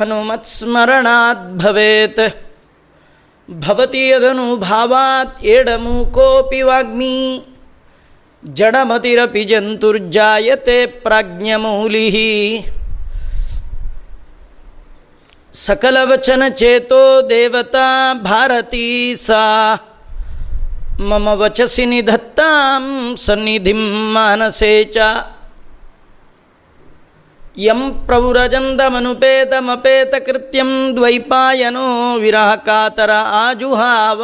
[0.00, 2.20] हनुमत्स्मरणात् भवेत्
[3.50, 7.46] ಭವತಿಯದನು ಭಾವಾತ್ ಏಡಮು ಕೋಪಿ ವಾಗ್ಮಿ.
[8.44, 12.06] ಜಡಮತಿರಪಿ ಜಂತುರ್ಜಾಯತೆ ಪ್ರಾಜ್ಞಮೌಲಿ
[15.52, 19.74] ಸಕಲವಚನ ಚೇತೋ ದೇವತಾ ಭಾರತೀ ಸಾ.
[21.00, 24.96] ಮಮ ವಚಸಿ ನಿಧತ್ತಾಂ ಸನ್ನಿಧಿಂ ಮಾನಸೇ ಚ.
[27.58, 34.22] ಯಂ ಪ್ರವ್ರಜಂದಮನುಪೇತಮಪೇತಕೃತ್ಯಂ ದ್ವೈಪಾಯನೋ ವಿರಹ ಕಾತರ ಆಜುಹಾವ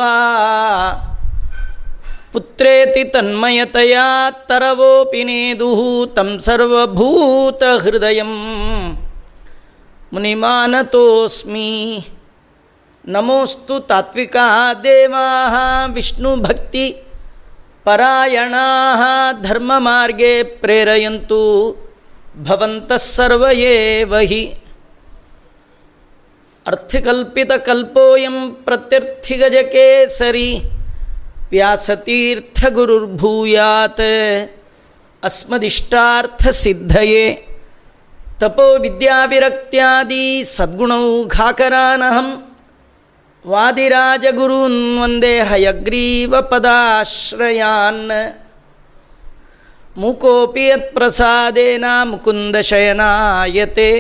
[2.33, 3.99] ಪುತ್ರೇತಿ ತನ್ಮಯತೆಯ
[4.47, 8.23] ತರವೋಪಿ ನೇದು ತಂ ಸರ್ವಭೂತ ಹೃದಯ
[10.13, 11.71] ಮುನಿಮಾನತೋಸ್ಮಿ
[13.05, 14.37] ನಮೋಸ್ತು ತಾತ್ವಿಕ
[14.83, 16.97] ದೇವಾ ವಿಷ್ಣು ಭಕ್ತಿ
[17.85, 18.67] ಪರಾಯಣಾ
[19.43, 21.41] ಧರ್ಮ ಮಾರ್ಗೇ ಪ್ರೇರೆಯಂತೂ
[22.43, 24.59] ಭವಂತಃಸರ್ವೇವ ಹಿ
[26.67, 30.61] ಅರ್ಥಿಕಲ್ಪಿತಕಲ್ಪೋಯಂ ಪ್ರತ್ಯರ್ಥಿಗಜಕೇ ಸರಿ
[31.51, 34.51] ವ್ಯಾಸತೀರ್ಥಗುರುರ್ಭೂಯಾತ್.
[35.25, 37.47] ಅಸ್ಮದಿಷ್ಟಾರ್ಥಸಿದ್ಧಯೇ.
[38.41, 42.57] ತಪೋ ವಿದ್ಯಾವಿರಕ್ತ್ಯಾದಿ ಸದ್ಗುಣೌ ಘಾಕರಾನಹಂ.
[43.47, 48.11] ವಾದಿರಾಜಗುರೂನ್ ವಂದೇ ಹಯಗ್ರೀವ ಪದಾಶ್ರಯಾನ್
[49.97, 53.91] ಮುಕೋಪಿ ಯತ್ಪ್ರಸಾದೇನ ಮುಕುಂದಶಯನಾಯತೆ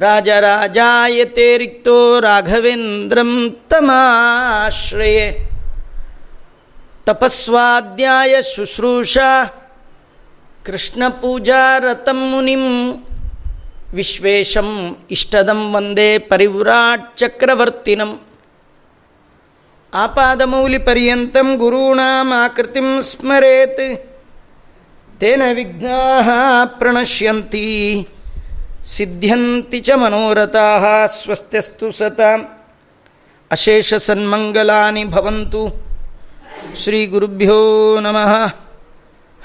[0.00, 5.48] ರಾಜರಾಜಾಯತೆ ರಿಕ್ತೋ ರಾಘವೇಂದ್ರಂ ತಮಾಶ್ರಯೇ.
[7.06, 9.44] ತಪಸ್ವಾಧ್ಯಾಯ ಶುಶ್ರೂಷಾ
[10.64, 12.64] ಕೃಷ್ಣಪೂಜಾರತಂ ಮುನಿಂ.
[13.94, 18.20] ವಿಶ್ವೇಶಂ ಇಷ್ಟದಂ ವಂದೇ ಪರಿವ್ರಾಟ್ ಚಕ್ರವರ್ತಿನಂ.
[19.94, 24.07] ಆಪಾದಮೌಲಿಪರ್ಯಂತಂ ಗುರುಣಾಂ ಆಕೃತಿಂ ಸ್ಮರೇತ್.
[25.20, 28.08] ತೇನ ವಿಘ್ನಾ ಪ್ರಣಶ್ಯಂತಿ.
[28.84, 32.36] ಸಿದ್ಧ್ಯಂತಿ ಚ ಮನೋರಥಾ ಸ್ವಸ್ತ್ಯಸ್ತು ಸತಾ.
[33.50, 35.68] ಅಶೇಷ ಸನ್ಮಂಗಲಾನಿ ಭವಂತು.
[36.76, 38.46] ಶ್ರೀ ಗುರುಭ್ಯೋ ನಮಃ.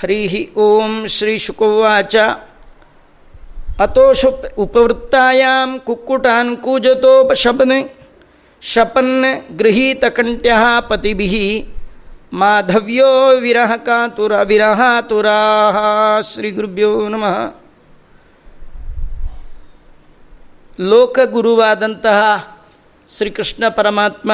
[0.01, 2.15] ಹರಿ ಓಂ ಶ್ರೀ ಶುಕೋವಾಚ.
[3.79, 7.89] ಅತೋಷು ಉಪವೃತ್ತಾಯಾಂ ಕುಕ್ಕುಟಾನ್ ಕೂಜತೋಪಶಪನ್
[8.61, 10.53] ಶಪನ್ ಗೃಹೀತಕಂಠ್ಯ
[10.89, 11.72] ಪತಿಭಿ.
[12.33, 15.31] ಮಾಧವ್ಯೋ ವಿರಹ ಕಾತುರ ವಿರಹಾತುರಾ
[16.21, 17.55] ಶ್ರೀ ಗುರುಭ್ಯೋ ನಮಃ
[20.79, 22.47] ಲೋಕಗುರುವಾದಂತಹ
[23.07, 24.31] ಶ್ರೀಕೃಷ್ಣ ಪರಮಾತ್ಮ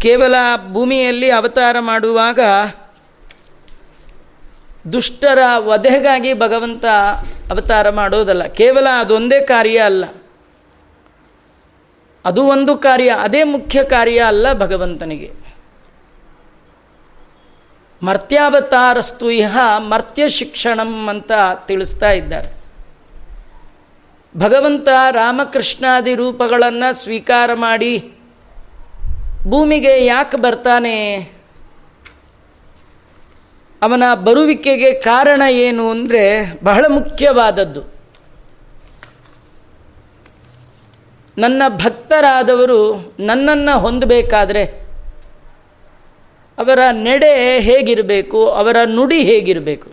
[0.00, 0.34] ಕೇವಲ
[0.72, 2.40] ಭೂಮಿಯಲ್ಲಿ ಅವತಾರ ಮಾಡುವಾಗ
[4.92, 6.84] ದುಷ್ಟರ ವಧೆಗಾಗಿ ಭಗವಂತ
[7.50, 8.46] ಅವತಾರ ಮಾಡೋದಲ್ಲ.
[8.46, 10.04] ಕೇವಲ ಅದೊಂದೇ ಕಾರ್ಯ ಅಲ್ಲ.
[12.24, 15.41] ಅದು ಒಂದು ಕಾರ್ಯ, ಅದೇ ಮುಖ್ಯ ಕಾರ್ಯ ಅಲ್ಲ ಭಗವಂತನಿಗೆ.
[18.02, 21.32] ಮರ್ತ್ಯಾವತಾರಸ್ತು ಇಹ ಮರ್ತ್ಯ ಶಿಕ್ಷಣಂ ಅಂತ
[21.66, 22.62] ತಿಳಿಸ್ತಾ ಇದ್ದಾರೆ.
[24.36, 28.12] ಭಗವಂತ ರಾಮಕೃಷ್ಣಾದಿ ರೂಪಗಳನ್ನು ಸ್ವೀಕಾರ ಮಾಡಿ
[29.48, 31.18] ಭೂಮಿಗೆ ಯಾಕೆ ಬರ್ತಾನೆ?
[33.82, 37.92] ಅವನ ಬರುವಿಕೆಗೆ ಕಾರಣ ಏನು ಅಂದರೆ ಬಹಳ ಮುಖ್ಯವಾದದ್ದು.
[41.38, 44.81] ನನ್ನ ಭಕ್ತರಾದವರು ನನ್ನನ್ನು ಹೊಂದಬೇಕಾದ್ರೆ
[46.62, 49.90] ಅವರ ನೆಡೆ ಹೇಗಿರಬೇಕು, ಅವರ ನುಡಿ ಹೇಗಿರಬೇಕು.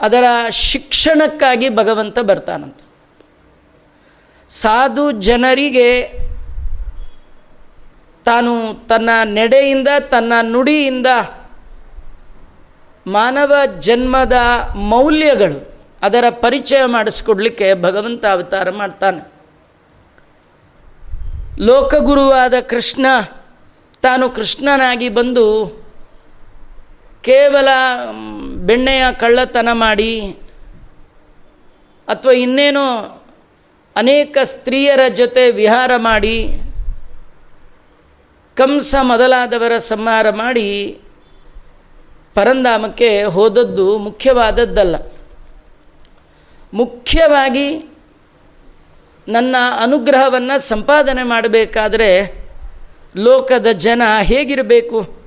[0.00, 2.76] ಅದರ ಶಿಕ್ಷಣಕ್ಕಾಗಿ ಭಗವಂತ ಬರ್ತಾನಂತ.
[4.48, 6.02] ಸಾಧು ಜನರಿಗೆ
[8.24, 11.06] ತಾನು ತನ್ನ ನೆಡೆಯಿಂದ, ತನ್ನ ನುಡಿಯಿಂದ
[13.06, 14.32] ಮಾನವ ಜನ್ಮದ
[14.76, 19.32] ಮೌಲ್ಯಗಳು ಅದರ ಪರಿಚಯ ಮಾಡಿಸ್ಕೊಡ್ಲಿಕ್ಕೆ ಭಗವಂತ ಅವತಾರ ಮಾಡ್ತಾನೆ.
[21.60, 23.06] ಲೋಕಗುರುವಾದ ಕೃಷ್ಣ
[24.02, 25.46] ತಾನು ಕೃಷ್ಣನಾಗಿ ಬಂದು
[27.22, 27.68] ಕೇವಲ
[28.56, 30.20] ಬೆಣ್ಣೆಯ ಕಳ್ಳತನ ಮಾಡಿ,
[32.08, 32.86] ಅಥವಾ ಇನ್ನೇನೋ
[33.96, 36.36] ಅನೇಕ ಸ್ತ್ರೀಯರ ಜೊತೆ ವಿಹಾರ ಮಾಡಿ,
[38.56, 40.68] ಕಂಸ ಮೊದಲಾದವರ ಸಂಹಾರ ಮಾಡಿ,
[42.34, 44.96] ಪರಂಧಾಮಕ್ಕೆ ಹೋದದ್ದು ಮುಖ್ಯವಾದದ್ದಲ್ಲ.
[46.74, 47.66] ಮುಖ್ಯವಾಗಿ
[49.28, 52.41] ನನ್ನ ಅನುಗ್ರಹವನ್ನು ಸಂಪಾದನೆ ಮಾಡಬೇಕಾದ್ರೆ
[53.16, 55.22] ಲೋಕದ ಜನ ಹೇಗಿರಬೇಕು?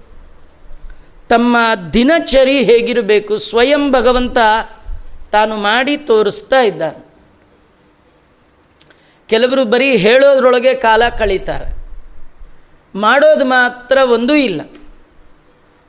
[1.30, 1.58] ತಮ್ಮ
[1.94, 3.38] ದಿನಚರಿ ಹೇಗಿರಬೇಕು?
[3.38, 4.38] ಸ್ವಯಂ ಭಗವಂತ
[5.32, 7.06] ತಾನು ಮಾಡಿ ತೋರಿಸ್ತಾ ಇದ್ದಾನೆ.
[9.28, 11.86] ಕೆಲವರು ಬರೀ ಹೇಳೋದ್ರೊಳಗೆ ಕಾಲ ಕಳೀತಾರೆ.
[13.00, 14.62] ಮಾಡೋದು ಮಾತ್ರ ಒಂದೂ ಇಲ್ಲ.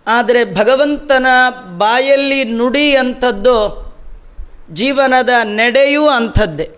[0.07, 1.27] ಆದರೆ ಭಗವಂತನ
[1.79, 3.87] ಬಾಯಲ್ಲಿ ನುಡಿ ಅಂಥದ್ದು
[4.73, 6.76] ಜೀವನದ ನಡೆಯೂ ಅಂಥದ್ದೇ.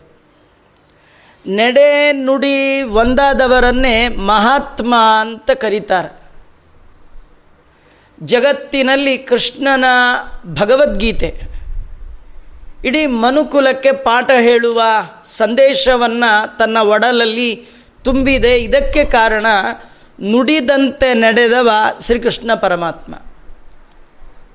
[1.48, 6.18] ನಡೆ ನುಡಿ ಒಂದಾದವರನ್ನೇ ಮಹಾತ್ಮ ಅಂತ ಕರೀತಾರೆ.
[8.22, 9.84] ಜಗತ್ತಿನಲ್ಲಿ ಕೃಷ್ಣನ
[10.46, 11.40] ಭಗವದ್ಗೀತೆ.
[12.84, 14.82] ಇಡೀ ಮನುಕುಲಕ್ಕೆ ಪಾಠ ಹೇಳುವ
[15.24, 17.66] ಸಂದೇಶವನ್ನು ತನ್ನ ಒಡಲಲ್ಲಿ
[18.04, 18.62] ತುಂಬಿದೆ.
[18.62, 19.46] ಇದಕ್ಕೆ ಕಾರಣ
[20.22, 23.14] ನುಡಿದಂತೆ ನಡೆದವ ಶ್ರೀಕೃಷ್ಣ ಪರಮಾತ್ಮ.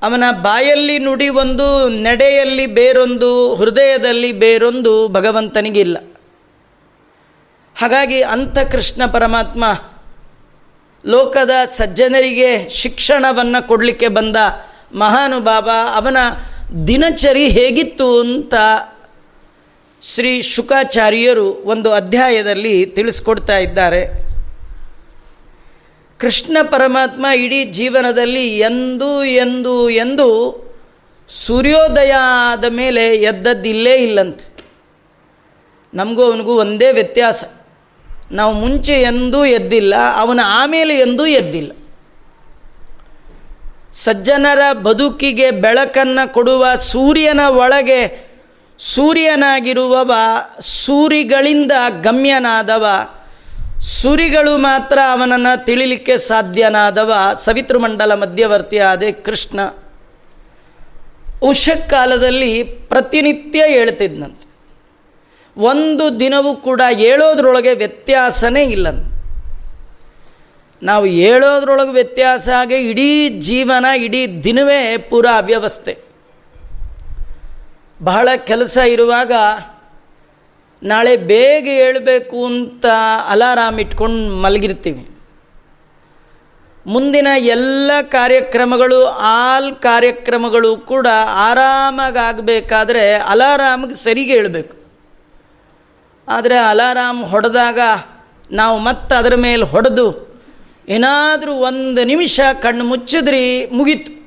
[0.03, 5.97] ಅವನ ಬಾಯಲ್ಲಿ ನುಡಿ ಒಂದು, ನಡೆಯಲ್ಲಿ ಬೇರೊಂದು, ಹೃದಯದಲ್ಲಿ ಬೇರೊಂದು ಭಗವಂತನಿಗಿಲ್ಲ.
[7.75, 9.65] ಹಾಗಾಗಿ ಅಂಥ ಕೃಷ್ಣ ಪರಮಾತ್ಮ
[11.05, 14.35] ಲೋಕದ ಸಜ್ಜನರಿಗೆ ಶಿಕ್ಷಣವನ್ನು ಕೊಡಲಿಕ್ಕೆ ಬಂದ
[14.93, 16.17] ಮಹಾನುಭಾವ ಅವನ
[16.87, 18.53] ದಿನಚರಿ ಹೇಗಿತ್ತು ಅಂತ
[20.01, 24.07] ಶ್ರೀ ಶುಕಾಚಾರ್ಯರು ಒಂದು ಅಧ್ಯಾಯದಲ್ಲಿ ತಿಳಿಸ್ಕೊಡ್ತಾ ಇದ್ದಾರೆ.
[26.19, 30.29] ಕೃಷ್ಣ ಪರಮಾತ್ಮ ಇಡೀ ಜೀವನದಲ್ಲಿ ಎಂದು ಎಂದು ಎಂದು
[31.29, 32.13] ಸೂರ್ಯೋದಯ
[32.51, 34.65] ಆದ ಮೇಲೆ ಎದ್ದದ್ದಿಲ್ಲೇ ಇಲ್ಲಂತೆ.
[35.93, 37.43] ನಮಗೂ ಅವನಿಗೂ ಒಂದೇ ವ್ಯತ್ಯಾಸ.
[38.33, 41.71] ನಾವು ಮುಂಚೆ ಎಂದೂ ಎದ್ದಿಲ್ಲ, ಅವನ ಆಮೇಲೆ ಎಂದೂ ಎದ್ದಿಲ್ಲ.
[43.93, 48.01] ಸಜ್ಜನರ ಬದುಕಿಗೆ ಬೆಳಕನ್ನು ಕೊಡುವ ಸೂರ್ಯನ ಒಳಗೆ
[48.79, 50.11] ಸೂರ್ಯನಾಗಿರುವವ
[50.59, 51.71] ಸೂರಿಗಳಿಂದ
[52.01, 52.85] ಗಮ್ಯನಾದವ,
[54.01, 57.11] ಸೂರಿಗಳು ಮಾತ್ರ ಅವನನ್ನು ತಿಳಿಲಿಕ್ಕೆ ಸಾಧ್ಯನಾದವ.
[57.35, 59.59] ಸವಿತೃಮಂಡಲ ಮಧ್ಯವರ್ತಿ ಆದೆ ಕೃಷ್ಣ.
[61.41, 64.42] ಉಷಕ್ಕಾಲದಲ್ಲಿ ಪ್ರತಿನಿತ್ಯ ಹೇಳ್ತಿದ್ನಂತೆ.
[65.57, 68.87] ಒಂದು ದಿನವೂ ಕೂಡ ಹೇಳೋದ್ರೊಳಗೆ ವ್ಯತ್ಯಾಸನೇ ಇಲ್ಲ
[70.83, 75.97] ನಾವು ಹೇಳೋದ್ರೊಳಗೆ ವ್ಯತ್ಯಾಸ ಆಗಿ ಇಡೀ ಜೀವನ, ಇಡೀ ದಿನವೇ ಪೂರ ಅವ್ಯವಸ್ಥೆ.
[78.03, 79.31] ಬಹಳ ಕೆಲಸ ಇರುವಾಗ
[80.83, 82.85] ನಾಳೆ ಬೇಗ ಹೇಳಬೇಕು ಅಂತ
[83.29, 85.07] ಅಲಾರಾಮ್ ಇಟ್ಕೊಂಡು ಮಲಗಿರ್ತೀವಿ.
[86.87, 94.82] ಮುಂದಿನ ಎಲ್ಲ ಕಾರ್ಯಕ್ರಮಗಳು ಆಲ್ ಕಾರ್ಯಕ್ರಮಗಳು ಕೂಡ ಆರಾಮಾಗಿ ಆಗಬೇಕಾದ್ರೆ ಅಲಾರಾಮ್ಗೆ ಸರಿಗೆ ಹೇಳಬೇಕು.
[96.27, 97.79] ಆದರೆ ಅಲಾರಾಮ್ ಹೊಡೆದಾಗ
[98.51, 100.33] ನಾವು ಮತ್ತೆ ಅದರ ಮೇಲೆ ಹೊಡೆದು
[100.89, 104.23] ಏನಾದರೂ ಒಂದು ನಿಮಿಷ ಕಣ್ಣು ಮುಚ್ಚಿದ್ರಿ ಮುಗೀತು.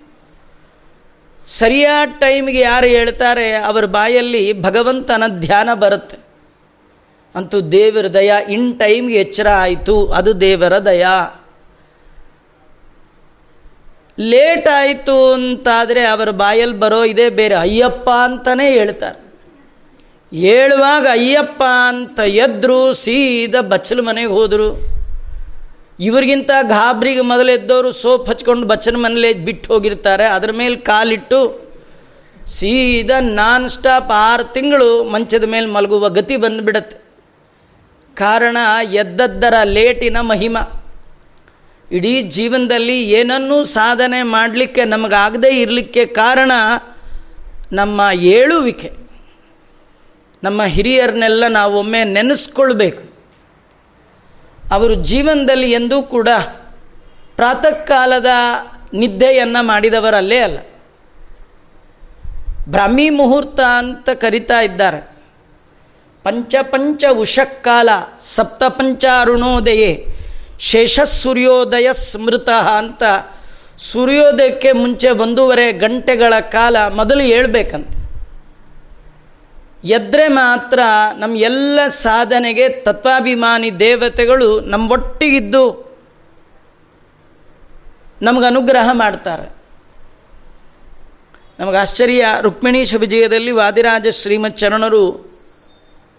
[1.47, 6.19] ಸರಿಯಾದ ಟೈಮ್ಗೆ ಯಾರು ಹೇಳ್ತಾರೆ ಅವರ ಬಾಯಲ್ಲಿ ಭಗವಂತನ ಧ್ಯಾನ ಬರುತ್ತೆ.
[7.35, 11.07] ಅಂತೂ ದೇವರ ದಯ ಇನ್ ಟೈಮ್ಗೆ ಎಚ್ಚರ ಆಯಿತು, ಅದು ದೇವರ ದಯ.
[14.21, 19.26] ಲೇಟ್ ಆಯಿತು ಅಂತಾದರೆ ಅವರ ಬಾಯಲ್ಲಿ ಬರೋ ಇದೇ ಬೇರೆ, ಅಯ್ಯಪ್ಪ ಅಂತಲೇ ಹೇಳ್ತಾರೆ.
[20.35, 24.97] ಹೇಳುವಾಗ ಅಯ್ಯಪ್ಪ ಅಂತ ಎದ್ರು ಸೀದಾ ಬಚ್ಚಲ ಮನೆಗೆ ಹೋದರು.
[26.01, 30.25] ಇವ್ರಿಗಿಂತ ಗಾಬ್ರಿಗೆ ಮೊದಲೆದ್ದವರು ಸೋಪ್ ಹಚ್ಕೊಂಡು ಬಚ್ಚನ ಮನೇಲಿ ಬಿಟ್ಟು ಹೋಗಿರ್ತಾರೆ.
[30.25, 31.61] ಅದ್ರ ಮೇಲೆ ಕಾಲಿಟ್ಟು
[32.47, 36.97] ಸೀದಾ ನಾನ್ ಸ್ಟಾಪ್ ಆರು ತಿಂಗಳು ಮಂಚದ ಮೇಲೆ ಮಲಗುವ ಗತಿ ಬಂದುಬಿಡತ್ತೆ.
[38.15, 38.57] ಕಾರಣ
[38.93, 40.57] ಎದ್ದದ್ದರ ಲೇಟಿನ ಮಹಿಮ.
[41.93, 46.53] ಇಡೀ ಜೀವನದಲ್ಲಿ ಏನನ್ನೂ ಸಾಧನೆ ಮಾಡಲಿಕ್ಕೆ ನಮಗಾಗದೇ ಇರಲಿಕ್ಕೆ ಕಾರಣ
[47.73, 49.06] ನಮ್ಮ ಏಳುವಿಕೆ.
[50.47, 53.03] ನಮ್ಮ ಹಿರಿಯರನ್ನೆಲ್ಲ ನಾವು ಒಮ್ಮೆ ನೆನೆಸ್ಕೊಳ್ಬೇಕು.
[54.73, 56.29] ಅವರು ಜೀವನದಲ್ಲಿ ಎಂದೂ ಕೂಡ
[57.37, 58.27] ಪ್ರಾತಃ ಕಾಲದ
[58.95, 60.59] ನಿದ್ದೆಯನ್ನು ಮಾಡಿದವರಲ್ಲೇ ಅಲ್ಲ.
[62.69, 65.01] ಬ್ರಾಹ್ಮಿ ಮುಹೂರ್ತ ಅಂತ ಕರಿತಾ ಇದ್ದಾರೆ.
[66.25, 67.89] ಪಂಚ ಪಂಚ ಉಷಕ್ಕಾಲ
[68.19, 70.07] ಸಪ್ತ ಪಂಚ ಅರುಣೋದಯೇ
[70.59, 73.03] ಶೇಷ ಸೂರ್ಯೋದಯ ಸ್ಮೃತ ಅಂತ
[73.79, 77.96] ಸೂರ್ಯೋದಯಕ್ಕೆ ಮುಂಚೆ ಒಂದೂವರೆ ಗಂಟೆಗಳ ಕಾಲ ಮೊದಲು ಹೇಳ್ಬೇಕಂತೆ.
[79.87, 80.81] ಎದ್ರೆ ಮಾತ್ರ
[81.17, 85.65] ನಮ್ಮ ಎಲ್ಲ ಸಾಧನೆಗೆ ತತ್ವಾಭಿಮಾನಿ ದೇವತೆಗಳು ನಮ್ಮ ಒಟ್ಟಿಗಿದ್ದು
[88.23, 89.47] ನಮಗೆ ಅನುಗ್ರಹ ಮಾಡ್ತಾರೆ.
[91.59, 95.05] ನಮಗೆ ಆಶ್ಚರ್ಯ ರುಕ್ಮಿಣೀಶ ವಿಜಯದಲ್ಲಿ ವಾದಿರಾಜ ಶ್ರೀಮತ್ ಚರಣರು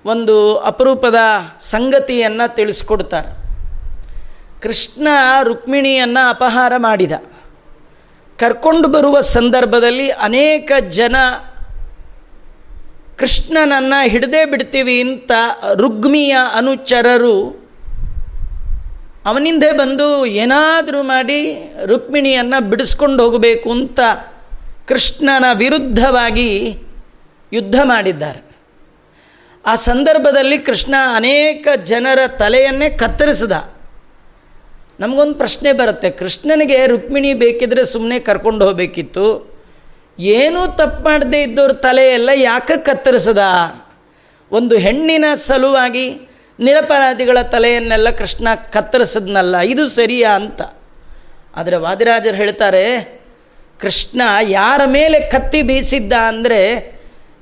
[0.06, 1.16] ಒಂದು ಅಪರೂಪದ
[1.58, 3.30] ಸಂಗತಿಯನ್ನು ತಿಳಿಸ್ಕೊಡ್ತಾರೆ.
[4.62, 5.08] ಕೃಷ್ಣ
[5.44, 7.12] ರುಕ್ಮಿಣಿಯನ್ನು ಅಪಹಾರ ಮಾಡಿದ.
[8.38, 11.16] ಕರ್ಕೊಂಡು ಬರುವ ಸಂದರ್ಭದಲ್ಲಿ ಅನೇಕ ಜನ
[13.18, 15.32] ಕೃಷ್ಣನನ್ನು ಹಿಡದೇ ಬಿಡ್ತೀವಿ ಅಂತ
[15.74, 17.68] ರುಗ್ಮಿಯ ಅನುಚರರು
[19.26, 21.40] ಅವನಿಂದೆ ಬಂದು ಏನಾದರೂ ಮಾಡಿ
[21.86, 24.00] ರುಕ್ಮಿಣಿಯನ್ನು ಬಿಡಿಸ್ಕೊಂಡು ಹೋಗಬೇಕು ಅಂತ
[24.88, 26.78] ಕೃಷ್ಣನ ವಿರುದ್ಧವಾಗಿ
[27.54, 28.42] ಯುದ್ಧ ಮಾಡಿದ್ದಾರೆ.
[29.66, 33.52] ಆ ಸಂದರ್ಭದಲ್ಲಿ ಕೃಷ್ಣ ಅನೇಕ ಜನರ ತಲೆಯನ್ನೇ ಕತ್ತರಿಸಿದ.
[35.00, 39.57] ನಮಗೊಂದು ಪ್ರಶ್ನೆ ಬರುತ್ತೆ, ಕೃಷ್ಣನಿಗೆ ರುಕ್ಮಿಣಿ ಬೇಕಿದ್ರೆ ಸುಮ್ಮನೆ ಕರ್ಕೊಂಡು ಹೋಗಬೇಕಿತ್ತು.
[40.20, 43.44] ಏನೂ ತಪ್ಪು ಮಾಡದೇ ಇದ್ದವ್ರ ತಲೆಯೆಲ್ಲ ಯಾಕೆ ಕತ್ತರಿಸದ?
[44.52, 46.08] ಒಂದು ಹೆಣ್ಣಿನ ಸಲುವಾಗಿ
[46.60, 50.62] ನಿರಪರಾಧಿಗಳ ತಲೆಯನ್ನೆಲ್ಲ ಕೃಷ್ಣ ಕತ್ತರಿಸದ್ನಲ್ಲ, ಇದು ಸರಿಯಾ ಅಂತ.
[51.56, 52.86] ಆದರೆ ವಾದಿರಾಜರು ಹೇಳ್ತಾರೆ,
[53.80, 54.22] ಕೃಷ್ಣ
[54.60, 56.62] ಯಾರ ಮೇಲೆ ಕತ್ತಿ ಬೀಸಿದ್ದ ಅಂದರೆ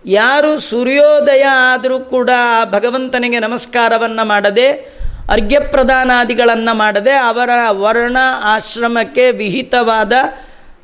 [0.05, 2.29] ಯಾರು ಸೂರ್ಯೋದಯ ಆದರೂ ಕೂಡ
[2.71, 4.67] ಭಗವಂತನಿಗೆ ನಮಸ್ಕಾರವನ್ನು ಮಾಡದೆ,
[5.29, 7.51] ಅರ್ಘ್ಯಪ್ರದಾನಾದಿಗಳನ್ನು ಮಾಡದೆ ಅವರ
[7.83, 8.17] ವರ್ಣ
[8.55, 10.13] ಆಶ್ರಮಕ್ಕೆ ವಿಹಿತವಾದ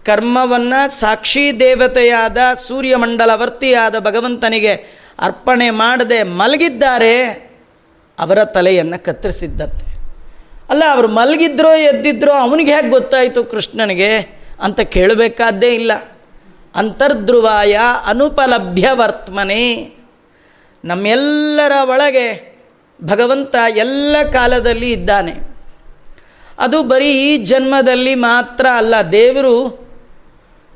[0.06, 4.74] ಕರ್ಮವನ್ನು ಸಾಕ್ಷಿ ದೇವತೆಯಾದ ಸೂರ್ಯಮಂಡಲವರ್ತಿಯಾದ ಭಗವಂತನಿಗೆ
[5.20, 7.16] ಅರ್ಪಣೆ ಮಾಡದೆ ಮಲಗಿದ್ದಾರೆ,
[8.20, 9.86] ಅವರ ತಲೆಯನ್ನು ಕತ್ತರಿಸಿದ್ದಂತೆ.
[10.70, 15.92] ಅಲ್ಲ, ಅವರು ಮಲಗಿದ್ರೋ ಎದ್ದಿದ್ರೋ ಅವನಿಗೆ ಹೇಗೆ ಗೊತ್ತಾಯಿತು ಕೃಷ್ಣನಿಗೆ ಅಂತ ಕೇಳಬೇಕಾದ್ದೇ ಇಲ್ಲ.
[16.76, 19.90] ಅಂತರ್ಧ್ರುವಾಯ ಅನುಪಲಭ್ಯ ವರ್ತಮನೆ
[20.86, 22.58] ನಮ್ಮೆಲ್ಲರ ಒಳಗೆ
[23.04, 25.34] ಭಗವಂತ ಎಲ್ಲ ಕಾಲದಲ್ಲಿ ಇದ್ದಾನೆ.
[26.60, 29.56] ಅದು ಬರೀ ಈ ಜನ್ಮದಲ್ಲಿ ಮಾತ್ರ ಅಲ್ಲ, ದೇವರು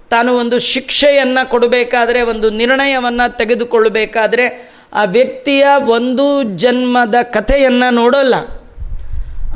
[0.10, 8.36] ತಾನು ಒಂದು ಶಿಕ್ಷೆಯನ್ನು ಕೊಡಬೇಕಾದ್ರೆ, ಒಂದು ನಿರ್ಣಯವನ್ನು ತೆಗೆದುಕೊಳ್ಳಬೇಕಾದ್ರೆ ಆ ವ್ಯಕ್ತಿಯ ಒಂದು ಜನ್ಮದ ಕಥೆಯನ್ನು ನೋಡೋಲ್ಲ.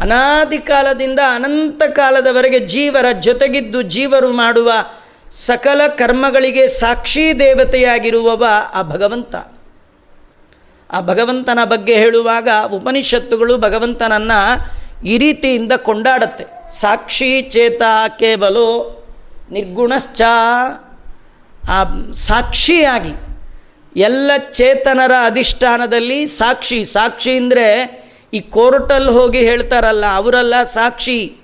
[0.02, 4.72] ಅನಾದಿ ಕಾಲದಿಂದ ಅನಂತ ಕಾಲದವರೆಗೆ ಜೀವರ ಜೊತೆಗಿದ್ದು ಜೀವರು ಮಾಡುವ
[5.32, 9.36] ಸಕಲ ಕರ್ಮಗಳಿಗೆ ಸಾಕ್ಷಿ ದೇವತೆಯಾಗಿರುವವ ಆ ಭಗವಂತ.
[10.92, 16.76] ಆ ಭಗವಂತನ ಬಗ್ಗೆ ಹೇಳುವಾಗ ಉಪನಿಷತ್ತುಗಳು ಭಗವಂತನನ್ನು ಈ ರೀತಿಯಿಂದ ಕೊಂಡಾಡತ್ತೆ.
[16.80, 17.82] ಸಾಕ್ಷಿ ಚೇತ
[18.20, 18.96] ಕೇವಲೋ
[19.52, 20.22] ನಿರ್ಗುಣಶ್ಚ.
[21.70, 21.80] ಆ
[22.14, 23.14] ಸಾಕ್ಷಿಯಾಗಿ
[23.96, 27.68] ಎಲ್ಲ ಚೇತನರ ಅಧಿಷ್ಠಾನದಲ್ಲಿ ಸಾಕ್ಷಿ ಸಾಕ್ಷಿ ಅಂದರೆ
[28.34, 31.36] ಈ ಕೋರ್ಟಲ್ಲಿ ಹೋಗಿ ಹೇಳ್ತಾರಲ್ಲ, ಅವರೆಲ್ಲ ಸಾಕ್ಷಿ.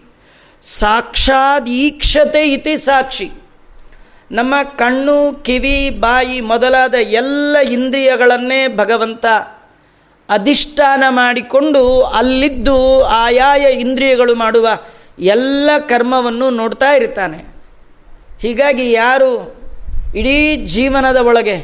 [0.62, 3.31] ಸಾಕ್ಷಾತ್ ಈಕ್ಷತೆ ಇತಿ ಸಾಕ್ಷಿ.
[4.31, 9.25] ನಮ್ಮ ಕಣ್ಣು, ಕಿವಿ, ಬಾಯಿ ಮೊದಲಾದ ಎಲ್ಲ ಇಂದ್ರಿಯಗಳನ್ನೇ ಭಗವಂತ
[10.29, 14.67] ಅಧಿಷ್ಠಾನ ಮಾಡಿಕೊಂಡು ಅಲ್ಲಿದ್ದು ಆಯಾಯ ಇಂದ್ರಿಯಗಳು ಮಾಡುವ
[15.19, 17.54] ಎಲ್ಲ ಕರ್ಮವನ್ನು ನೋಡ್ತಾ ಇರ್ತಾನೆ.
[18.41, 19.31] ಹೀಗಾಗಿ ಯಾರು
[20.15, 20.39] ಇಡೀ
[20.73, 21.57] ಜೀವನದ ಒಳಗೆ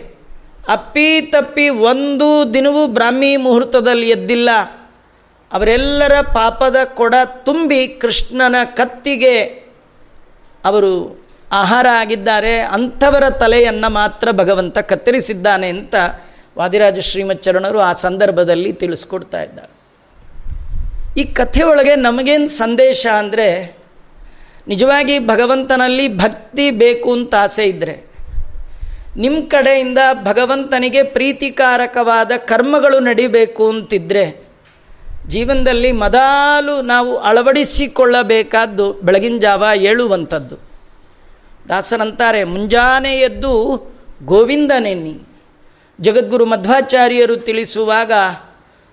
[0.68, 4.50] ಅಪ್ಪಿ ತಪ್ಪಿ ಒಂದು ದಿನವೂ ಬ್ರಾಹ್ಮಿ ಮುಹೂರ್ತದಲ್ಲಿ ಎದ್ದಿಲ್ಲ,
[5.52, 7.16] ಅವರೆಲ್ಲರ ಪಾಪದ ಕೊಡ
[7.48, 9.36] ತುಂಬಿ ಕೃಷ್ಣನ ಕತ್ತಿಗೆ
[10.66, 10.92] ಅವರು
[11.52, 15.96] ಆಹಾರ ಆಗಿದ್ದಾರೆ, ಅಂಥವರ ತಲೆಯನ್ನು ಮಾತ್ರ ಭಗವಂತ ಕತ್ತರಿಸಿದ್ದಾನೆ ಅಂತ
[16.58, 19.72] ವಾದಿರಾಜ ಶ್ರೀಮಚ್ಚರಣರು ಆ ಸಂದರ್ಭದಲ್ಲಿ ತಿಳಿಸ್ಕೊಡ್ತಾ ಇದ್ದಾರೆ.
[21.18, 23.48] ಈ ಕಥೆಯೊಳಗೆ ನಮಗೇನು ಸಂದೇಶ ಅಂದರೆ
[24.68, 28.12] ನಿಜವಾಗಿ ಭಗವಂತನಲ್ಲಿ ಭಕ್ತಿ ಬೇಕು ಅಂತ ಆಸೆ ಇದ್ದರೆ
[29.18, 34.48] ನಿಮ್ಮ ಕಡೆಯಿಂದ ಭಗವಂತನಿಗೆ ಪ್ರೀತಿಕಾರಕವಾದ ಕರ್ಮಗಳು ನಡಿಬೇಕು ಅಂತಿದ್ದರೆ
[35.28, 40.56] ಜೀವನದಲ್ಲಿ ಮೊದಲು ನಾವು ಅಳವಡಿಸಿಕೊಳ್ಳಬೇಕಾದ್ದು ಬೆಳಗಿನ ಜಾವ ಏಳುವಂಥದ್ದು.
[41.70, 43.82] ದಾಸರಂತಾರೆ ಮುಂಜಾನೆ ಎದ್ದು
[44.26, 45.20] ಗೋವಿಂದನೆನ್ನಿ
[46.02, 48.12] ಜಗದ್ಗುರು ಮಧ್ವಾಚಾರ್ಯರು ತಿಳಿಸುವಾಗ,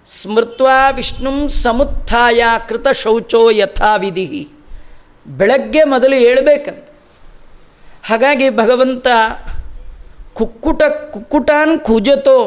[0.04, 4.48] ಸ್ಮೃತ್ವಾ ವಿಷ್ಣುಂ ಸಮುತ್ಥಾಯ ಕೃತ ಶೌಚೋ ಯಥಾವಿಧಿ
[5.40, 6.84] ಬೆಳಗ್ಗೆ ಮೊದಲು ಹೇಳಬೇಕಂತ
[8.08, 9.06] ಹಾಗಾಗಿ ಭಗವಂತ
[10.38, 10.82] ಕುಕ್ಕುಟ
[11.12, 12.38] ಕುಕ್ಕುಟಾನ್ ಕೂಜತೋ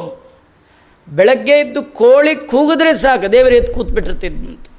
[1.07, 4.69] ಬೆಳಗ್ಗೆ ಇದ್ದು ಕೋಳಿ ಕೂಗಿದ್ರೆ ಸಾಕು, ದೇವರು ಎದ್ದು ಕೂತ್ಬಿಟ್ಟಿರ್ತಿದ್ದಂತೆ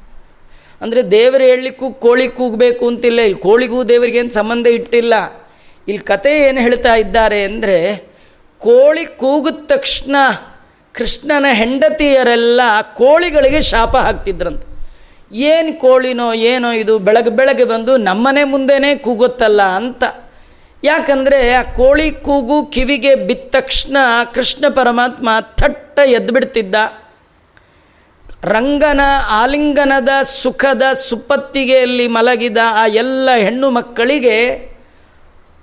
[0.80, 5.14] ಅಂದರೆ ದೇವರು ಹೇಳಲಿಕ್ಕೂ ಕೋಳಿ ಕೂಗಬೇಕು ಅಂತಿಲ್ಲ, ಇಲ್ಲಿ ಕೋಳಿಗೂ ದೇವರಿಗೇನು ಸಂಬಂಧ ಇಟ್ಟಿಲ್ಲ.
[5.88, 7.76] ಇಲ್ಲಿ ಕತೆ ಏನು ಹೇಳ್ತಾ ಇದ್ದಾರೆ ಅಂದರೆ,
[8.60, 10.16] ಕೋಳಿ ಕೂಗಿದ ತಕ್ಷಣ
[10.94, 12.60] ಕೃಷ್ಣನ ಹೆಂಡತಿಯರೆಲ್ಲ
[13.00, 14.66] ಕೋಳಿಗಳಿಗೆ ಶಾಪ ಹಾಕ್ತಿದ್ರಂತೆ.
[15.32, 20.04] ಏನು ಕೋಳಿನೋ ಏನೋ ಇದು ಬೆಳಗ್ಗೆ ಬೆಳಗ್ಗೆ ಬಂದು ನಮ್ಮನೆ ಮುಂದೆನೇ ಕೂಗುತ್ತಲ್ಲ ಅಂತ.
[20.84, 23.96] ಯಾಕಂದರೆ ಆ ಕೋಳಿ ಕೂಗು ಕಿವಿಗೆ ಬಿದ್ದ ತಕ್ಷಣ
[24.34, 26.74] ಕೃಷ್ಣ ಪರಮಾತ್ಮ ಥಟ್ಟ ಎದ್ದುಬಿಡ್ತಿದ್ದ
[28.44, 34.68] ರಂಗನ ಆಲಿಂಗನದ ಸುಖದ ಸುಪ್ಪತ್ತಿಗೆಯಲ್ಲಿ ಮಲಗಿದ ಆ ಎಲ್ಲ ಹೆಣ್ಣು ಮಕ್ಕಳಿಗೆ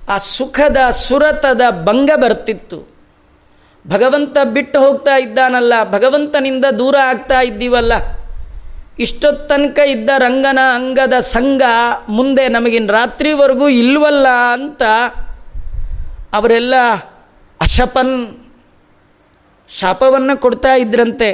[0.09, 2.89] ಆ ಸುಖದ ಸುರತದ ಭಂಗ ಬರ್ತಿತ್ತು.
[3.87, 8.18] ಭಗವಂತ ಬಿಟ್ಟು ಹೋಗ್ತಾ ಇದ್ದಾನಲ್ಲ, ಭಗವಂತನಿಂದ ದೂರ ಆಗ್ತಾ ಇದ್ದೀವಲ್ಲ.
[8.99, 11.61] ಇಷ್ಟೊತ್ತು ಇದ್ದ ರಂಗನ ಅಂಗದ ಸಂಘ
[12.09, 14.83] ಮುಂದೆ ನಮಗಿನ ರಾತ್ರಿವರೆಗೂ ಇಲ್ವಲ್ಲ ಅಂತ
[16.33, 16.73] ಅವರೆಲ್ಲ
[17.61, 18.15] ಅಶಪನ್
[19.69, 21.31] ಶಾಪವನ್ನು ಕೊಡ್ತಾ ಇದ್ರಂತೆ.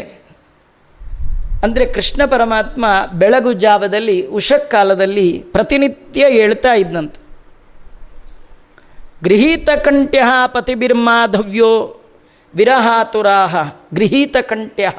[1.63, 7.21] ಅಂದರೆ ಕೃಷ್ಣ ಪರಮಾತ್ಮ ಬೆಳಗು ಜಾವದಲ್ಲಿ ಉಷಕ್ಕಾಲದಲ್ಲಿ ಪ್ರತಿನಿತ್ಯ ಹೇಳ್ತಾ ಇದ್ದಂತೆ
[9.23, 11.71] ಗೃಹೀತಕಂಠ್ಯ ಪತಿಬಿರ್ಮಾಧವ್ಯೋ
[12.55, 13.55] ವಿರಹಾತುರಾಹ.
[13.93, 14.91] ಗೃಹೀತಕಂಠ್ಯ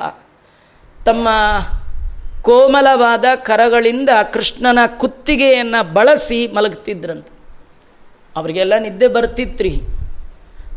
[1.04, 1.28] ತಮ್ಮ
[2.46, 7.32] ಕೋಮಲವಾದ ಕರಗಳಿಂದ ಕೃಷ್ಣನ ಕುತ್ತಿಗೆಯನ್ನು ಬಳಸಿ ಮಲಗ್ತಿದ್ರಂತೆ
[8.36, 9.80] ಅವರಿಗೆಲ್ಲ ನಿದ್ದೆ ಬರ್ತಿತ್ರಿ.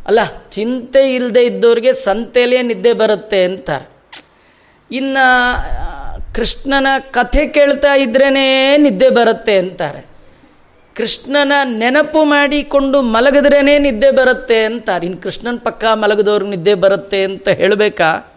[0.08, 0.20] ಅಲ್ಲ,
[0.52, 3.90] ಚಿಂತೆ ಇಲ್ಲದೆ ಇದ್ದವ್ರಿಗೆ ಸಂತೆಲೇ ನಿದ್ದೆ ಬರುತ್ತೆ ಅಂತಾರೆ.
[4.92, 5.26] ಇನ್ನು,
[6.36, 8.30] ಕೃಷ್ಣನ ಕಥೆ ಕೇಳ್ತಾ ಇದ್ರೇ
[8.78, 10.06] ನಿದ್ದೆ ಬರುತ್ತೆ ಅಂತಾರೆ.
[10.96, 15.06] ಕೃಷ್ಣನ ನೆನಪು ಮಾಡಿಕೊಂಡು ಮಲಗಿದ್ರೇ ನಿದ್ದೆ ಬರುತ್ತೆ ಅಂತಾರೆ.
[15.06, 18.29] ಇನ್ನು ಕೃಷ್ಣನ ಪಕ್ಕ ಮಲಗಿದವ್ರಿಗೆ ನಿದ್ದೆ ಬರುತ್ತೆ ಅಂತ ಹೇಳಬೇಕಾ?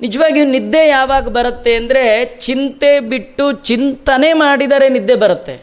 [0.00, 5.62] ನಿಜವಾಗಿಯೂ ನಿದ್ದೆ ಯಾವಾಗ ಬರುತ್ತೆ ಅಂದರೆ ಚಿಂತೆ ಬಿಟ್ಟು ಚಿಂತನೆ ಮಾಡಿದರೆ ನಿದ್ದೆ ಬರುತ್ತೆ.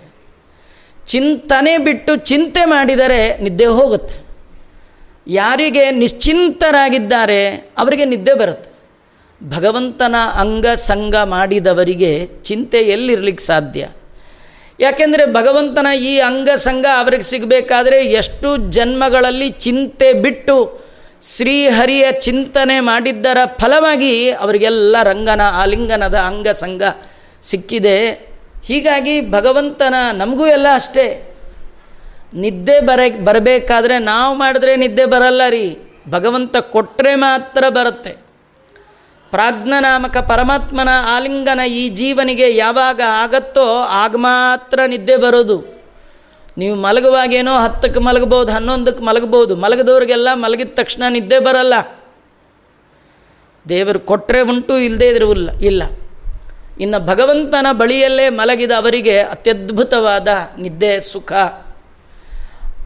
[1.08, 4.16] ಚಿಂತನೆ ಬಿಟ್ಟು ಚಿಂತೆ ಮಾಡಿದರೆ ನಿದ್ದೆ ಹೋಗುತ್ತೆ.
[5.28, 7.42] ಯಾರಿಗೆ ನಿಶ್ಚಿಂತರಾಗಿದ್ದಾರೆ
[7.78, 8.70] ಅವರಿಗೆ ನಿದ್ದೆ ಬರುತ್ತೆ.
[9.44, 13.88] ಭಗವಂತನ ಅಂಗ ಸಂಗ ಮಾಡಿದವರಿಗೆ ಚಿಂತೆ ಎಲ್ಲಿರಲಿಕ್ಕೆ ಸಾಧ್ಯ?
[14.80, 20.83] ಯಾಕೆಂದರೆ ಭಗವಂತನ ಈ ಅಂಗ ಸಂಗ ಅವರಿಗೆ ಸಿಗಬೇಕಾದ್ರೆ ಎಷ್ಟು ಜನ್ಮಗಳಲ್ಲಿ ಚಿಂತೆ ಬಿಟ್ಟು
[21.24, 26.84] ಶ್ರೀಹರಿಯ ಚಿಂತನೆ ಮಾಡಿದ್ದರ ಫಲವಾಗಿ ಅವರಿಗೆಲ್ಲ ರಂಗನ, ಆಲಿಂಗನದ ಅಂಗ ಸಂಗ
[27.42, 28.12] ಸಿಕ್ಕಿದೆ.
[28.66, 31.36] ಹೀಗಾಗಿ ಭಗವಂತನ ನಮಗೂ ಎಲ್ಲ ಅಷ್ಟೇ.
[32.34, 35.78] ನಿದ್ದೆ ಬರ, ಬರಬೇಕಾದ್ರೆ ನಾವು ಮಾಡಿದ್ರೆ ನಿದ್ದೆ ಬರಲ್ಲ ರೀ.
[36.10, 38.18] ಭಗವಂತ ಕೊಟ್ಟರೆ ಮಾತ್ರ ಬರುತ್ತೆ.
[39.32, 45.83] ಪ್ರಾಜ್ಞನಾಮಕ ಪರಮಾತ್ಮನ ಆಲಿಂಗನ ಈ ಜೀವನಿಗೆ ಯಾವಾಗ ಆಗತ್ತೋ ಆಗ ಮಾತ್ರ ನಿದ್ದೆ ಬರೋದು.
[46.58, 51.74] ನೀವು ಮಲಗುವಾಗೇನೋ ಹತ್ತಕ್ಕೆ ಮಲಗಬಹುದು, ಹನ್ನೊಂದಕ್ಕೆ ಮಲಗಬಹುದು, ಮಲಗದವ್ರಿಗೆಲ್ಲ ಮಲಗಿದ ತಕ್ಷಣ ನಿದ್ದೆ ಬರಲ್ಲ.
[53.70, 55.32] ದೇವರು ಕೊಟ್ಟರೆ ಉಂಟು ಇಲ್ಲದೇ ಇದ್ರೂ
[55.62, 55.84] ಇಲ್ಲ.
[56.80, 60.28] ಇನ್ನು ಭಗವಂತನ ಬಳಿಯಲ್ಲೇ ಮಲಗಿದ ಅವರಿಗೆ ಅತ್ಯದ್ಭುತವಾದ
[60.60, 61.34] ನಿದ್ದೆ ಸುಖ.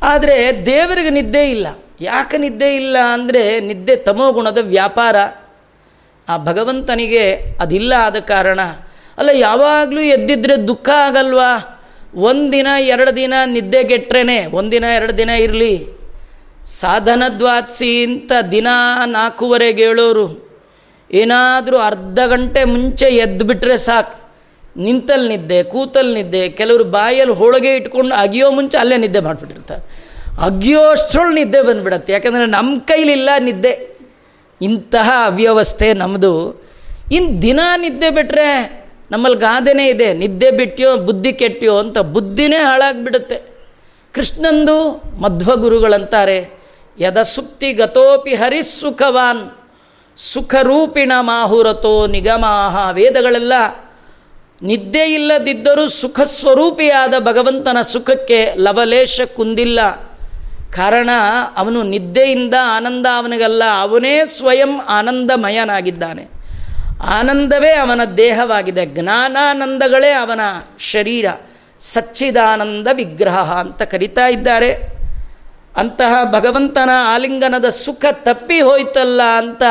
[0.01, 1.67] ಆದರೆ ದೇವರಿಗೆ ನಿದ್ದೆ ಇಲ್ಲ.
[2.01, 5.15] ಯಾಕೆ ನಿದ್ದೆ ಇಲ್ಲ ಅಂದರೆ ನಿದ್ದೆ ತಮೋಗುಣದ ವ್ಯಾಪಾರ.
[6.29, 8.59] ಆ ಭಗವಂತನಿಗೆ ಅದಿಲ್ಲ ಆದ ಕಾರಣ.
[9.17, 11.76] ಅಲ್ಲ, ಯಾವಾಗಲೂ ಎದ್ದಿದ್ರೆ ದುಃಖ ಆಗಲ್ವಾ?
[12.15, 15.97] ಒಂದಿನ ಎರಡು ದಿನ ನಿದ್ದೆ ನಿದ್ದೆಗೆಟ್ರೇ ಒಂದಿನ ಎರಡು ದಿನ ಇರಲಿ.
[16.65, 18.67] ಸಾಧನದ್ವಾತ್ಸಿ ಅಂತ ದಿನ
[19.05, 20.47] ನಾಲ್ಕೂವರೆಗೆ ಹೇಳೋರು
[21.11, 24.29] ಏನಾದರೂ ಅರ್ಧ ಗಂಟೆ ಮುಂಚೆ ಎದ್ದು ಬಿಟ್ಟರೆ ಸಾಕು.
[24.79, 30.07] ನಿಂತಲ್ಲಿ ನಿದ್ದೆ ಕೂತಲ್ಲಿ ನಿದ್ದೆ, ಕೆಲವರು ಬಾಯಲ್ಲಿ ಹೋಳಿಗೆ ಇಟ್ಕೊಂಡು ಅಗಿಯೋ ಮುಂಚೆ ಅಲ್ಲೇ ನಿದ್ದೆ ಮಾಡಿಬಿಟ್ಟಿರ್ತಾರೆ.
[30.41, 32.13] ಅಗಿಯೋ ಅಷ್ಟರೊಳು ನಿದ್ದೆ ಬಂದುಬಿಡತ್ತೆ.
[32.13, 33.97] ಯಾಕಂದರೆ ನಮ್ಮ ಕೈಲಿಲ್ಲ ನಿದ್ದೆ.
[34.61, 36.63] ಇಂತಹ ಅವ್ಯವಸ್ಥೆ ನಮ್ಮದು
[37.11, 38.47] ಇನ್ನು ದಿನ ನಿದ್ದೆ ಬಿಟ್ಟರೆ
[39.11, 43.37] ನಮ್ಮಲ್ಲಿ ಗಾದೆನೇ ಇದೆ, ನಿದ್ದೆ ಬಿಟ್ಟಿಯೋ ಬುದ್ಧಿ ಕೆಟ್ಟಿಯೋ ಅಂತ ಬುದ್ಧಿನೇ ಹಾಳಾಗಿಬಿಡುತ್ತೆ.
[44.13, 44.75] ಕೃಷ್ಣಂದು
[45.21, 46.39] ಮಧ್ವಗುರುಗಳಂತಾರೆ,
[46.99, 49.43] ಯದ ಸುಪ್ತಿ ಗತೋಪಿ ಹರಿಸುಖವಾನ್,
[50.17, 53.53] ಸುಖರೂಪಿಣ ಮಾಹುರತೋ ನಿಗಮಾಹ, ವೇದಗಳೆಲ್ಲ
[54.61, 59.79] ನಿದ್ದೆ ಇಲ್ಲದಿದ್ದರೂ ಸುಖ ಸ್ವರೂಪಿಯಾದ ಭಗವಂತನ ಸುಖಕ್ಕೆ ಲವಲೇಶ ಕುಂದಿಲ್ಲ.
[60.73, 61.09] ಕಾರಣ
[61.57, 66.36] ಅವನು ನಿದ್ದೆಯಿಂದ ಆನಂದ ಅವನಿಗಲ್ಲ, ಅವನೇ ಸ್ವಯಂ ಆನಂದಮಯನಾಗಿದ್ದಾನೆ.
[67.03, 68.85] ಆನಂದವೇ ಅವನ ದೇಹವಾಗಿದೆ.
[68.85, 70.39] ಜ್ಞಾನಾನಂದಗಳೇ ಅವನ
[70.79, 71.25] ಶರೀರ.
[71.79, 74.97] ಸಚ್ಚಿದಾನಂದ ವಿಗ್ರಹ ಅಂತ ಕರಿತಾ ಇದ್ದಾರೆ.
[75.77, 79.63] ಅಂತಹ ಭಗವಂತನ ಆಲಿಂಗನದ ಸುಖ ತಪ್ಪಿ ಹೋಯ್ತಲ್ಲ ಅಂತ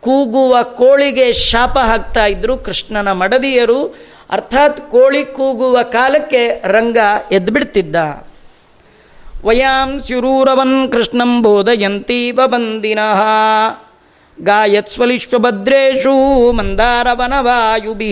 [0.00, 4.10] ಕೂಗುವ ಕೋಳಿಗೆ ಶಾಪ ಹಾಕ್ತಾ ಇದ್ದರು ಕೃಷ್ಣನ ಮಡದಿಯರು.
[4.30, 6.96] ಅರ್ಥಾತ್ ಕೋಳಿ ಕೂಗುವ ಕಾಲಕ್ಕೆ ರಂಗ
[7.32, 7.96] ಎದ್ಬಿಡ್ತಿದ್ದ.
[9.44, 13.22] ವಯಾಂ ಸ್ಯುರೂರವನ್ ಕೃಷ್ಣಂ ಬೋಧಯಂತೀವ ಬಂದಿನಃ.
[14.42, 16.12] ಗಾಯತ್ಸ್ವಲಿಶ್ವಭದ್ರೇಷು
[16.52, 18.10] ಮಂದಾರವನವಾಯುಭಿ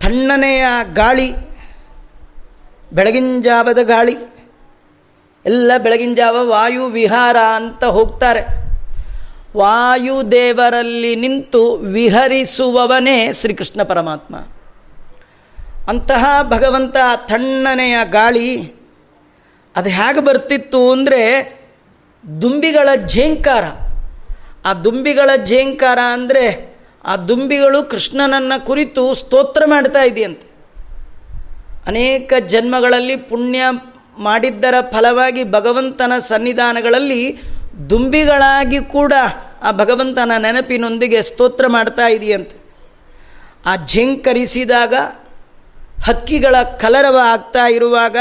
[0.00, 1.32] ತಣ್ಣನೆಯ ಗಾಳಿ,
[2.92, 4.16] ಬೆಳಗಿನ ಜಾವದ ಗಾಳಿ,
[5.46, 8.40] ಎಲ್ಲ ಬೆಳಗಿನ ಜಾವ ವಾಯು ವಿಹಾರ ಅಂತ ಹೋಗ್ತಾರೆ.
[9.56, 14.36] ವಾಯುದೇವರಲ್ಲಿ ನಿಂತು ವಿಹರಿಸುವವನೇ ಶ್ರೀಕೃಷ್ಣ ಪರಮಾತ್ಮ.
[15.88, 18.76] ಅಂತಹ ಭಗವಂತ ತಣ್ಣನೆಯ ಗಾಳಿ
[19.76, 21.20] ಅದು ಹೇಗೆ ಬರ್ತಿತ್ತು ಅಂದರೆ
[22.42, 23.64] ದುಂಬಿಗಳ ಝೇಂಕಾರ
[24.64, 26.44] ಆ ದುಂಬಿಗಳ ಝೇಂಕಾರ ಅಂದರೆ
[27.04, 30.46] ಆ ದುಂಬಿಗಳು ಕೃಷ್ಣನನ್ನು ಕುರಿತು ಸ್ತೋತ್ರ ಮಾಡ್ತಾ ಇದೆಯಂತೆ.
[31.86, 33.60] ಅನೇಕ ಜನ್ಮಗಳಲ್ಲಿ ಪುಣ್ಯ
[34.18, 37.22] ಮಾಡಿದ್ದರ ಫಲವಾಗಿ ಭಗವಂತನ ಸನ್ನಿಧಾನಗಳಲ್ಲಿ
[37.90, 39.12] ದುಂಬಿಗಳಾಗಿ ಕೂಡ
[39.62, 42.56] ಆ ಭಗವಂತನ ನೆನಪಿನೊಂದಿಗೆ ಸ್ತೋತ್ರ ಮಾಡ್ತಾ ಇದೆಯಂತೆ.
[43.66, 44.94] ಆ ಝೇಂಕರಿಸಿದಾಗ
[46.04, 48.16] ಹಕ್ಕಿಗಳ ಕಲರವ ಆಗ್ತಾ ಇರುವಾಗ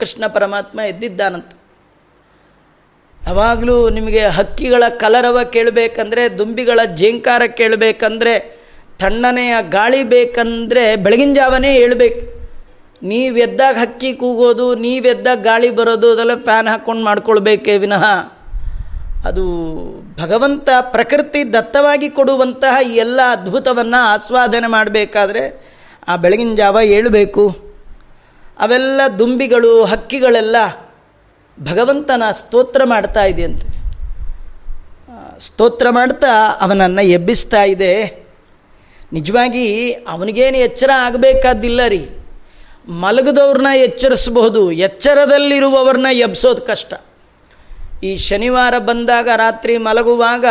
[0.00, 1.50] ಕೃಷ್ಣ ಪರಮಾತ್ಮ ಎದ್ದಿದ್ದಾನಂತ.
[3.26, 8.60] ಯಾವಾಗಲೂ ನಿಮಗೆ ಹಕ್ಕಿಗಳ ಕಲರವ ಕೇಳಬೇಕಂದ್ರೆ, ದುಂಬಿಗಳ ಜೇಂಕಾರ ಕೇಳಬೇಕಂದ್ರೆ,
[8.98, 12.40] ತಣ್ಣನೆಯ ಗಾಳಿ ಬೇಕಂದರೆ ಬೆಳಗಿನ ಜಾವನೇ ಹೇಳ್ಬೇಕು.
[13.02, 18.04] ನೀವೆದ್ದಾಗ ಹಕ್ಕಿ ಕೂಗೋದು ನೀವೆದ್ದಾಗ ಗಾಳಿ ಬರೋದು, ಅದೆಲ್ಲ ಫ್ಯಾನ್ ಹಾಕ್ಕೊಂಡು ಮಾಡ್ಕೊಳ್ಬೇಕೇ ವಿನಃ.
[19.24, 19.44] ಅದು
[20.20, 25.42] ಭಗವಂತ ಪ್ರಕೃತಿ ದತ್ತವಾಗಿ ಕೊಡುವಂತಹ ಎಲ್ಲ ಅದ್ಭುತವನ್ನು ಆಸ್ವಾದನೆ ಮಾಡಬೇಕಾದ್ರೆ
[26.08, 27.69] ಆ ಬೆಳಗಿನ ಜಾವ ಏಳಬೇಕು
[28.60, 30.56] ಅವೆಲ್ಲ ದುಂಬಿಗಳು, ಹಕ್ಕಿಗಳೆಲ್ಲ
[31.60, 33.80] ಭಗವಂತನ ಸ್ತೋತ್ರ ಮಾಡ್ತಾ ಇದೆಯಂತೆ.
[35.40, 38.24] ಸ್ತೋತ್ರ ಮಾಡ್ತಾ ಅವನನ್ನು ಎಬ್ಬಿಸ್ತಾ ಇದೆ.
[39.12, 42.08] ನಿಜವಾಗಿ ಅವನಿಗೇನು ಎಚ್ಚರ ಆಗಬೇಕಾದಿಲ್ಲ ರೀ.
[42.88, 46.94] ಮಲಗದವ್ರನ್ನ ಎಚ್ಚರಿಸಬಹುದು, ಎಚ್ಚರದಲ್ಲಿರುವವ್ರನ್ನ ಎಬ್ಸೋದು ಕಷ್ಟ.
[48.02, 50.44] ಈ ಶನಿವಾರ ಬಂದಾಗ, ರಾತ್ರಿ ಮಲಗುವಾಗ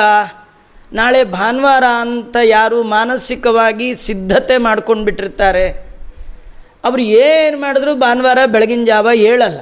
[0.93, 5.88] ನಾಳೆ ಭಾನುವಾರ ಅಂತ ಯಾರು ಮಾನಸಿಕವಾಗಿ ಸಿದ್ಧತೆ ಮಾಡ್ಕೊಂಡು ಬಿಟ್ಟಿರ್ತಾರೆ
[6.83, 9.59] ಅವರು ಏನು ಮಾಡಿದ್ರು ಭಾನುವಾರ ಬೆಳಗಿನ ಜಾವ ಹೇಳಲ್ಲ.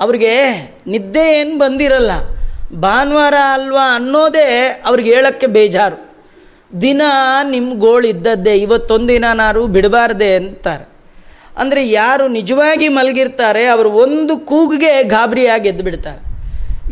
[0.00, 0.52] ಅವ್ರಿಗೆ
[0.86, 2.10] ನಿದ್ದೆ ಏನು ಬಂದಿರಲ್ಲ.
[2.74, 6.06] ಭಾನುವಾರ ಅಲ್ವಾ ಅನ್ನೋದೇ ಅವ್ರಿಗೆ ಹೇಳೋಕ್ಕೆ ಬೇಜಾರು.
[6.82, 7.02] ದಿನ
[7.50, 10.88] ನಿಮ್ಮ ಗೋಳು ಇದ್ದದ್ದೇ ಇವತ್ತೊಂದಿನಾರು ಬಿಡಬಾರ್ದೆ ಅಂತಾರೆ.
[11.58, 16.26] ಅಂದರೆ ಯಾರು ನಿಜವಾಗಿ ಮಲಗಿರ್ತಾರೆ, ಅವರು ಒಂದು ಕೂಗಿಗೆ ಗಾಬರಿಯಾಗಿ ಎದ್ದು ಬಿಡ್ತಾರೆ.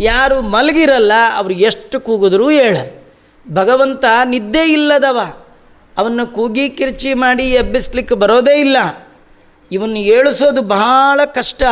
[0.02, 3.04] ಯಾರು ಮಲಗಿರಲ್ಲ, ಅವರು ಎಷ್ಟು ಕೂಗಿದ್ರೂ ಹೇಳಲ್ಲ.
[3.52, 5.18] ಭಗವಂತ ನಿದ್ದೆ ಇಲ್ಲದವ.
[5.98, 8.76] ಅವನ್ನ ಕೂಗಿ ಕಿರ್ಚಿ ಮಾಡಿ ಎಬ್ಬಿಸ್ಲಿಕ್ಕೆ ಬರೋದೇ ಇಲ್ಲ.
[9.70, 11.62] ಇವನ್ನು ಏಳಿಸೋದು ಬಹಳ ಕಷ್ಟ.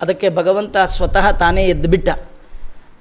[0.00, 2.08] ಅದಕ್ಕೆ ಭಗವಂತ ಸ್ವತಃ ತಾನೇ ಎದ್ದುಬಿಟ್ಟ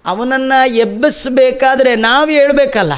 [0.06, 2.93] ಅವನನ್ನು ಎಬ್ಬಿಸಬೇಕಾದ್ರೆ ನಾವು ಹೇಳಬೇಕಲ್ಲ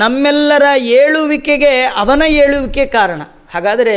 [0.00, 0.66] ನಮ್ಮೆಲ್ಲರ
[0.98, 3.22] ಏಳುವಿಕೆಗೆ ಅವನ ಏಳುವಿಕೆ ಕಾರಣ.
[3.54, 3.96] ಹಾಗಾದರೆ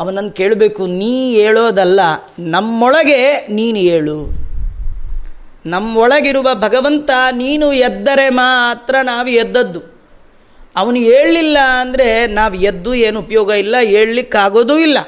[0.00, 2.00] ಅವನನ್ನು ಕೇಳಬೇಕು, ನೀ ಹೇಳೋದಲ್ಲ
[2.38, 4.18] ನಮ್ಮೊಳಗೆ ನೀನು ಹೇಳು
[5.66, 9.80] ನಮ್ಮೊಳಗಿರುವ ಭಗವಂತ ನೀನು ಎದ್ದರೆ ಮಾತ್ರ ನಾವು ಎದ್ದದ್ದು.
[10.76, 14.98] ಅವನು ಹೇಳಲಿಲ್ಲ ಅಂದರೆ ನಾವು ಎದ್ದು ಏನು ಉಪಯೋಗ ಇಲ್ಲ ಹೇಳಲಿಕ್ಕಾಗೋದೂ ಇಲ್ಲ.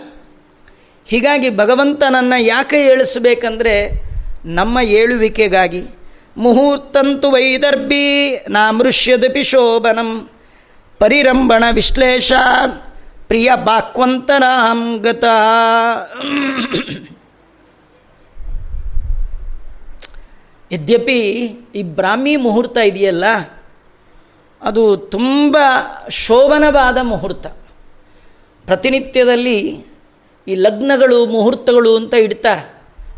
[1.07, 3.75] ಹೀಗಾಗಿ ಭಗವಂತನನ್ನು ಯಾಕೆ ಏಳಿಸಬೇಕಂದ್ರೆ
[4.45, 5.83] ನಮ್ಮ ಏಳುವಿಕೆಗಾಗಿ.
[6.37, 8.05] ಮುಹೂರ್ತಂತು ವೈದರ್ಭಿ
[8.51, 10.11] ನಾಮೃಷ್ಯದಪಿ ಶೋಭನಂ.
[11.01, 12.33] ಪರಿರಂಭಣ ವಿಶ್ಲೇಷ
[13.29, 15.25] ಪ್ರಿಯ ಬಾಕ್ವಂತನಾಂ ಗತ.
[20.71, 21.21] ಯದ್ಯಪಿ
[21.75, 23.27] ಈ ಬ್ರಾಹ್ಮಿ ಮುಹೂರ್ತ ಇದೆಯಲ್ಲ,
[24.63, 25.57] ಅದು ತುಂಬ
[26.09, 27.47] ಶೋಭನವಾದ ಮುಹೂರ್ತ.
[28.67, 29.59] ಪ್ರತಿನಿತ್ಯದಲ್ಲಿ
[30.49, 32.75] ಈ ಲಗ್ನಗಳು, ಮುಹೂರ್ತಗಳು ಅಂತ ಇಡ್ತಾರೆ.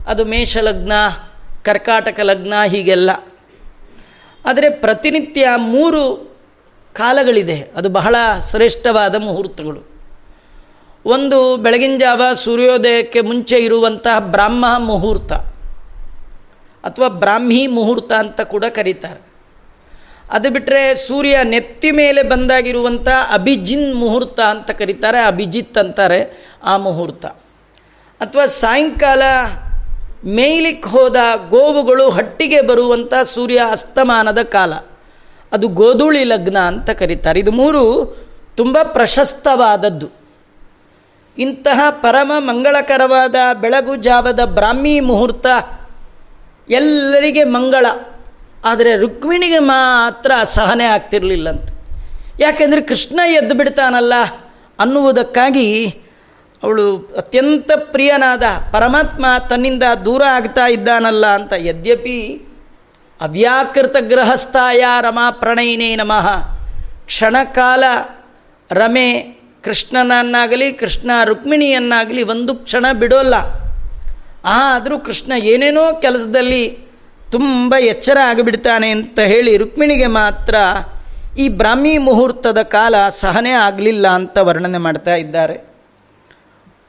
[0.06, 0.92] ಅದು ಮೇಷ ಲಗ್ನ
[1.62, 3.10] ಕರ್ಕಾಟಕ ಲಗ್ನ ಹೀಗೆಲ್ಲ.
[4.44, 6.36] ಆದರೆ ಪ್ರತಿನಿತ್ಯ ಮೂರು
[6.92, 7.70] ಕಾಲಗಳಿದೆ.
[7.76, 8.16] ಅದು ಬಹಳ
[8.50, 9.96] ಶ್ರೇಷ್ಠವಾದ ಮುಹೂರ್ತಗಳು.
[11.04, 15.32] ಒಂದು ಬೆಳಗಿನ ಜಾವ ಸೂರ್ಯೋದಯಕ್ಕೆ ಮುಂಚೆ ಇರುವಂತಹ ಬ್ರಾಹ್ಮ ಮುಹೂರ್ತ
[16.84, 19.20] ಅಥವಾ ಬ್ರಾಹ್ಮಿ ಮುಹೂರ್ತ ಅಂತ ಕೂಡ ಕರೀತಾರೆ.
[20.30, 25.22] ಅದು ಬಿಟ್ಟರೆ ಸೂರ್ಯ ನೆತ್ತಿ ಮೇಲೆ ಬಂದಾಗಿರುವಂಥ ಅಭಿಜಿನ್ ಮುಹೂರ್ತ ಅಂತ ಕರೀತಾರೆ.
[25.22, 26.46] ಅಭಿಜಿತ್ ಅಂತಾರೆ.
[26.66, 27.26] ಆ ಮುಹೂರ್ತ.
[28.20, 29.22] ಅಥವಾ ಸಾಯಂಕಾಲ
[30.24, 31.16] ಮೇಯ್ಲಿಕ್ಕೆ ಹೋದ
[31.48, 34.74] ಗೋವುಗಳು ಹಟ್ಟಿಗೆ ಬರುವಂಥ ಸೂರ್ಯ ಅಸ್ತಮಾನದ ಕಾಲ.
[35.52, 37.40] ಅದು ಗೋಧೂಳಿ ಲಗ್ನ ಅಂತ ಕರೀತಾರೆ.
[37.40, 38.16] ಇದು ಮೂರು
[38.56, 40.08] ತುಂಬ ಪ್ರಶಸ್ತವಾದದ್ದು.
[41.38, 45.46] ಇಂತಹ ಪರಮ ಮಂಗಳಕರವಾದ ಬೆಳಗು ಜಾವದ ಬ್ರಾಹ್ಮಿ ಮುಹೂರ್ತ
[46.68, 47.86] ಎಲ್ಲರಿಗೆ ಮಂಗಳ.
[48.64, 51.68] ಆದರೆ ರುಕ್ಮಿಣಿಗೆ ಮಾತ್ರ ಸಹನೆ ಆಗ್ತಿರಲಿಲ್ಲಂತ.
[52.40, 54.12] ಯಾಕೆಂದರೆ ಕೃಷ್ಣ ಎದ್ದು ಬಿಡ್ತಾನಲ್ಲ
[54.78, 56.00] ಅನ್ನುವುದಕ್ಕಾಗಿ
[56.62, 58.42] ಅವಳು ಅತ್ಯಂತ ಪ್ರಿಯನಾದ
[58.72, 62.42] ಪರಮಾತ್ಮ ತನ್ನಿಂದ ದೂರ ಆಗ್ತಾ ಇದ್ದಾನಲ್ಲ ಅಂತ ಯದ್ಯಪಿ
[63.20, 66.56] ಅವ್ಯಾಕೃತ ಗೃಹಸ್ಥಾಯ ರಮಾ ಪ್ರಣಯಿನೇ ನಮಃ.
[67.06, 67.84] ಕ್ಷಣಕಾಲ
[68.70, 73.34] ರಮೆ ಕೃಷ್ಣನನ್ನಾಗಲಿ, ಕೃಷ್ಣ ರುಕ್ಮಿಣಿಯನ್ನಾಗಲಿ ಒಂದು ಕ್ಷಣ ಬಿಡೋಲ್ಲ.
[74.44, 76.78] ಆದರೂ ಕೃಷ್ಣ ಏನೇನೋ ಕೆಲಸದಲ್ಲಿ
[77.32, 80.54] ತುಂಬ ಎಚ್ಚರ ಆಗಿಬಿಡ್ತಾನೆ ಅಂತ ಹೇಳಿ ರುಕ್ಮಿಣಿಗೆ ಮಾತ್ರ
[81.38, 85.75] ಈ ಬ್ರಾಹ್ಮಿ ಮುಹೂರ್ತದ ಕಾಲ ಸಹನೆ ಆಗಲಿಲ್ಲ ಅಂತ ವರ್ಣನೆ ಮಾಡ್ತಾ ಇದ್ದಾರೆ.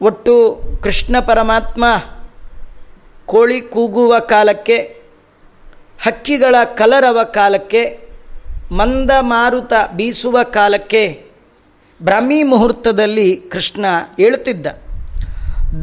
[0.02, 1.86] ಒಟ್ಟು ಕೃಷ್ಣ ಪರಮಾತ್ಮ
[3.26, 4.78] ಕೋಳಿ ಕೂಗುವ ಕಾಲಕ್ಕೆ,
[6.04, 8.00] ಹಕ್ಕಿಗಳ ಕಲರವ ಕಾಲಕ್ಕೆ,
[8.72, 11.26] ಮಂದ ಮಾರುತ ಬೀಸುವ ಕಾಲಕ್ಕೆ
[12.04, 13.86] ಬ್ರಾಹ್ಮಿ ಮುಹೂರ್ತದಲ್ಲಿ ಕೃಷ್ಣ
[14.18, 14.68] ಹೇಳುತ್ತಿದ್ದ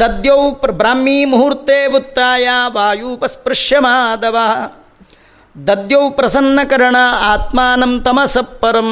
[0.00, 4.36] ದದ್ಯೌ ಬ್ರಾಹ್ಮೀ ಮುಹೂರ್ತೆ ಉತ್ತಾಯ ವಾಯುಪಸ್ಪೃಶ್ಯ ಮಾಧವ.
[5.66, 8.90] ದದ್ಯೌ ಪ್ರಸನ್ನಕರಣ ಆತ್ಮಾನಂ ತಮಸಪ್ಪರಂ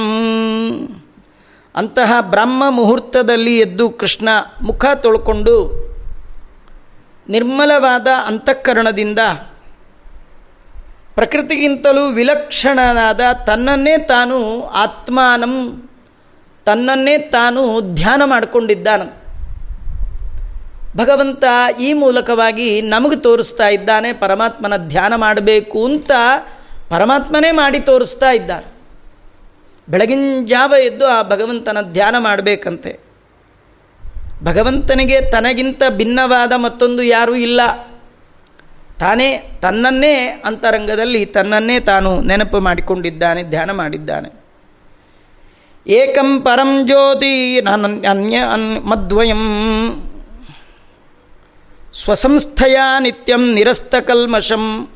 [1.75, 4.29] ಅಂತಹ ಬ್ರಹ್ಮ ಮುಹೂರ್ತದಲ್ಲಿ ಎದ್ದು ಕೃಷ್ಣ
[4.63, 5.83] ಮುಖ ತೊಳ್ಕೊಂಡು
[7.29, 9.19] ನಿರ್ಮಲವಾದ ಅಂತಃಕರಣದಿಂದ
[11.15, 15.83] ಪ್ರಕೃತಿಗಿಂತಲೂ ವಿಲಕ್ಷಣನಾದ ತನ್ನನ್ನೇ ತಾನು ಆತ್ಮಾನಂ,
[16.65, 19.03] ತನ್ನನ್ನೇ ತಾನು ಧ್ಯಾನ ಮಾಡಿಕೊಂಡಿದ್ದಾನ.
[20.97, 21.45] ಭಗವಂತ
[21.81, 26.11] ಈ ಮೂಲಕವಾಗಿ ನಮಗೆ ತೋರಿಸ್ತಾ ಇದ್ದಾನೆ, ಪರಮಾತ್ಮನ ಧ್ಯಾನ ಮಾಡಬೇಕು ಅಂತ
[26.89, 28.72] ಪರಮಾತ್ಮನೇ ಮಾಡಿ ತೋರಿಸ್ತಾ ಇದ್ದಾನೆ
[29.89, 33.01] ಬೆಳಗಿನ ಜಾವ ಎದ್ದು ಆ ಭಗವಂತನ ಧ್ಯಾನ ಮಾಡಬೇಕಂತೆ.
[34.45, 37.61] ಭಗವಂತನಿಗೆ ತನಗಿಂತ ಭಿನ್ನವಾದ ಮತ್ತೊಂದು ಯಾರೂ ಇಲ್ಲ.
[38.99, 44.43] ತಾನೇ ತನ್ನನ್ನೇ ಅಂತರಂಗದಲ್ಲಿ ತನ್ನನ್ನೇ ತಾನು ನೆನಪು ಮಾಡಿಕೊಂಡಿದ್ದಾನೆ, ಧ್ಯಾನ ಮಾಡಿದ್ದಾನೆ.
[45.87, 49.43] ಏಕಂ ಪರಂ ಜ್ಯೋತಿ ಅನ್ಯ ಅನ್ ಮದ್ವಯಂ.
[51.95, 54.89] ಸ್ವಸಂಸ್ಥೆಯ ನಿತ್ಯಂ ನಿರಸ್ತಕಲ್ಮಷಂ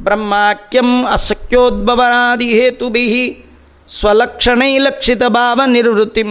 [0.00, 3.45] ಬ್ರಹ್ಮಾಕ್ಯಂ ಅಸಖ್ಯೋದ್ಭವಾದಿ ಹೇತುಭಿ
[3.88, 6.28] ಸ್ವಲಕ್ಷಣೈಲಕ್ಷಿತ ಭಾವ ನಿರ್ವೃತ್ತಿಂ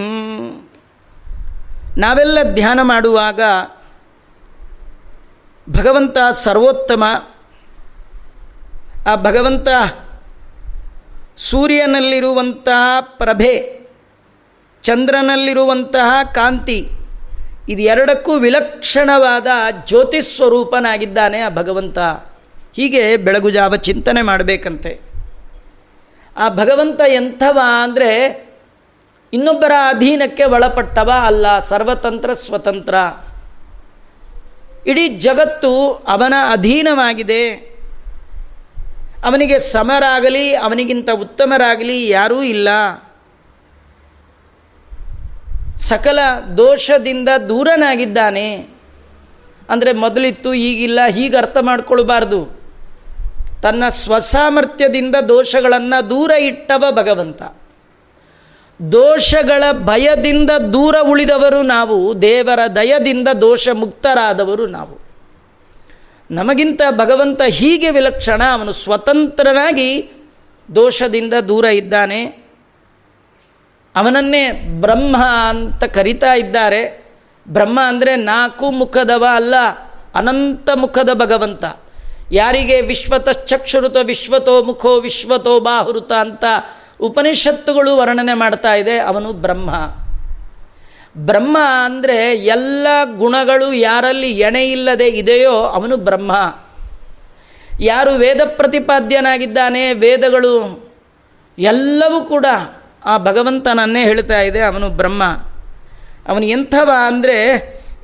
[1.98, 3.42] ನಾವೆಲ್ಲ ಧ್ಯಾನ ಮಾಡುವಾಗ
[5.70, 7.04] ಭಗವಂತ ಸರ್ವೋತ್ತಮ.
[9.08, 9.68] ಆ ಭಗವಂತ
[11.38, 13.80] ಸೂರ್ಯನಲ್ಲಿರುವಂತಹ ಪ್ರಭೆ,
[14.82, 16.90] ಚಂದ್ರನಲ್ಲಿರುವಂತಹ ಕಾಂತಿ
[17.70, 19.48] ಇದು ಎರಡಕ್ಕೂ ವಿಲಕ್ಷಣವಾದ
[19.88, 22.00] ಜ್ಯೋತಿಸ್ವರೂಪನಾಗಿದ್ದಾನೆ ಆ ಭಗವಂತ.
[22.76, 25.15] ಹೀಗೆ ಬೆಳಗುಜಾವ ಚಿಂತನೆ ಮಾಡಬೇಕಂತೆ.
[26.38, 28.12] ಆ ಭಗವಂತ ಎಂಥವ ಅಂದರೆ
[29.34, 32.96] ಇನ್ನೊಬ್ಬರ ಅಧೀನಕ್ಕೆ ಒಳಪಟ್ಟವ ಅಲ್ಲ, ಸರ್ವತಂತ್ರ ಸ್ವತಂತ್ರ.
[34.88, 37.54] ಇಡೀ ಜಗತ್ತು ಅವನ ಅಧೀನವಾಗಿದೆ.
[39.26, 42.70] ಅವನಿಗೆ ಸಮರಾಗಲಿ, ಅವನಿಗಿಂತ ಉತ್ತಮರಾಗಲಿ ಯಾರೂ ಇಲ್ಲ.
[45.78, 46.20] ಸಕಲ
[46.58, 48.68] ದೋಷದಿಂದ ದೂರನಾಗಿದ್ದಾನೆ.
[49.70, 52.65] ಅಂದರೆ ಮೊದಲಿತ್ತು, ಈಗಿಲ್ಲ ಹೀಗೆ ಅರ್ಥ ಮಾಡ್ಕೊಳ್ಬಾರ್ದು.
[53.66, 57.42] ತನ್ನ ಸ್ವಸಾಮರ್ಥ್ಯದಿಂದ ದೋಷಗಳನ್ನು ದೂರ ಇಟ್ಟವ ಭಗವಂತ.
[58.92, 64.96] ದೋಷಗಳ ಭಯದಿಂದ ದೂರ ಉಳಿದವರು ನಾವು, ದೇವರ ದಯದಿಂದ ದೋಷ ಮುಕ್ತರಾದವರು ನಾವು.
[66.32, 70.12] ನಮಗಿಂತ ಭಗವಂತ ಹೀಗೆ ವಿಲಕ್ಷಣ, ಅವನು ಸ್ವತಂತ್ರನಾಗಿ
[70.76, 72.26] ದೋಷದಿಂದ ದೂರ ಇದ್ದಾನೆ.
[73.96, 75.18] ಅವನನ್ನೇ ಬ್ರಹ್ಮ
[75.50, 77.06] ಅಂತ ಕರಿತಾ ಇದ್ದಾರೆ.
[77.48, 79.56] ಬ್ರಹ್ಮ ಅಂದರೆ ನಾಲ್ಕು ಮುಖದವ ಅಲ್ಲ,
[80.16, 81.66] ಅನಂತ ಮುಖದ ಭಗವಂತ.
[82.32, 86.46] ಯಾರಿಗೆ ವಿಶ್ವತಶ್ಚಕ್ಷುರುತ ವಿಶ್ವತೋ ಮುಖೋ ವಿಶ್ವತೋ ಬಾಹುರುತ ಅಂತ
[87.00, 89.70] ಉಪನಿಷತ್ತುಗಳು ವರ್ಣನೆ ಮಾಡ್ತಾ ಇದೆ, ಅವನು ಬ್ರಹ್ಮ.
[91.18, 96.32] ಬ್ರಹ್ಮ ಅಂದರೆ ಎಲ್ಲ ಗುಣಗಳು ಯಾರಲ್ಲಿ ಎಣೆ ಇಲ್ಲದೆ ಇದೆಯೋ ಅವನು ಬ್ರಹ್ಮ.
[97.80, 100.56] ಯಾರು ವೇದ ಪ್ರತಿಪಾದ್ಯನಾಗಿದ್ದಾನೆ, ವೇದಗಳು
[101.58, 102.46] ಎಲ್ಲವೂ ಕೂಡ
[103.06, 105.24] ಆ ಭಗವಂತನನ್ನೇ ಹೇಳ್ತಾ ಇದೆ, ಅವನು ಬ್ರಹ್ಮ.
[106.28, 107.38] ಅವನು ಎಂಥವ ಅಂದರೆ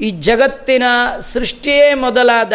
[0.01, 0.83] ಈ ಜಗತ್ತಿನ
[1.19, 2.53] ಸೃಷ್ಟಿಯೇ ಮೊದಲಾದ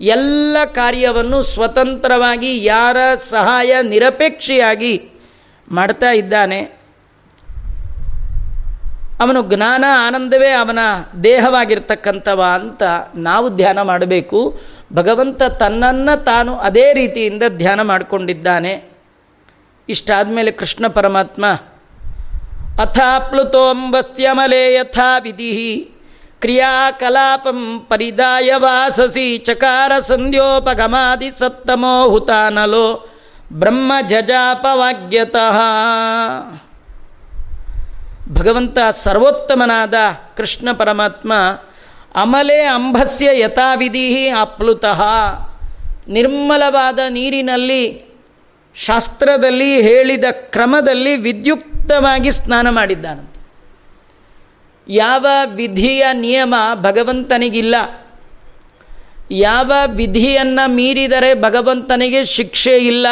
[0.00, 4.94] ಎಲ್ಲ ಕಾರ್ಯವನ್ನು ಸ್ವತಂತ್ರವಾಗಿ ಯಾರ ಸಹಾಯ ನಿರಪೇಕ್ಷೆಯಾಗಿ
[5.72, 6.60] ಮಾಡ್ತಾ ಇದ್ದಾನೆ,
[9.20, 10.78] ಅವನು ಜ್ಞಾನ ಆನಂದವೇ ಅವನ
[11.24, 12.82] ದೇಹವಾಗಿರ್ತಕ್ಕಂಥವ ಅಂತ
[13.14, 14.60] ನಾವು ಧ್ಯಾನ ಮಾಡಬೇಕು.
[14.92, 18.90] ಭಗವಂತ ತನ್ನನ್ನು ತಾನು ಅದೇ ರೀತಿಯಿಂದ ಧ್ಯಾನ ಮಾಡಿಕೊಂಡಿದ್ದಾನೆ.
[19.88, 21.46] ಇಷ್ಟಾದ ಮೇಲೆ ಕೃಷ್ಣ ಪರಮಾತ್ಮ,
[22.82, 25.50] ಅಥಾ ಪ್ಲುತೋಂಬಸ್ಯಮಲೆ ಯಥಾ ವಿಧಿ
[26.40, 32.86] ಕ್ರಿಯಾಕಲಾಪಂ ಪರಿದಾಯ ವಾಸಸಿ ಚಕಾರ ಸಂಧ್ಯೋಪಗಮಾದಿ ಸತ್ತಮೋ ಹುತಾನಲೋ
[33.52, 35.58] ಬ್ರಹ್ಮ ಜಜಾಪವಾಗ್ಯತಃ.
[38.32, 39.94] ಭಗವಂತ ಸರ್ವೋತ್ತಮನಾದ
[40.36, 41.32] ಕೃಷ್ಣ ಪರಮಾತ್ಮ
[42.14, 45.00] ಅಮಲೆ ಅಂಬಸ್ಯ ಯಥಾವಿಧಿ ಅಪ್ಲುತಃ
[46.08, 47.82] ನಿರ್ಮಲವಾದ ನೀರಿನಲ್ಲಿ,
[48.74, 53.35] ಶಾಸ್ತ್ರದಲ್ಲಿ ಹೇಳಿದ ಕ್ರಮದಲ್ಲಿ ವಿದ್ಯುಕ್ತವಾಗಿ ಸ್ನಾನ ಮಾಡಿದ್ದಾನಂತೆ.
[54.88, 57.74] ಯಾವ ವಿಧಿಯ ನಿಯಮ ಭಗವಂತನಿಗಿಲ್ಲ.
[59.30, 63.06] ಯಾವ ವಿಧಿಯನ್ನು ಮೀರಿದರೆ ಭಗವಂತನಿಗೆ ಶಿಕ್ಷೆ ಇಲ್ಲ.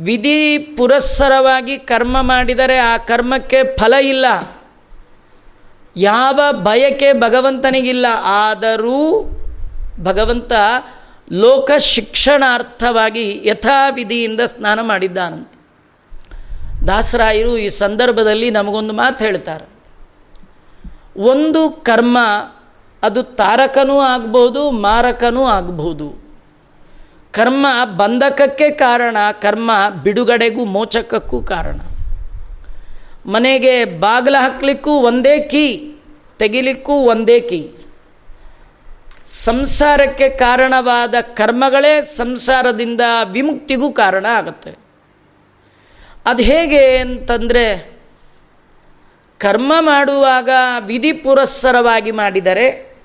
[0.00, 4.26] ವಿಧಿ ಪುರಸ್ಸರವಾಗಿ ಕರ್ಮ ಮಾಡಿದರೆ ಆ ಕರ್ಮಕ್ಕೆ ಫಲ ಇಲ್ಲ.
[5.96, 8.06] ಯಾವ ಬಯಕೆ ಭಗವಂತನಿಗಿಲ್ಲ.
[8.22, 9.22] ಆದರೂ
[10.02, 10.52] ಭಗವಂತ
[11.32, 15.60] ಲೋಕ ಶಿಕ್ಷಣಾರ್ಥವಾಗಿ ಯಥಾವಿಧಿಯಿಂದ ಸ್ನಾನ ಮಾಡಿದ್ದಾನಂತೆ.
[16.86, 19.79] ದಾಸರಾಯರು ಈ ಸಂದರ್ಭದಲ್ಲಿ ನಮಗೊಂದು ಮಾತು ಹೇಳ್ತಾರೆ.
[21.16, 22.18] ಒಂದು ಕರ್ಮ,
[23.02, 26.30] ಅದು ತಾರಕನೂ ಆಗ್ಬೋದು, ಮಾರಕನೂ ಆಗ್ಬೋದು.
[27.32, 29.70] ಕರ್ಮ ಬಂಧಕಕ್ಕೆ ಕಾರಣ, ಕರ್ಮ
[30.02, 31.80] ಬಿಡುಗಡೆಗೂ ಮೋಚಕಕ್ಕೂ ಕಾರಣ.
[33.26, 35.94] ಮನೆಗೆ ಬಾಗಿಲು ಹಾಕಲಿಕ್ಕೂ ಒಂದೇ ಕೀ,
[36.38, 37.70] ತೆಗಿಲಿಕ್ಕೂ ಒಂದೇ ಕೀ.
[39.26, 43.00] ಸಂಸಾರಕ್ಕೆ ಕಾರಣವಾದ ಕರ್ಮಗಳೇ ಸಂಸಾರದಿಂದ
[43.32, 44.78] ವಿಮುಕ್ತಿಗೂ ಕಾರಣ ಆಗುತ್ತೆ.
[46.26, 47.99] ಅದು ಹೇಗೆ ಅಂತಂದರೆ
[49.40, 50.50] ಕರ್ಮ ಮಾಡುವಾಗ
[50.80, 52.96] ವಿಧಿ ಪುರಸ್ಸರವಾಗಿ ಮಾಡಿದರೆ,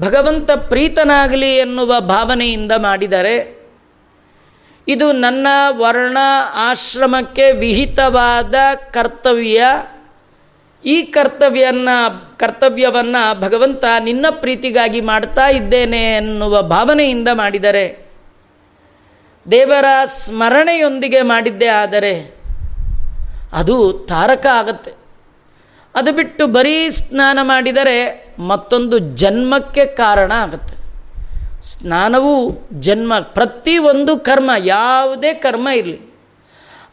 [0.00, 3.64] ಭಗವಂತ ಪ್ರೀತನಾಗಲಿ ಎನ್ನುವ ಭಾವನೆಯಿಂದ ಮಾಡಿದರೆ,
[4.88, 6.18] ಇದು ನನ್ನ ವರ್ಣ
[6.54, 8.54] ಆಶ್ರಮಕ್ಕೆ ವಿಹಿತವಾದ
[8.90, 9.64] ಕರ್ತವ್ಯ.
[10.84, 18.06] ಈ ಕರ್ತವ್ಯವನ್ನು ಕರ್ತವ್ಯವನ್ನು ಭಗವಂತ ನಿನ್ನ ಪ್ರೀತಿಗಾಗಿ ಮಾಡ್ತಾ ಇದ್ದೇನೆ ಎನ್ನುವ ಭಾವನೆಯಿಂದ ಮಾಡಿದರೆ,
[19.50, 22.34] ದೇವರ ಸ್ಮರಣೆಯೊಂದಿಗೆ ಮಾಡಿದ್ದೇ ಆದರೆ,
[23.52, 25.03] ಅದು ತಾರಕ ಆಗತ್ತೆ.
[25.94, 30.74] ಅದು ಬಿಟ್ಟು ಬರೀ ಸ್ನಾನ ಮಾಡಿದರೆ ಮತ್ತೊಂದು ಜನ್ಮಕ್ಕೆ ಕಾರಣ ಆಗುತ್ತೆ.
[31.62, 36.14] ಸ್ನಾನವು ಜನ್ಮ ಪ್ರತಿಯೊಂದು ಕರ್ಮ, ಯಾವುದೇ ಕರ್ಮ ಇರಲಿ.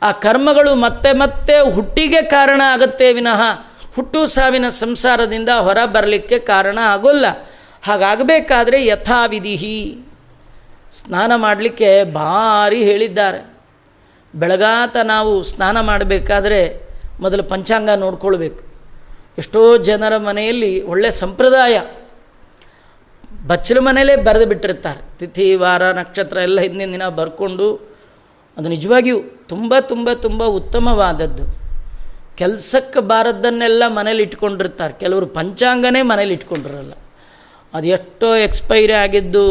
[0.02, 3.42] ಆ ಕರ್ಮಗಳು ಮತ್ತೆ ಮತ್ತೆ ಹುಟ್ಟಿಗೆ ಕಾರಣ ಆಗುತ್ತೆ ವಿನಃ
[3.96, 7.26] ಹುಟ್ಟು ಸಾವಿನ ಸಂಸಾರದಿಂದ ಹೊರ ಬರಲಿಕ್ಕೆ ಕಾರಣ ಆಗೋಲ್ಲ.
[7.84, 9.98] ಹಾಗಾಗಬೇಕಾದ್ರೆ ಯಥಾವಿಧಿ
[10.92, 13.54] ಸ್ನಾನ ಮಾಡಲಿಕ್ಕೆ ಭಾರಿ ಹೇಳಿದ್ದಾರೆ.
[14.36, 18.71] ಬೆಳಗಾತ ನಾವು ಸ್ನಾನ ಮಾಡಬೇಕಾದ್ರೆ ಮೊದಲು ಪಂಚಾಂಗ ನೋಡ್ಕೊಳ್ಬೇಕು.
[19.42, 21.82] ಎಷ್ಟೋ ಜನರ ಮನೆಯಲ್ಲಿ ಒಳ್ಳೆಯ ಸಂಪ್ರದಾಯ.
[23.48, 27.92] ಬಚ್ಚಲ ಮನೆಯಲ್ಲೇ ಬರೆದು ಬಿಟ್ಟಿರ್ತಾರೆ ತಿಥಿ, ವಾರ, ನಕ್ಷತ್ರ ಎಲ್ಲ ಹಿಂದಿನ ದಿನ ಬರ್ಕೊಂಡು
[28.58, 31.44] ಅದು ನಿಜವಾಗಿಯೂ ತುಂಬ ತುಂಬ ತುಂಬ ಉತ್ತಮವಾದದ್ದು.
[32.38, 36.94] ಕೆಲಸಕ್ಕೆ ಬಾರದ್ದನ್ನೆಲ್ಲ ಮನೇಲಿ ಇಟ್ಕೊಂಡಿರ್ತಾರೆ ಕೆಲವರು ಪಂಚಾಂಗನೇ ಮನೇಲಿ ಇಟ್ಕೊಂಡಿರಲ್ಲ.
[37.74, 39.44] ಅದು ಎಷ್ಟೋ ಎಕ್ಸ್ಪೈರಿ ಆಗಿದ್ದು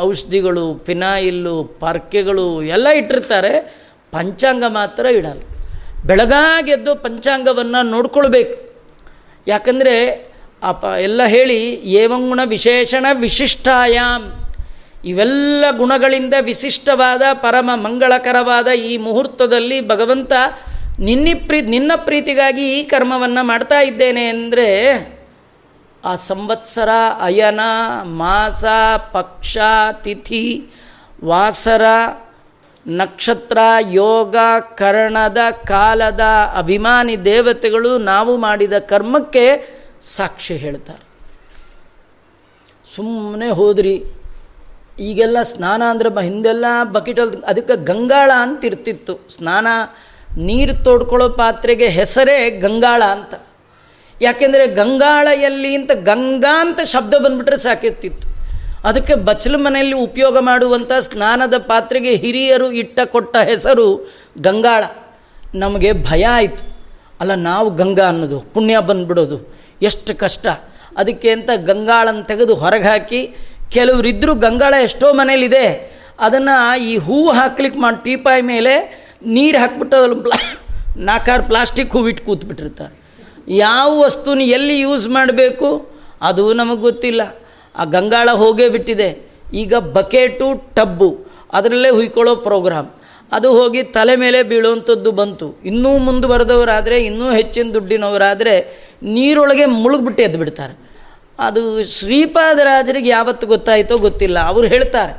[0.00, 3.52] ಔಷಧಿಗಳು ಪಿನಾಯಿಲ್ಲು ಪಾರ್ಕೆಗಳು ಎಲ್ಲ ಇಟ್ಟಿರ್ತಾರೆ.
[4.12, 5.42] ಪಂಚಾಂಗ ಮಾತ್ರ ಇಡಲ್ಲ.
[6.06, 8.67] ಬೆಳಗಾಗೆದ್ದು ಪಂಚಾಂಗವನ್ನು ನೋಡ್ಕೊಳ್ಬೇಕು.
[9.48, 9.94] ಯಾಕಂದರೆ
[10.62, 11.58] ಅಪ ಎಲ್ಲ ಹೇಳಿ
[11.94, 14.26] ಏವಂಗುಣ ವಿಶೇಷಣ ವಿಶಿಷ್ಟಾಯಾಮ್
[15.04, 20.32] ಇವೆಲ್ಲ ಗುಣಗಳಿಂದ ವಿಶಿಷ್ಟವಾದ ಪರಮ ಮಂಗಳಕರವಾದ ಈ ಮುಹೂರ್ತದಲ್ಲಿ ಭಗವಂತ
[21.00, 24.66] ನಿನ್ನಿ ಪ್ರೀ, ನಿನ್ನ ಪ್ರೀತಿಗಾಗಿ ಈ ಕರ್ಮವನ್ನು ಮಾಡ್ತಾ ಇದ್ದೇನೆ ಅಂದರೆ
[26.04, 27.62] ಆ ಸಂವತ್ಸರ ಅಯನ,
[28.18, 28.64] ಮಾಸ,
[29.12, 29.54] ಪಕ್ಷ,
[30.04, 30.42] ತಿಥಿ,
[31.24, 31.84] ವಾಸರ
[32.88, 33.58] ನಕ್ಷತ್ರ,
[33.90, 34.36] ಯೋಗ,
[34.74, 36.20] ಕರ್ಣದ, ಕಾಲದ
[36.56, 41.08] ಅಭಿಮಾನಿ ದೇವತೆಗಳು ನಾವು ಮಾಡಿದ ಕರ್ಮಕ್ಕೆ ಸಾಕ್ಷಿ ಹೇಳ್ತಾರೆ.
[42.96, 44.04] ಸುಮ್ಮನೆ ಹೋದ್ರಿ.
[45.00, 49.28] ಈಗೆಲ್ಲ ಸ್ನಾನ ಅಂದರೆ ಹಿಂದೆಲ್ಲ ಬಕೆಟಲ್ಲಿ ಅದಕ್ಕೆ ಗಂಗಾಳ ಅಂತ ಇರ್ತಿತ್ತು.
[49.30, 49.66] ಸ್ನಾನ,
[50.38, 53.34] ನೀರು ತೋಡ್ಕೊಳ್ಳೋ ಪಾತ್ರೆಗೆ ಹೆಸರೇ ಗಂಗಾಳ ಅಂತ.
[54.22, 58.37] ಯಾಕೆಂದರೆ ಗಂಗಾಳ ಎಲ್ಲಿ ಅಂತ ಗಂಗಾ ಅಂತ ಶಬ್ದ ಬಂದುಬಿಟ್ರೆ ಸಾಕಿರ್ತಿತ್ತು.
[58.84, 63.86] ಅದಕ್ಕೆ ಬಚ್ಚಲ ಮನೆಯಲ್ಲಿ ಉಪಯೋಗ ಮಾಡುವಂಥ ಸ್ನಾನದ ಪಾತ್ರೆಗೆ ಹಿರಿಯರು ಇಟ್ಟ ಕೊಟ್ಟ ಹೆಸರು
[64.40, 64.84] ಗಂಗಾಳ.
[65.54, 66.64] ನಮಗೆ ಭಯ ಆಯಿತು.
[67.20, 69.38] ಅಲ್ಲ, ನಾವು ಗಂಗಾ ಅನ್ನೋದು, ಪುಣ್ಯ ಬಂದುಬಿಡೋದು.
[69.82, 70.46] ಎಷ್ಟು ಕಷ್ಟ.
[70.96, 73.20] ಅದಕ್ಕೆ ಅಂತ ಗಂಗಾಳನ್ನು ತೆಗೆದು ಹೊರಗೆ ಹಾಕಿ
[73.70, 75.66] ಕೆಲವರಿದ್ದರೂ ಗಂಗಾಳ ಎಷ್ಟೋ ಮನೇಲಿದೆ
[76.20, 78.74] ಅದನ್ನು ಈ ಹೂವು ಹಾಕ್ಲಿಕ್ಕೆ ಮಾಡಿ, ಟೀಪಾಯಿ ಮೇಲೆ
[79.26, 80.38] ನೀರು ಹಾಕ್ಬಿಟ್ಟು ಅದ್ರಲ್ಲಿ ಪ್ಲಾ
[80.96, 82.94] ನಾಲ್ಕಾರು ಪ್ಲಾಸ್ಟಿಕ್ ಹೂವಿಟ್ಟು ಕೂತ್ಬಿಟ್ಟಿರ್ತಾರೆ
[83.48, 85.68] ಯಾವ ವಸ್ತುನ ಎಲ್ಲಿ ಯೂಸ್ ಮಾಡಬೇಕು,
[86.22, 87.22] ಅದು ನಮಗೆ ಗೊತ್ತಿಲ್ಲ.
[87.78, 89.30] ಆ ಗಂಗಾಳ ಹೋಗೇ ಬಿಟ್ಟಿದೆ.
[89.54, 91.08] ಈಗ ಬಕೆಟು, ಟಬ್ಬು,
[91.52, 92.88] ಅದರಲ್ಲೇ ಹುಯ್ಕೊಳ್ಳೋ ಪ್ರೋಗ್ರಾಮ್.
[93.32, 95.54] ಅದು ಹೋಗಿ ತಲೆ ಮೇಲೆ ಬೀಳುವಂಥದ್ದು ಬಂತು.
[95.64, 98.54] ಇನ್ನೂ ಮುಂದುವರೆದವರಾದರೆ ಇನ್ನೂ ಹೆಚ್ಚಿನ ದುಡ್ಡಿನವರಾದರೆ
[99.02, 100.74] ನೀರೊಳಗೆ ಮುಳುಗ್ಬಿಟ್ಟು ಎದ್ದು ಬಿಡ್ತಾರೆ
[101.38, 101.62] ಅದು
[101.92, 104.38] ಶ್ರೀಪಾದರಾಜರಿಗೆ ಯಾವತ್ತು ಗೊತ್ತಾಯಿತೋ ಗೊತ್ತಿಲ್ಲ.
[104.46, 105.14] ಅವರು ಹೇಳ್ತಾರೆ,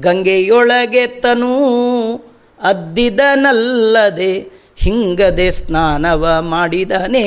[0.00, 1.52] ಗಂಗೆಯೊಳಗೆ ತನು
[2.62, 4.32] ಅದ್ದಿದನಲ್ಲದೆ
[4.76, 7.24] ಹಿಂಗದೆ ಸ್ನಾನವ ಮಾಡಿದನೇ.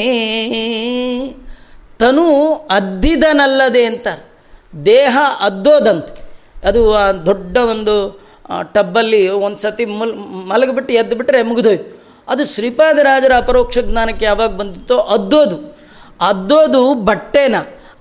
[2.00, 2.26] ತನು
[2.72, 4.27] ಅದ್ದಿದನಲ್ಲದೆ ಅಂತಾರೆ.
[4.86, 6.14] ದೇಹ ಅದ್ದೋದಂತೆ.
[6.68, 6.94] ಅದು
[7.26, 8.22] ದೊಡ್ಡ ಒಂದು
[8.74, 10.14] ಟಬ್ಬಲ್ಲಿ ಒಂದು ಸತಿ ಮಲ್,
[10.50, 11.98] ಮಲಗಿಬಿಟ್ಟು ಎದ್ದು ಬಿಟ್ಟರೆ ಮುಗಿದೋಯ್ತು.
[12.28, 15.78] ಅದು ಶ್ರೀಪಾದರಾಜರ ಅಪರೋಕ್ಷ ಜ್ಞಾನಕ್ಕೆ ಯಾವಾಗ ಬಂದಿತ್ತೋ ಅದ್ದೋದು.
[16.22, 17.56] ಅದ್ದೋದು ಬಟ್ಟೆನ.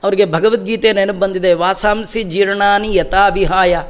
[0.05, 3.83] ಅವರಿಗೆ ಭಗವದ್ಗೀತೆ ನೆನಪು ಬಂದಿದೆ, ವಾಸಾಂಸಿ ಜೀರ್ಣಾನಿ ಯಥಾವಿಹಾಯ.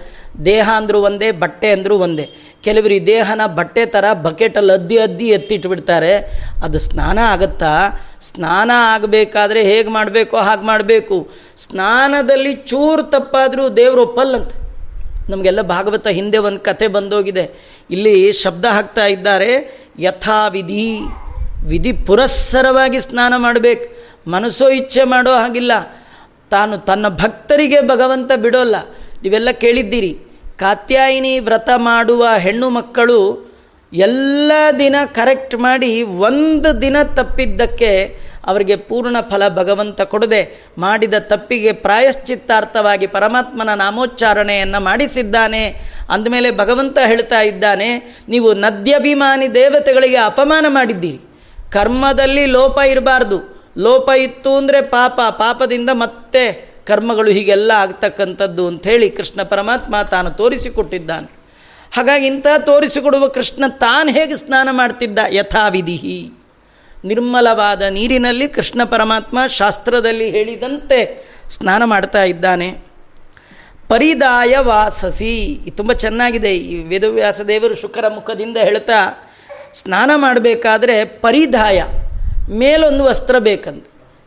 [0.45, 2.31] ದೇಹ ಅಂದರೂ ಒಂದೇ, ಬಟ್ಟೆ ಅಂದರೂ ಒಂದೇ.
[2.67, 6.17] ಕೆಲವರು ದೇಹನ ಬಟ್ಟೆ ಥರ ಬಕೆಟಲ್ಲಿ ಅದ್ದಿ ಅದ್ದಿ ಎತ್ತಿಟ್ಬಿಡ್ತಾರೆ.
[6.65, 8.01] ಅದು ಸ್ನಾನ ಆಗುತ್ತಾ?
[8.21, 11.31] ಸ್ನಾನ ಆಗಬೇಕಾದ್ರೆ ಹೇಗೆ ಮಾಡಬೇಕೋ ಹಾಗೆ ಮಾಡಬೇಕು.
[11.57, 14.67] ಸ್ನಾನದಲ್ಲಿ ಚೂರು ತಪ್ಪಾದರೂ ದೇವರು ಒಪ್ಪಲ್ಲಂತೆ.
[15.31, 17.51] ನಮಗೆಲ್ಲ ಭಾಗವತ ಹಿಂದೆ ಒಂದು ಕತೆ ಬಂದೋಗಿದೆ.
[17.91, 19.81] ಇಲ್ಲಿ ಶಬ್ದ ಹಾಕ್ತಾ ಇದ್ದಾರೆ.
[19.99, 20.99] ಯಥಾವಿಧಿ
[21.67, 24.07] ವಿಧಿ ಪುರಸ್ಸರವಾಗಿ ಸ್ನಾನ ಮಾಡಬೇಕು.
[24.31, 25.73] ಮನಸ್ಸೋ ಇಚ್ಛೆ ಮಾಡೋ ಹಾಗಿಲ್ಲ.
[26.51, 28.77] ತಾನು ತನ್ನ ಭಕ್ತರಿಗೆ ಭಗವಂತ ಬಿಡೋಲ್ಲ.
[29.23, 30.26] ನೀವೆಲ್ಲ ಕೇಳಿದ್ದೀರಿ.
[30.61, 33.19] ಕಾತ್ಯಾಯಿನಿ ವ್ರತ ಮಾಡುವ ಹೆಣ್ಣು ಮಕ್ಕಳು
[33.93, 37.91] ಎಲ್ಲ ದಿನ ಕರೆಕ್ಟ್ ಮಾಡಿ ಒಂದು ದಿನ ತಪ್ಪಿದ್ದಕ್ಕೆ
[38.51, 40.41] ಅವರಿಗೆ ಪೂರ್ಣ ಫಲ ಭಗವಂತ ಕೊಡದೆ
[40.79, 45.63] ಮಾಡಿದ ತಪ್ಪಿಗೆ ಪ್ರಾಯಶ್ಚಿತ್ತಾರ್ಥವಾಗಿ ಪರಮಾತ್ಮನ ನಾಮೋಚ್ಚಾರಣೆಯನ್ನು ಮಾಡಿಸಿದ್ದಾನೆ.
[46.11, 47.89] ಅಂದಮೇಲೆ ಭಗವಂತ ಹೇಳ್ತಾ ಇದ್ದಾನೆ,
[48.29, 51.21] ನೀವು ನದ್ಯಭಿಮಾನಿ ದೇವತೆಗಳಿಗೆ ಅಪಮಾನ ಮಾಡಿದ್ದೀರಿ.
[51.73, 53.39] ಕರ್ಮದಲ್ಲಿ ಲೋಪ ಇರಬಾರ್ದು.
[53.87, 56.45] ಲೋಪ ಇತ್ತು ಅಂದರೆ ಪಾಪ, ಪಾಪದಿಂದ ಮತ್ತೆ
[56.87, 61.29] ಕರ್ಮಗಳು ಹೀಗೆಲ್ಲ ಆಗ್ತಕ್ಕಂಥದ್ದು ಅಂಥೇಳಿ ಕೃಷ್ಣ ಪರಮಾತ್ಮ ತಾನು ತೋರಿಸಿಕೊಟ್ಟಿದ್ದಾನೆ.
[61.95, 65.19] ಹಾಗಾಗಿ ಇಂಥ ತೋರಿಸಿಕೊಡುವ ಕೃಷ್ಣ ತಾನು ಹೇಗೆ ಸ್ನಾನ ಮಾಡ್ತಿದ್ದ?
[65.31, 66.33] ಯಥಾವಿಧಿ
[67.05, 71.01] ನಿರ್ಮಲವಾದ ನೀರಿನಲ್ಲಿ ಕೃಷ್ಣ ಪರಮಾತ್ಮ ಶಾಸ್ತ್ರದಲ್ಲಿ ಹೇಳಿದಂತೆ
[71.49, 72.71] ಸ್ನಾನ ಮಾಡ್ತಾ ಇದ್ದಾನೆ.
[73.89, 75.61] ಪರಿದಾಯ ವಾಸಸಿ.
[75.77, 76.57] ತುಂಬ ಚೆನ್ನಾಗಿದೆ.
[76.57, 79.31] ಈ ವೇದವ್ಯಾಸ ದೇವರು ಶುಕರ ಮುಖದಿಂದ ಹೇಳ್ತಾ,
[79.75, 81.85] ಸ್ನಾನ ಮಾಡಬೇಕಾದ್ರೆ ಪರಿದಾಯ,
[82.51, 83.87] ಮೇಲೊಂದು ವಸ್ತ್ರ ಬೇಕಂತ.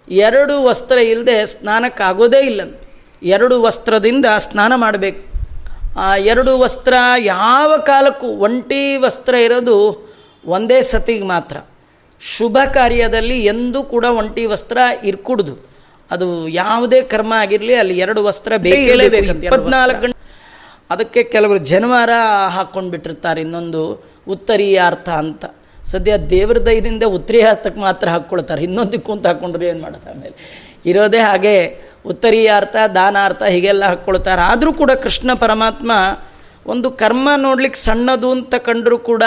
[0.10, 2.80] ಎರಡು ವಸ್ತ್ರ ಇಲ್ಲದೆ ಸ್ನಾನಕ್ಕಾಗೋದೇ ಇಲ್ಲಂತ.
[3.24, 5.22] ಎರಡು ವಸ್ತ್ರದಿಂದ ಸ್ನಾನ ಮಾಡಬೇಕು.
[5.98, 9.76] ಆ ಎರಡು ವಸ್ತ್ರ ಯಾವ ಕಾಲಕ್ಕೂ ಒಂಟಿ ವಸ್ತ್ರ ಇರೋದು
[10.46, 11.58] ಒಂದೇ ಸತಿಗೆ ಮಾತ್ರ.
[12.22, 15.54] ಶುಭ ಕಾರ್ಯದಲ್ಲಿ ಎಂದೂ ಕೂಡ ಒಂಟಿ ವಸ್ತ್ರ ಇರ್ಕೂಡ್ದು.
[16.12, 18.94] ಅದು ಯಾವುದೇ ಕರ್ಮ ಆಗಿರಲಿ ಅಲ್ಲಿ ಎರಡು ವಸ್ತ್ರ ಬೇಕೇ
[19.46, 20.18] ಇಪ್ಪತ್ನಾಲ್ಕು ಗಂಟೆ
[20.90, 22.10] ಅದಕ್ಕೆ ಕೆಲವರು ಜನವಾರ
[22.50, 23.82] ಹಾಕ್ಕೊಂಡು ಬಿಟ್ಟಿರ್ತಾರೆ ಇನ್ನೊಂದು
[24.28, 25.46] ಉತ್ತರೀಯಾರ್ಥ ಅಂತ.
[25.84, 28.64] ಸದ್ಯ ದೇವ್ರ ದಯದಿಂದ ಉತ್ತರೀಯಾರ್ಥಕ್ಕೆ ಮಾತ್ರ ಹಾಕ್ಕೊಳ್ತಾರೆ.
[28.64, 30.36] ಇನ್ನೊಂದಕ್ಕೂ ಅಂತ ಹಾಕ್ಕೊಂಡ್ರೆ ಏನು ಮಾಡೋದು ಆಮೇಲೆ?
[30.86, 34.42] ಇರೋದೇ ಹಾಗೆ ಉತ್ತರೀಯಾರ್ಥ, ದಾನಾರ್ಥ ಹೀಗೆಲ್ಲ ಹಾಕ್ಕೊಳ್ತಾರೆ.
[34.42, 35.92] ಆದರೂ ಕೂಡ ಕೃಷ್ಣ ಪರಮಾತ್ಮ
[36.66, 39.24] ಒಂದು ಕರ್ಮ ನೋಡ್ಲಿಕ್ಕೆ ಸಣ್ಣದು ಅಂತ ಕಂಡರೂ ಕೂಡ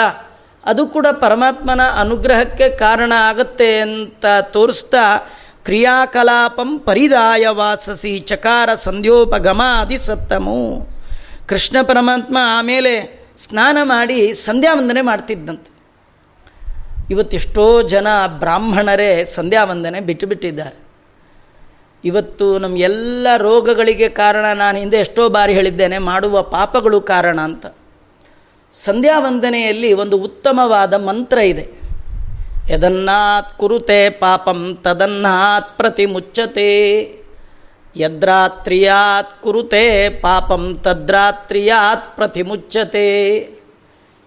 [0.65, 5.29] ಅದು ಕೂಡ ಪರಮಾತ್ಮನ ಅನುಗ್ರಹಕ್ಕೆ ಕಾರಣ ಆಗತ್ತೆ ಅಂತ ತೋರಿಸ್ತಾ
[5.63, 10.89] ಕ್ರಿಯಾಕಲಾಪಂ ಪರಿದಾಯ ವಾಸಸಿ ಚಕಾರ ಸಂಧ್ಯೋಪಗಮಾದಿ ಸತ್ತಮು.
[11.49, 15.72] ಕೃಷ್ಣ ಪರಮಾತ್ಮ ಆಮೇಲೆ ಸ್ನಾನ ಮಾಡಿ ಸಂಧ್ಯಾ ವಂದನೆ ಮಾಡ್ತಿದ್ದಂತೆ
[17.09, 20.83] ಇವತ್ತೆಷ್ಟೋ ಜನ ಬ್ರಾಹ್ಮಣರೇ ಸಂಧ್ಯಾ ವಂದನೆ ಬಿಟ್ಟು ಬಿಟ್ಟಿದ್ದಾರೆ.
[22.05, 27.65] ಇವತ್ತು ನಮ್ಮ ಎಲ್ಲ ರೋಗಗಳಿಗೆ ಕಾರಣ ನಾನು ಹಿಂದೆ ಎಷ್ಟೋ ಬಾರಿ ಹೇಳಿದ್ದೇನೆ, ಮಾಡುವ ಪಾಪಗಳು ಕಾರಣ ಅಂತ.
[28.71, 31.83] ಸಂಧ್ಯಾ ವಂದನೆಯಲ್ಲಿ ಒಂದು ಉತ್ತಮವಾದ ಮಂತ್ರ ಇದೆ.
[32.69, 37.13] ಯದನ್ನಾತ್ ಕುರುತೆ ಪಾಪಂ ತದನ್ನಾತ್ ಪ್ರತಿ ಮುಚ್ಚತೆ
[37.97, 43.37] ಯದ್ರಾತ್ರಿಯಾತ್ ಕುರುತೆ ಪಾಪಂ ತದ್ರಾತ್ರಿಯಾತ್ ಪ್ರತಿ ಮುಚ್ಚತೆ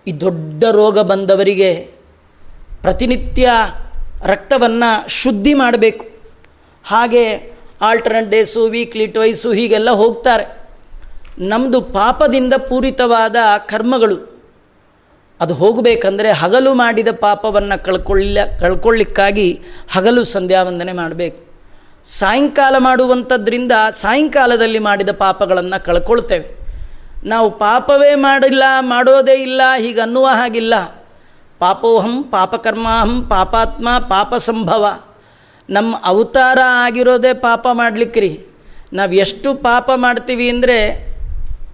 [0.06, 1.95] ಈ ದೊಡ್ಡ ರೋಗ ಬಂದವರಿಗೆ
[2.87, 3.51] ಪ್ರತಿನಿತ್ಯ
[4.24, 6.05] ರಕ್ತವನ್ನು ಶುದ್ಧಿ ಮಾಡಬೇಕು.
[6.84, 10.59] ಹಾಗೆ ಆಲ್ಟರ್ನೇಟ್ ಡೇಸು ವೀಕ್ಲಿ ಟ್ವೈಸು ಹೀಗೆಲ್ಲ ಹೋಗ್ತಾರೆ.
[11.39, 14.43] ನಮ್ಮದು ಪಾಪದಿಂದ ಪೂರಿತವಾದ ಕರ್ಮಗಳು.
[15.41, 19.62] ಅದು ಹೋಗಬೇಕಂದ್ರೆ ಹಗಲು ಮಾಡಿದ ಪಾಪವನ್ನು ಕಳ್ಕೊಳ್ಳ ಕಳ್ಕೊಳ್ಳಿಕ್ಕಾಗಿ
[19.93, 21.45] ಹಗಲು ಸಂಧ್ಯಾವಂದನೆ ಮಾಡಬೇಕು.
[22.05, 26.66] ಸಾಯಂಕಾಲ ಮಾಡುವಂಥದ್ರಿಂದ ಸಾಯಂಕಾಲದಲ್ಲಿ ಮಾಡಿದ ಪಾಪಗಳನ್ನು ಕಳ್ಕೊಳ್ತೇವೆ.
[27.24, 30.74] ನಾವು ಪಾಪವೇ ಮಾಡಿಲ್ಲ, ಮಾಡೋದೇ ಇಲ್ಲ ಹೀಗೆ ಅನ್ನುವ ಹಾಗಿಲ್ಲ.
[31.59, 34.84] ಪಾಪೋಹಂ ಪಾಪಕರ್ಮಾಹಂ ಪಾಪಾತ್ಮ ಪಾಪ ಸಂಭವ
[35.70, 38.32] ನಮ್ಮ ಅವತಾರ ಆಗಿರೋದೇ ಪಾಪ ಮಾಡಲಿಕ್ಕೆ ರೀ
[38.92, 40.78] ನಾವು ಎಷ್ಟು ಪಾಪ ಮಾಡ್ತೀವಿ ಅಂದರೆ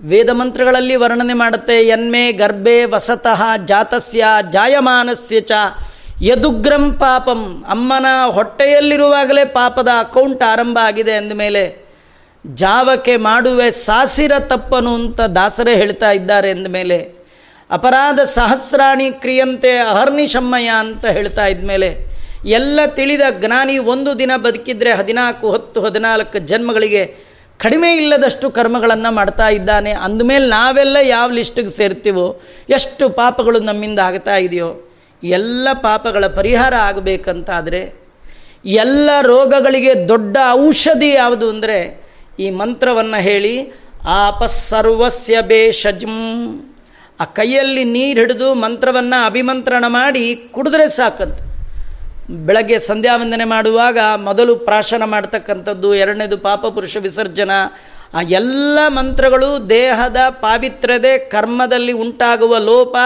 [0.03, 5.53] ವೇದ ಮಂತ್ರಗಳಲ್ಲಿ ವರ್ಣನೆ ಮಾಡುತ್ತೆ, ಎನ್ಮೆ ಗರ್ಭೆ ವಸತಃ ಜಾತಸ್ಯ ಜಾಯಮಾನಸ್ಯ ಚ
[6.23, 7.41] ಯದುಗ್ರಂ ಪಾಪಂ.
[7.69, 11.63] ಅಮ್ಮನ ಹೊಟ್ಟೆಯಲ್ಲಿರುವಾಗಲೇ ಪಾಪದ ಅಕೌಂಟ್ ಆರಂಭ ಆಗಿದೆ ಅಂದಮೇಲೆ
[12.47, 16.99] ಜಾವಕ್ಕೆ ಮಾಡುವೆ ಸಾಸಿರ ತಪ್ಪನು ಅಂತ ದಾಸರೇ ಹೇಳ್ತಾ ಇದ್ದಾರೆ ಅಂದಮೇಲೆ
[17.77, 21.91] ಅಪರಾಧ ಸಹಸ್ರಾಣಿ ಕ್ರಿಯಂತೆ ಅಹರ್ನಿಶಮ್ಮಯ ಅಂತ ಹೇಳ್ತಾ ಇದ್ಮೇಲೆ
[22.59, 27.03] ಎಲ್ಲ ತಿಳಿದ ಜ್ಞಾನಿ ಒಂದು ದಿನ ಬದುಕಿದ್ರೆ ಹದಿನಾಲ್ಕು, ಹತ್ತು, ಹದಿನಾಲ್ಕು ಜನ್ಮಗಳಿಗೆ
[27.65, 29.93] ಕಡಿಮೆ ಇಲ್ಲದಷ್ಟು ಕರ್ಮಗಳನ್ನು ಮಾಡ್ತಾ ಇದ್ದಾನೆ.
[30.07, 32.27] ಅಂದಮೇಲೆ ನಾವೆಲ್ಲ ಯಾವ ಲಿಸ್ಟಿಗೆ ಸೇರ್ತೀವೋ,
[32.77, 34.71] ಎಷ್ಟು ಪಾಪಗಳು ನಮ್ಮಿಂದ ಆಗ್ತಾ ಇದೆಯೋ,
[35.23, 37.83] ಎಲ್ಲ ಪಾಪಗಳ ಪರಿಹಾರ ಆಗಬೇಕಂತಾದರೆ
[38.85, 41.79] ಎಲ್ಲ ರೋಗಗಳಿಗೆ ದೊಡ್ಡ ಔಷಧಿ ಯಾವುದು ಅಂದರೆ
[42.45, 43.55] ಈ ಮಂತ್ರವನ್ನು ಹೇಳಿ
[44.27, 46.17] ಆಪಸ್ಸರ್ವಸ್ಯ ಬೇಷಜಂ
[47.23, 51.41] ಆ ಕೈಯಲ್ಲಿ ನೀರು ಹಿಡಿದು ಮಂತ್ರವನ್ನು ಅಭಿಮಂತ್ರಣ ಮಾಡಿ ಕುಡಿದ್ರೆ ಸಾಕಂತ.
[52.31, 57.51] ಬೆಳಗ್ಗೆ ಸಂಧ್ಯಾ ವಂದನೆ ಮಾಡುವಾಗ ಮೊದಲು ಪ್ರಾಶನ ಮಾಡ್ತಕ್ಕಂಥದ್ದು, ಎರಡನೇದು ಪಾಪ ಪುರುಷ ವಿಸರ್ಜನ.
[58.15, 62.97] ಆ ಎಲ್ಲ ಮಂತ್ರಗಳು ದೇಹದ ಪಾವಿತ್ರ್ಯದೆ ಕರ್ಮದಲ್ಲಿ ಉಂಟಾಗುವ ಲೋಪ,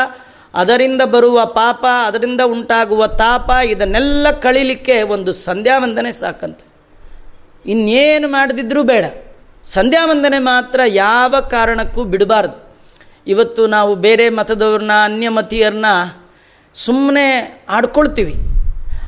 [0.54, 6.58] ಅದರಿಂದ ಬರುವ ಪಾಪ, ಅದರಿಂದ ಉಂಟಾಗುವ ತಾಪ, ಇದನ್ನೆಲ್ಲ ಕಳಿಲಿಕ್ಕೆ ಒಂದು ಸಂಧ್ಯಾ ವಂದನೆ ಸಾಕಂತ.
[7.66, 9.04] ಇನ್ನೇನು ಮಾಡದಿದ್ರೂ ಬೇಡ.
[9.64, 12.65] ಸಂಧ್ಯಾ ವಂದನೆ ಮಾತ್ರ ಯಾವ ಕಾರಣಕ್ಕೂ ಬಿಡಬಾರ್ದು.
[13.26, 15.90] ಇವತ್ತು ನಾವು ಬೇರೆ ಮತದವ್ರನ್ನ ಅನ್ಯಮತೀಯರನ್ನ
[16.74, 17.26] ಸುಮ್ಮನೆ
[17.68, 18.34] ಆಡ್ಕೊಳ್ತೀವಿ.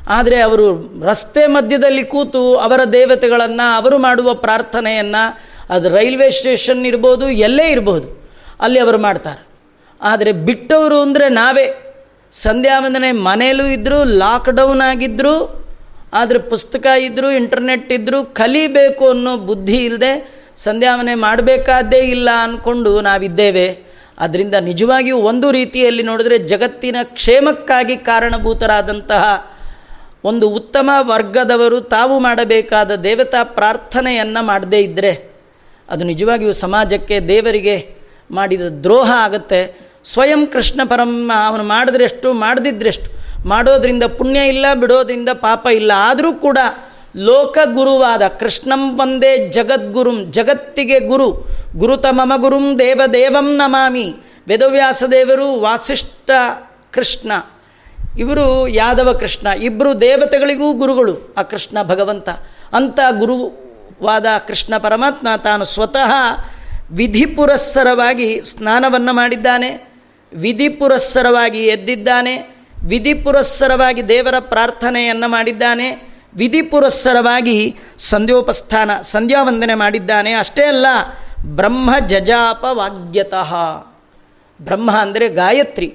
[0.07, 0.65] ಆದರೆ ಅವರು
[1.05, 5.23] ರಸ್ತೆ ಮಧ್ಯದಲ್ಲಿ ಕೂತು ಅವರ ದೇವತೆಗಳನ್ನು, ಅವರು ಮಾಡುವ ಪ್ರಾರ್ಥನೆಯನ್ನು
[5.73, 8.07] ಅದು ರೈಲ್ವೆ ಸ್ಟೇಷನ್ ಇರ್ಬೋದು, ಎಲ್ಲೇ ಇರ್ಬೋದು,
[8.61, 9.41] ಅಲ್ಲಿ ಅವರು ಮಾಡ್ತಾರೆ.
[10.01, 11.67] ಆದರೆ ಬಿಟ್ಟವರು ಅಂದರೆ ನಾವೇ.
[12.31, 15.35] ಸಂಧ್ಯಾ ವಂದನೆ ಮನೇಲೂ ಇದ್ದರು ಲಾಕ್ಡೌನ್ ಆಗಿದ್ದರು
[16.13, 20.11] ಆದರೆ ಪುಸ್ತಕ ಇದ್ದರು ಇಂಟರ್ನೆಟ್ ಇದ್ದರು ಕಲಿಬೇಕು ಅನ್ನೋ ಬುದ್ಧಿ ಇಲ್ಲದೆ
[20.55, 23.67] ಸಂಧ್ಯಾವನೆ ಮಾಡಬೇಕಾದ್ದೇ ಇಲ್ಲ ಅಂದ್ಕೊಂಡು ನಾವಿದ್ದೇವೆ.
[24.19, 29.51] ಅದರಿಂದ ನಿಜವಾಗಿಯೂ ಒಂದು ರೀತಿಯಲ್ಲಿ ನೋಡಿದರೆ ಜಗತ್ತಿನ ಕ್ಷೇಮಕ್ಕಾಗಿ ಕಾರಣಭೂತರಾದಂತಹ
[30.23, 35.11] ಒಂದು ಉತ್ತಮ ವರ್ಗದವರು ತಾವು ಮಾಡಬೇಕಾದ ದೇವತಾ ಪ್ರಾರ್ಥನೆಯನ್ನು ಮಾಡದೇ ಇದ್ದರೆ
[35.89, 37.95] ಅದು ನಿಜವಾಗಿಯೂ ಸಮಾಜಕ್ಕೆ ದೇವರಿಗೆ
[38.31, 39.89] ಮಾಡಿದ ದ್ರೋಹ ಆಗುತ್ತೆ.
[40.03, 43.09] ಸ್ವಯಂ ಕೃಷ್ಣ ಪರಮ ಅವನು ಮಾಡಿದ್ರೆಷ್ಟು, ಮಾಡದಿದ್ರೆಷ್ಟು,
[43.47, 45.91] ಮಾಡೋದರಿಂದ ಪುಣ್ಯ ಇಲ್ಲ, ಬಿಡೋದರಿಂದ ಪಾಪ ಇಲ್ಲ.
[45.95, 46.57] ಆದರೂ ಕೂಡ
[47.15, 54.13] ಲೋಕಗುರುವಾದ ಕೃಷ್ಣಂ ವಂದೇ ಜಗದ್ಗುರುಂ, ಜಗತ್ತಿಗೆ ಗುರು, ಗುರುತ ಮಮ ಗುರುಂ ದೇವದೇವಂ ನಮಾಮಿ.
[54.47, 56.29] ವೇದವ್ಯಾಸ ದೇವರು ವಾಸಿಷ್ಠ
[56.91, 57.31] ಕೃಷ್ಣ.
[58.19, 59.47] ಇವರು ಯಾದವ ಕೃಷ್ಣ.
[59.47, 62.29] ಇಬ್ಬರು ದೇವತೆಗಳಿಗೂ ಗುರುಗಳು ಆ ಕೃಷ್ಣ ಭಗವಂತ.
[62.73, 66.11] ಅಂತ ಗುರುವಾದ ಕೃಷ್ಣ ಪರಮಾತ್ಮ ತಾನು ಸ್ವತಃ
[66.91, 69.93] ವಿಧಿ ಪುರಸ್ಸರವಾಗಿ ಸ್ನಾನವನ್ನು ಮಾಡಿದ್ದಾನೆ.
[70.33, 72.55] ವಿಧಿ ಪುರಸ್ಸರವಾಗಿ ಎದ್ದಿದ್ದಾನೆ.
[72.87, 76.08] ವಿಧಿ ಪುರಸ್ಸರವಾಗಿ ದೇವರ ಪ್ರಾರ್ಥನೆಯನ್ನು ಮಾಡಿದ್ದಾನೆ.
[76.35, 80.33] ವಿಧಿ ಪುರಸ್ಸರವಾಗಿ ಸಂಧ್ಯೋಪಸ್ಥಾನ, ಸಂಧ್ಯಾವಂದನೆ ಮಾಡಿದ್ದಾನೆ.
[80.33, 80.85] ಅಷ್ಟೇ ಅಲ್ಲ,
[81.45, 83.53] ಬ್ರಹ್ಮ ಜಜಾಪ ವಾಗ್ಯತಃ.
[84.61, 85.93] ಬ್ರಹ್ಮ ಅಂದರೆ ಗಾಯತ್ರಿ.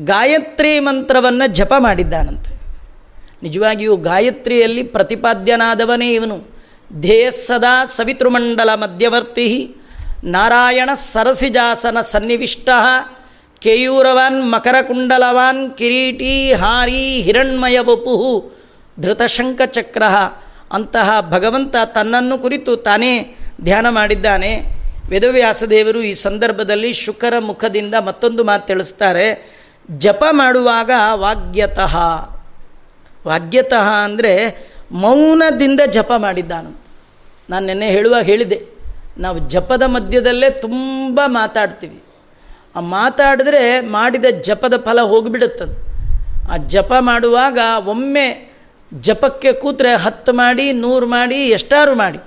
[0.00, 2.56] ಗಾಯತ್ರಿ ಮಂತ್ರವನ್ನು ಜಪ ಮಾಡಿದ್ದಾನಂತೆ.
[3.42, 6.64] ನಿಜವಾಗಿಯೂ ಗಾಯತ್ರಿಯಲ್ಲಿ ಪ್ರತಿಪಾದ್ಯನಾದವನೇ ಇವನು.
[7.00, 9.76] ಧ್ಯೇಯ ಸದಾ ಸವಿತೃಮಂಡಲ ಮಧ್ಯವರ್ತಿ.
[10.24, 12.68] ನಾರಾಯಣ ಸರಸಿಜಾಸನ ಸನ್ನಿವಿಷ್ಟ.
[13.58, 18.56] ಕೇಯೂರವಾನ್ ಮಕರಕುಂಡಲವಾನ್ ಕಿರೀಟಿ ಹಾರಿ ಹಿರಣ್ಮಯ ವಪುಹು
[19.00, 20.02] ಧೃತಶಂಕಚಕ್ರ
[20.72, 24.76] ಅಂತಹ ಭಗವಂತ ತನ್ನನ್ನು ಕುರಿತು ತಾನೇ ಧ್ಯಾನ ಮಾಡಿದ್ದಾನೆ.
[25.10, 29.56] ವೇದವ್ಯಾಸದೇವರು ಈ ಸಂದರ್ಭದಲ್ಲಿ ಶುಕರ ಮುಖದಿಂದ ಮತ್ತೊಂದು ಮಾತು ತಿಳಿಸ್ತಾರೆ.
[29.90, 31.96] ಜಪ ಮಾಡುವಾಗ ವಾಗ್ಯತಃ.
[33.26, 36.76] ವಾಗ್ಯತಃ ಅಂದರೆ ಮೌನದಿಂದ ಜಪ ಮಾಡಿದ್ದಾನಂತ.
[37.50, 38.66] ನಾನು ನಿನ್ನೆ ಹೇಳುವಾಗ ಹೇಳಿದೆ.
[39.18, 42.02] ನಾವು ಜಪದ ಮಧ್ಯದಲ್ಲೇ ತುಂಬ ಮಾತಾಡ್ತೀವಿ.
[42.76, 45.78] ಆ ಮಾತಾಡಿದ್ರೆ ಮಾಡಿದ ಜಪದ ಫಲ ಹೋಗಿಬಿಡುತ್ತಂತ.
[46.50, 48.55] ಆ ಜಪ ಮಾಡುವಾಗ ಒಮ್ಮೆ
[48.94, 52.18] ಜಪಕ್ಕೆ ಕೂತ್ರೆ ಹತ್ತು ಮಾಡಿ, ನೂರು ಮಾಡಿ, ಎಷ್ಟಾರು ಮಾಡಿ.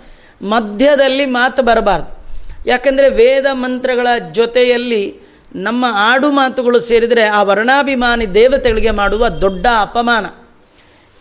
[0.45, 2.19] ಮಧ್ಯದಲ್ಲಿ ಮಾತು ಬರಬಾರ್ದು.
[2.69, 5.15] ಯಾಕಂದರೆ ವೇದ ಮಂತ್ರಗಳ ಜೊತೆಯಲ್ಲಿ
[5.55, 10.25] ನಮ್ಮ ಆಡು ಮಾತುಗಳು ಸೇರಿದರೆ ಆ ವರ್ಣಾಭಿಮಾನಿ ದೇವತೆಗಳಿಗೆ ಮಾಡುವ ದೊಡ್ಡ ಅಪಮಾನ.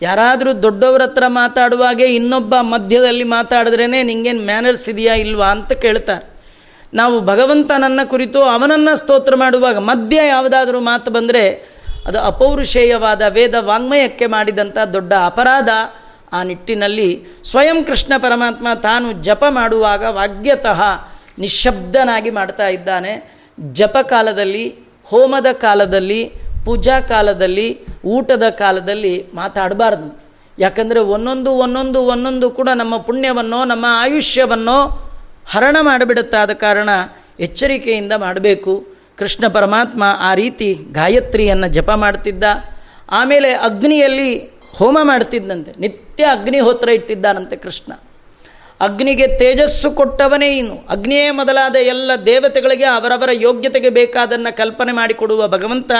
[0.01, 6.29] ಯಾರಾದರೂ ದೊಡ್ಡವ್ರ ಹತ್ರ ಮಾತಾಡುವಾಗೆ ಇನ್ನೊಬ್ಬ ಮಧ್ಯದಲ್ಲಿ ಮಾತಾಡಿದ್ರೇ ನಿಂಗೇನು ಮ್ಯಾನರ್ಸ್ ಇದೆಯಾ ಇಲ್ವಾ ಅಂತ ಕೇಳ್ತಾರೆ.
[6.93, 11.68] ನಾವು ಭಗವಂತನನ್ನು ಕುರಿತು ಅವನನ್ನು ಸ್ತೋತ್ರ ಮಾಡುವಾಗ ಮಧ್ಯ ಯಾವುದಾದ್ರೂ ಮಾತು ಬಂದರೆ
[12.05, 15.69] ಅದು ಅಪೌರುಷೇಯವಾದ ವೇದ ವಾಂಗ್ಮಯಕ್ಕೆ ಮಾಡಿದಂಥ ದೊಡ್ಡ ಅಪರಾಧ.
[16.33, 20.81] ಆ ನಿಟ್ಟಿನಲ್ಲಿ ಸ್ವಯಂ ಕೃಷ್ಣ ಪರಮಾತ್ಮ ತಾನು ಜಪ ಮಾಡುವಾಗ ವಾಗ್ಯತಃ
[21.39, 23.39] ನಿಶಬ್ದನಾಗಿ ಮಾಡ್ತಾ ಇದ್ದಾನೆ.
[23.71, 26.31] ಜಪ ಕಾಲದಲ್ಲಿ, ಹೋಮದ ಕಾಲದಲ್ಲಿ,
[26.65, 30.23] ಪೂಜಾ ಕಾಲದಲ್ಲಿ, ಊಟದ ಕಾಲದಲ್ಲಿ ಮಾತಾಡಬಾರ್ದು.
[30.59, 35.05] ಯಾಕಂದರೆ ಒಂದೊಂದು ಒಂದೊಂದು ಒಂದೊಂದು ಕೂಡ ನಮ್ಮ ಪುಣ್ಯವನ್ನೋ, ನಮ್ಮ ಆಯುಷ್ಯವನ್ನೋ
[35.49, 36.89] ಹರಣ ಮಾಡಿಬಿಡುತ್ತಾದ ಕಾರಣ
[37.39, 38.98] ಎಚ್ಚರಿಕೆಯಿಂದ ಮಾಡಬೇಕು.
[39.19, 42.43] ಕೃಷ್ಣ ಪರಮಾತ್ಮ ಆ ರೀತಿ ಗಾಯತ್ರಿಯನ್ನು ಜಪ ಮಾಡ್ತಿದ್ದ.
[43.11, 47.93] ಆಮೇಲೆ ಅಗ್ನಿಯಲ್ಲಿ ಹೋಮ ಮಾಡ್ತಿದ್ದಂತೆ ನಿತ್ಯ ಅಗ್ನಿಹೋತ್ರ ಇಟ್ಟಿದ್ದಾನಂತೆ ಕೃಷ್ಣ.
[48.81, 50.85] ಅಗ್ನಿಗೆ ತೇಜಸ್ಸು ಕೊಟ್ಟವನೇ ಇನ್ನು.
[50.89, 55.91] ಅಗ್ನಿಯೇ ಮೊದಲಾದ ಎಲ್ಲ ದೇವತೆಗಳಿಗೆ ಅವರವರ ಯೋಗ್ಯತೆಗೆ ಬೇಕಾದನ್ನು ಕಲ್ಪನೆ ಮಾಡಿಕೊಡುವ ಭಗವಂತ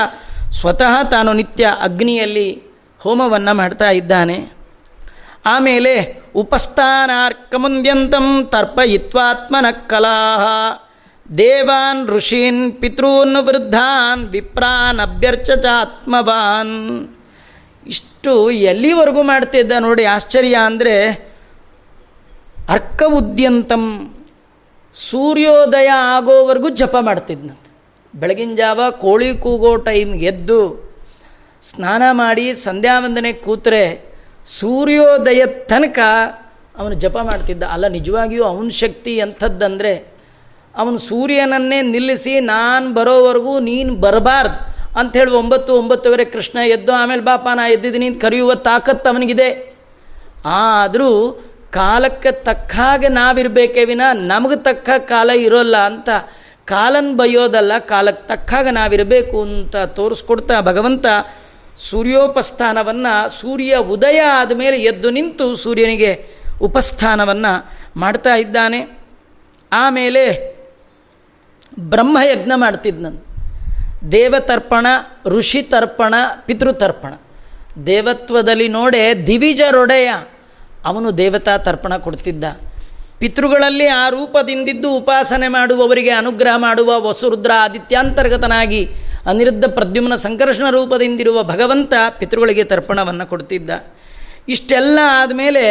[0.52, 2.64] ಸ್ವತಃ ತಾನು ನಿತ್ಯ ಅಗ್ನಿಯಲ್ಲಿ
[3.00, 4.52] ಹೋಮವನ್ನು ಮಾಡ್ತಾ ಇದ್ದಾನೆ.
[5.46, 10.46] ಆಮೇಲೆ ಉಪಸ್ಥಾನಾರ್ಕಮುಂದ್ಯಂತಂ ತರ್ಪಯಿತ್ವಾತ್ಮನ ಕಲಾಹ.
[11.38, 17.08] ದೇವಾನ್ ಋಷೀನ್ ಪಿತೃನ್ ವೃದ್ಧಾನ್ ವಿಪ್ರಾನ್ ಅಭ್ಯರ್ಚಾತ್ಮವಾನ್
[17.88, 21.30] ಇಷ್ಟು ಎಲ್ಲಿವರೆಗೂ ಮಾಡ್ತಿದ್ದ ನೋಡಿ ಆಶ್ಚರ್ಯ ಅಂದರೆ
[22.70, 24.16] ಅರ್ಕ ಉದ್ಯಂತಂ
[24.94, 27.72] ಸೂರ್ಯೋದಯ ಆಗೋವರೆಗೂ ಜಪ ಮಾಡ್ತಿದ್ನಂತೆ.
[28.16, 30.90] ಬೆಳಗಿನ ಜಾವ ಕೋಳಿ ಕೂಗೋ ಟೈಮ್ ಎದ್ದು
[31.62, 34.12] ಸ್ನಾನ ಮಾಡಿ ಸಂಧ್ಯಾವಂದನೆ ಕೂತ್ರೆ
[34.46, 36.00] ಸೂರ್ಯೋದಯ ತನಕ
[36.78, 37.64] ಅವನು ಜಪ ಮಾಡ್ತಿದ್ದ.
[37.64, 40.19] ಅಲ್ಲ, ನಿಜವಾಗಿಯೂ ಅವನ ಶಕ್ತಿ ಎಂಥದ್ದಂದರೆ
[40.76, 44.58] ಅವನು ಸೂರ್ಯನನ್ನೇ ನಿಲ್ಲಿಸಿ, ನಾನು ಬರೋವರೆಗೂ ನೀನು ಬರಬಾರ್ದು
[45.00, 49.50] ಅಂಥೇಳಿ ಒಂಬತ್ತು ಒಂಬತ್ತುವರೆ ಕೃಷ್ಣ ಎದ್ದು ಆಮೇಲೆ, ಬಾಪ, ನಾ ಎದ್ದಿದ್ದೀನಿ ಅಂತ ಕರೆಯುವ ತಾಕತ್ತು ಅವನಿಗಿದೆ.
[50.46, 51.12] ಆದರೂ
[51.72, 56.10] ಕಾಲಕ್ಕೆ ತಕ್ಕ ಹಾಗೆ ನಾವಿರಬೇಕೇ ವಿನ, ನಮಗೆ ತಕ್ಕ ಕಾಲ ಇರೋಲ್ಲ ಅಂತ,
[56.74, 61.06] ಕಾಲನ್ ಬೈಯೋದಲ್ಲ ಕಾಲಕ್ಕೆ ತಕ್ಕ ಹಾಗೆ ನಾವಿರಬೇಕು ಅಂತ ತೋರಿಸ್ಕೊಡ್ತಾ ಭಗವಂತ
[61.90, 66.12] ಸೂರ್ಯೋಪಸ್ಥಾನವನ್ನು, ಸೂರ್ಯ ಉದಯ ಆದಮೇಲೆ ಎದ್ದು ನಿಂತು ಸೂರ್ಯನಿಗೆ
[66.62, 67.54] ಉಪಸ್ಥಾನವನ್ನು
[68.00, 68.80] ಮಾಡ್ತಾ ಇದ್ದಾನೆ.
[69.72, 70.24] ಆಮೇಲೆ
[71.80, 73.30] ಬ್ರಹ್ಮಯಜ್ಞ ಮಾಡ್ತಿದ್ನಂತೆ
[74.12, 74.88] ದೇವತರ್ಪಣ,
[75.26, 76.14] ಋಷಿ ತರ್ಪಣ
[76.46, 77.14] ಪಿತೃತರ್ಪಣ
[77.88, 80.14] ದೇವತ್ವದಲ್ಲಿ ನೋಡೆ ದಿವಿಜ ರೊಡೆಯ
[80.86, 82.44] ಅವನು ದೇವತಾ ತರ್ಪಣ ಕೊಡ್ತಿದ್ದ.
[83.20, 88.90] ಪಿತೃಗಳಲ್ಲಿ ಆ ರೂಪದಿಂದಿದ್ದು ಉಪಾಸನೆ ಮಾಡುವವರಿಗೆ ಅನುಗ್ರಹ ಮಾಡುವ ವಸುರುದ್ರ ಆದಿತ್ಯಾಂತರ್ಗತನಾಗಿ
[89.26, 93.70] ಅನಿರುದ್ಧ ಪ್ರದ್ಯುಮ್ನ ಸಂಕರ್ಷಣ ರೂಪದಿಂದಿರುವ ಭಗವಂತ ಪಿತೃಗಳಿಗೆ ತರ್ಪಣವನ್ನು ಕೊಡ್ತಿದ್ದ.
[94.50, 95.64] ಇಷ್ಟೆಲ್ಲ ಆದಮೇಲೆ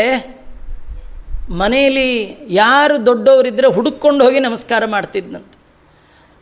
[1.51, 5.57] ಮನೆಯಲ್ಲಿ ಯಾರು ದೊಡ್ಡವರಿದ್ದರೆ ಹುಡುಕೊಂಡು ಹೋಗಿ ನಮಸ್ಕಾರ ಮಾಡ್ತಿದ್ದಂತೆ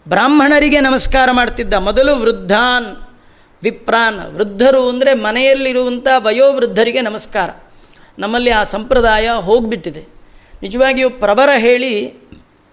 [0.09, 2.97] ಬ್ರಾಹ್ಮಣರಿಗೆ ನಮಸ್ಕಾರ ಮಾಡ್ತಿದ್ದ ಮೊದಲು ವೃದ್ಧಾನ್,
[3.63, 7.51] ವಿಪ್ರಾನ್, ವೃದ್ಧರು ಅಂದರೆ ಮನೆಯಲ್ಲಿರುವಂಥ ವಯೋವೃದ್ಧರಿಗೆ ನಮಸ್ಕಾರ.
[8.19, 10.03] ನಮ್ಮಲ್ಲಿ ಆ ಸಂಪ್ರದಾಯ ಹೋಗಿಬಿಟ್ಟಿದೆ.
[10.63, 12.09] ನಿಜವಾಗಿಯೂ ಪ್ರಬರ ಹೇಳಿ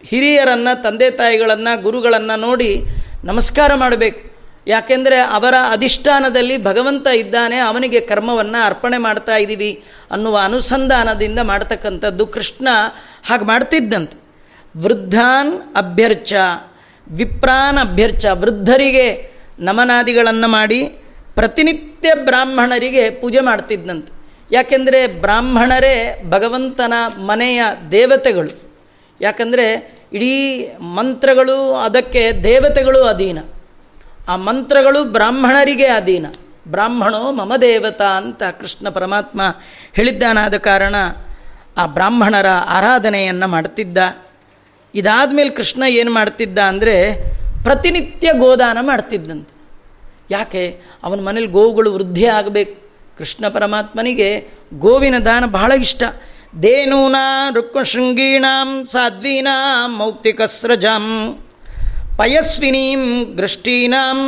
[0.05, 2.85] ಹಿರಿಯರನ್ನು, ತಂದೆ ತಾಯಿಗಳನ್ನು, ಗುರುಗಳನ್ನು ನೋಡಿ
[3.23, 4.21] ನಮಸ್ಕಾರ ಮಾಡಬೇಕು.
[4.67, 12.67] ಯಾಕೆಂದರೆ ಅವರ ಅಧಿಷ್ಠಾನದಲ್ಲಿ ಭಗವಂತ ಇದ್ದಾನೆ, ಅವನಿಗೆ ಕರ್ಮವನ್ನು ಅರ್ಪಣೆ ಮಾಡ್ತಾ ಇದ್ದೀವಿ ಅನ್ನುವ ಅನುಸಂಧಾನದಿಂದ ಮಾಡ್ತಕ್ಕಂಥದ್ದು ಕೃಷ್ಣ
[13.27, 14.23] ಹಾಗೆ ಮಾಡ್ತಿದ್ದಂತೆ.
[14.77, 16.33] ವೃದ್ಧಾನ್ ಅಭ್ಯರ್ಚ.
[17.11, 20.83] ವಿಪ್ರಾನ್ ಅಭ್ಯರ್ಚ ವೃದ್ಧರಿಗೆ ನಮನಾದಿಗಳನ್ನು ಮಾಡಿ
[21.35, 24.13] ಪ್ರತಿನಿತ್ಯ ಬ್ರಾಹ್ಮಣರಿಗೆ ಪೂಜೆ ಮಾಡ್ತಿದ್ದಂತೆ
[24.51, 28.61] ಯಾಕೆಂದರೆ ಬ್ರಾಹ್ಮಣರೇ ಭಗವಂತನ ಮನೆಯ ದೇವತೆಗಳು.
[29.21, 33.39] ಯಾಕಂದರೆ ಇಡೀ ಮಂತ್ರಗಳು ಅದಕ್ಕೆ ದೇವತೆಗಳು ಅಧೀನ.
[34.27, 36.25] ಆ ಮಂತ್ರಗಳು ಬ್ರಾಹ್ಮಣರಿಗೆ ಅಧೀನ.
[36.67, 39.41] ಬ್ರಾಹ್ಮಣೋ ಮಮ ದೇವತಾ ಅಂತ ಕೃಷ್ಣ ಪರಮಾತ್ಮ
[39.93, 40.95] ಹೇಳಿದ್ದಾನಾದ ಕಾರಣ
[41.77, 43.97] ಆ ಬ್ರಾಹ್ಮಣರ ಆರಾಧನೆಯನ್ನು ಮಾಡ್ತಿದ್ದ.
[44.93, 46.95] ಇದಾದ ಮೇಲೆ ಕೃಷ್ಣ ಏನು ಮಾಡ್ತಿದ್ದ ಅಂದರೆ
[47.63, 49.53] ಪ್ರತಿನಿತ್ಯ ಗೋದಾನ ಮಾಡ್ತಿದ್ದಂತೆ
[50.29, 50.63] ಯಾಕೆ?
[51.03, 52.75] ಅವನ ಮನೇಲಿ ಗೋವುಗಳು ವೃದ್ಧಿ ಆಗಬೇಕು.
[53.17, 54.29] ಕೃಷ್ಣ ಪರಮಾತ್ಮನಿಗೆ
[54.73, 56.03] ಗೋವಿನ ದಾನ ಬಹಳ ಇಷ್ಟ.
[56.63, 57.15] ದೇನೂನ
[57.55, 61.05] ರುಕ್ಮಶೃಂಗೀಣಾಂ ಸಾಧ್ವೀನಾಂ ಮೌಕ್ತಿಕಸ್ರಜಾಂ
[62.17, 63.03] ಪಯಸ್ವಿನೀಂ
[63.35, 64.19] ಗೃಷ್ಟೀನಾಂ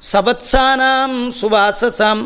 [0.00, 2.18] ಸವತ್ಸಾನಾಂ ಸುವಾಸಸಾಂ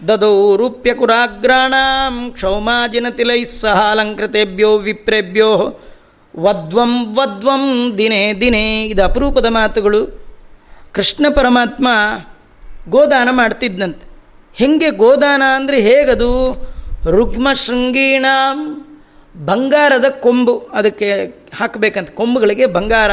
[0.00, 3.06] ದದೌ ರೂಪ್ಯಕುರಾಗ್ರಾಣಾಂ ಕ್ಷೌಮಾಜಿನ
[3.44, 5.50] ಸಹ ಅಲಂಕೃತೆಭ್ಯೋ ವಿಪ್ರೇಭ್ಯೋ
[6.38, 8.84] ವದ್ವಂ ವದ್ವಂ ದಿನೇ ದಿನೇ.
[8.84, 10.24] ಇದು ಅಪರೂಪದ ಮಾತುಗಳು.
[10.92, 11.88] ಕೃಷ್ಣ ಪರಮಾತ್ಮ
[12.88, 14.08] ಗೋದಾನ ಮಾಡ್ತಿದ್ದಂತೆ
[14.54, 16.32] ಹೆಂಗೆ ಗೋದಾನ ಅಂದರೆ ಹೇಗದು?
[17.10, 18.26] ರುಗ್ಮ ಶೃಂಗೀಣ
[19.36, 20.58] ಬಂಗಾರದ ಕೊಂಬು.
[20.58, 21.24] ಅದಕ್ಕೆ
[21.56, 23.10] ಹಾಕಬೇಕಂತ ಕೊಂಬುಗಳಿಗೆ ಬಂಗಾರ.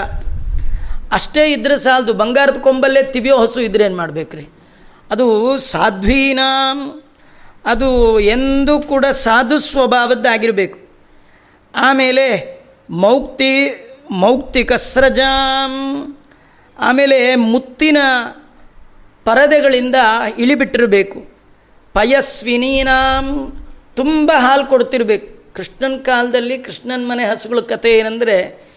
[1.11, 4.47] ಅಷ್ಟೇ ಇದ್ರೆ ಸಾಲದು, ಬಂಗಾರದ ಕೊಂಬಲ್ಲೇ ತಿವಿಯೋ ಹಸು ಇದ್ರೆ ಏನು ಮಾಡಬೇಕ್ರಿ?
[5.11, 7.01] ಅದು ಸಾಧ್ವೀನಾಂ.
[7.65, 10.79] ಅದು ಎಂದೂ ಕೂಡ ಸಾಧು ಸ್ವಭಾವದ್ದಾಗಿರಬೇಕು.
[11.75, 12.54] ಆಮೇಲೆ
[12.89, 15.71] ಮೌಕ್ತಿ ಮೌಕ್ತಿ ಕಸ್ರಜಾಂ
[16.79, 17.97] ಆಮೇಲೆ ಮುತ್ತಿನ
[19.25, 19.95] ಪರದೆಗಳಿಂದ
[20.37, 21.29] ಇಳಿಬಿಟ್ಟಿರಬೇಕು.
[21.93, 23.53] ಪಯಸ್ವಿನೀನಾಂ.
[23.95, 25.53] ತುಂಬ ಹಾಲು ಕೊಡ್ತಿರ್ಬೇಕು.
[25.53, 28.67] ಕೃಷ್ಣನ ಕಾಲದಲ್ಲಿ ಕೃಷ್ಣನ ಮನೆ ಹಸುಗಳ ಕಥೆ ಏನಂದರೆ,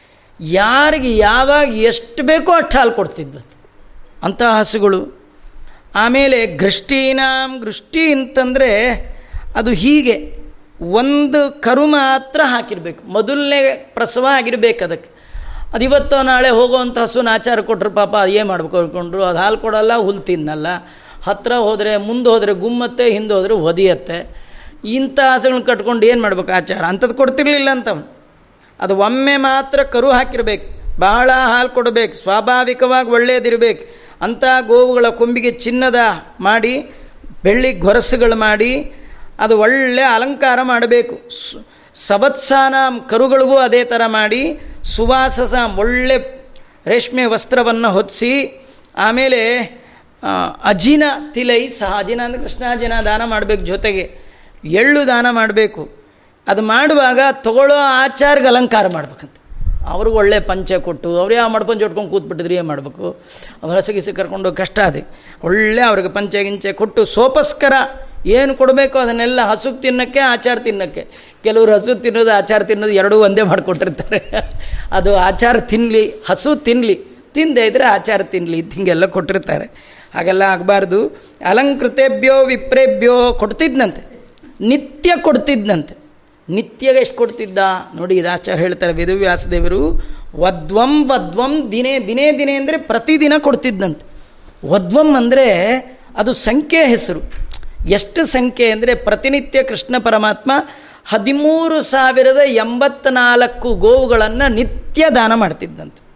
[0.41, 3.47] ಯಾರಿಗೆ ಯಾವಾಗ ಎಷ್ಟು ಬೇಕೋ ಅಷ್ಟು ಹಾಲು ಕೊಡ್ತಿದ್ವು
[4.23, 5.19] ಅಂತಹ ಹಸುಗಳು.
[5.95, 8.89] ಆಮೇಲೆ ಗೃಷ್ಟೀನಾಂ ಗೃಷ್ಟಿ ಅಂತಂದರೆ
[9.57, 10.48] ಅದು ಹೀಗೆ.
[10.81, 13.09] ಒಂದು ಕರು ಮಾತ್ರ ಹಾಕಿರ್ಬೇಕು.
[13.09, 15.19] ಮೊದಲನೇ ಪ್ರಸವ ಆಗಿರ್ಬೇಕು ಅದಕ್ಕೆ.
[15.75, 20.21] ಅದು ಇವತ್ತು ನಾಳೆ ಹೋಗುವಂಥ ಹಸುನ ಆಚಾರ ಕೊಟ್ಟರು ಪಾಪ ಏನು ಮಾಡ್ಬೇಕು ಅಂದ್ಕೊಂಡ್ರು ಅದು ಹಾಲು ಕೊಡಲ್ಲ, ಹುಲ್
[20.21, 20.67] ತಿನ್ನಲ್ಲ.
[21.23, 24.49] ಹತ್ತಿರ ಹೋದರೆ, ಮುಂದೆ ಹೋದರೆ ಗುಮ್ಮತ್ತೆ, ಹಿಂದೆ ಹೋದರೆ ಒದಿಯತ್ತೆ
[24.85, 26.85] ಇಂಥ ಹಸುಗಳನ್ನ ಕಟ್ಕೊಂಡು ಏನು ಮಾಡ್ಬೇಕು ಆಚಾರ?
[26.85, 28.19] ಅಂಥದ್ದು ಕೊಡ್ತಿರ್ಲಿಲ್ಲ ಅಂತವನು.
[28.81, 30.99] ಅದು ಒಮ್ಮೆ ಮಾತ್ರ ಕರು ಹಾಕಿರ್ಬೇಕು.
[30.99, 32.15] ಬಹಳ ಹಾಲು ಕೊಡಬೇಕು.
[32.15, 33.85] ಸ್ವಾಭಾವಿಕವಾಗಿ ಒಳ್ಳೆಯದಿರಬೇಕು
[34.23, 35.97] ಅಂಥ ಗೋವುಗಳ ಕೊಂಬಿಗೆ ಚಿನ್ನದ
[36.41, 36.91] ಮಾಡಿ,
[37.45, 38.93] ಬೆಳ್ಳಿ ಗೊರಸುಗಳು ಮಾಡಿ
[39.45, 41.17] ಅದು ಒಳ್ಳೆ ಅಲಂಕಾರ ಮಾಡಬೇಕು.
[41.95, 42.75] ಸವತ್ಸಾನ
[43.11, 44.43] ಕರುಗಳಿಗೂ ಅದೇ ಥರ ಮಾಡಿ,
[44.95, 46.17] ಸುವಾಸಸ ಒಳ್ಳೆ
[46.93, 48.33] ರೇಷ್ಮೆ ವಸ್ತ್ರವನ್ನು ಹೊತ್ತಿಸಿ
[49.07, 49.41] ಆಮೇಲೆ
[50.71, 54.05] ಅಜಿನ ತಿಲೈ ಸಹ, ಅಜಿನ ಅಂದರೆ ಕೃಷ್ಣಾಜಿನ ದಾನ ಮಾಡಬೇಕು ಜೊತೆಗೆ.
[54.81, 55.83] ಎಳ್ಳು ದಾನ ಮಾಡಬೇಕು.
[56.47, 59.35] ಅದು ಮಾಡುವಾಗ ತಗೊಳ್ಳೋ ಆಚಾರ್ಗೆ ಅಲಂಕಾರ ಮಾಡ್ಬೇಕಂತ.
[59.93, 63.05] ಅವ್ರಿಗೆ ಒಳ್ಳೆ ಪಂಚೆ ಕೊಟ್ಟು, ಅವ್ರು ಯಾವ ಮಡ್ಪಂಚೆ ಉಟ್ಕೊಂಡು ಕೂತ್ಬಿಟ್ಟಿದ್ರಿ ಏನು ಮಾಡಬೇಕು?
[63.63, 65.03] ಅವ್ರ ಹಸಗಿಸಿ ಕರ್ಕೊಂಡು ಕಷ್ಟ ಅದೇ.
[65.49, 67.75] ಒಳ್ಳೆ ಅವ್ರಿಗೆ ಪಂಚೆ ಗಿಂಚೆ ಕೊಟ್ಟು, ಸೋಪಸ್ಕರ
[68.27, 71.07] ಏನು ಕೊಡಬೇಕು ಅದನ್ನೆಲ್ಲ ಹಸುಗೆ ತಿನ್ನೋಕ್ಕೆ, ಆಚಾರ ತಿನ್ನೋಕ್ಕೆ.
[71.45, 74.19] ಕೆಲವರು ಹಸು ತಿನ್ನೋದು, ಆಚಾರ ತಿನ್ನೋದು ಎರಡೂ ಒಂದೇ ಮಾಡಿಕೊಟ್ಟಿರ್ತಾರೆ
[74.93, 76.95] ಅದು ಆಚಾರ ತಿನ್ನಲಿ ಹಸು ತಿನ್ನಲಿ
[77.35, 79.99] ತಿಂದೇ ಇದ್ದರೆ ಆಚಾರ ತಿನ್ನಲಿ ಹಿಂಗೆಲ್ಲ ಕೊಟ್ಟಿರ್ತಾರೆ.
[80.15, 81.09] ಹಾಗೆಲ್ಲ ಆಗಬಾರ್ದು.
[81.45, 84.03] ಅಲಂಕೃತೇಭ್ಯೋ ವಿಪ್ರೇಭ್ಯೋ ಕೊಡ್ತಿದ್ನಂತೆ.
[84.61, 85.95] ನಿತ್ಯ ಕೊಡ್ತಿದ್ನಂತೆ.
[86.49, 87.59] ನಿತ್ಯಗೆ ಎಷ್ಟು ಕೊಡ್ತಿದ್ದ?
[87.95, 90.01] ನೋಡಿ ಇದು ಆಚಾರ ಹೇಳ್ತಾರೆ ವೇದವ್ಯಾಸದೇವರು
[90.35, 94.05] ವದ್ವಂ ವದ್ವಂ, ದಿನೇ ದಿನೇ ದಿನೇ ಅಂದರೆ ಪ್ರತಿದಿನ ಕೊಡ್ತಿದ್ದಂತೆ
[94.69, 95.47] ವದ್ವಂ ಅಂದರೆ
[96.17, 97.21] ಅದು ಸಂಖ್ಯೆ ಹೆಸರು.
[97.87, 100.53] ಎಷ್ಟು ಸಂಖ್ಯೆ ಅಂದರೆ ಪ್ರತಿನಿತ್ಯ ಕೃಷ್ಣ ಪರಮಾತ್ಮ
[101.05, 106.09] ಹದಿಮೂರು ಸಾವಿರದ ಎಂಬತ್ನಾಲ್ಕು ಗೋವುಗಳನ್ನು ನಿತ್ಯ ದಾನ ಮಾಡ್ತಿದ್ದಂತೆ.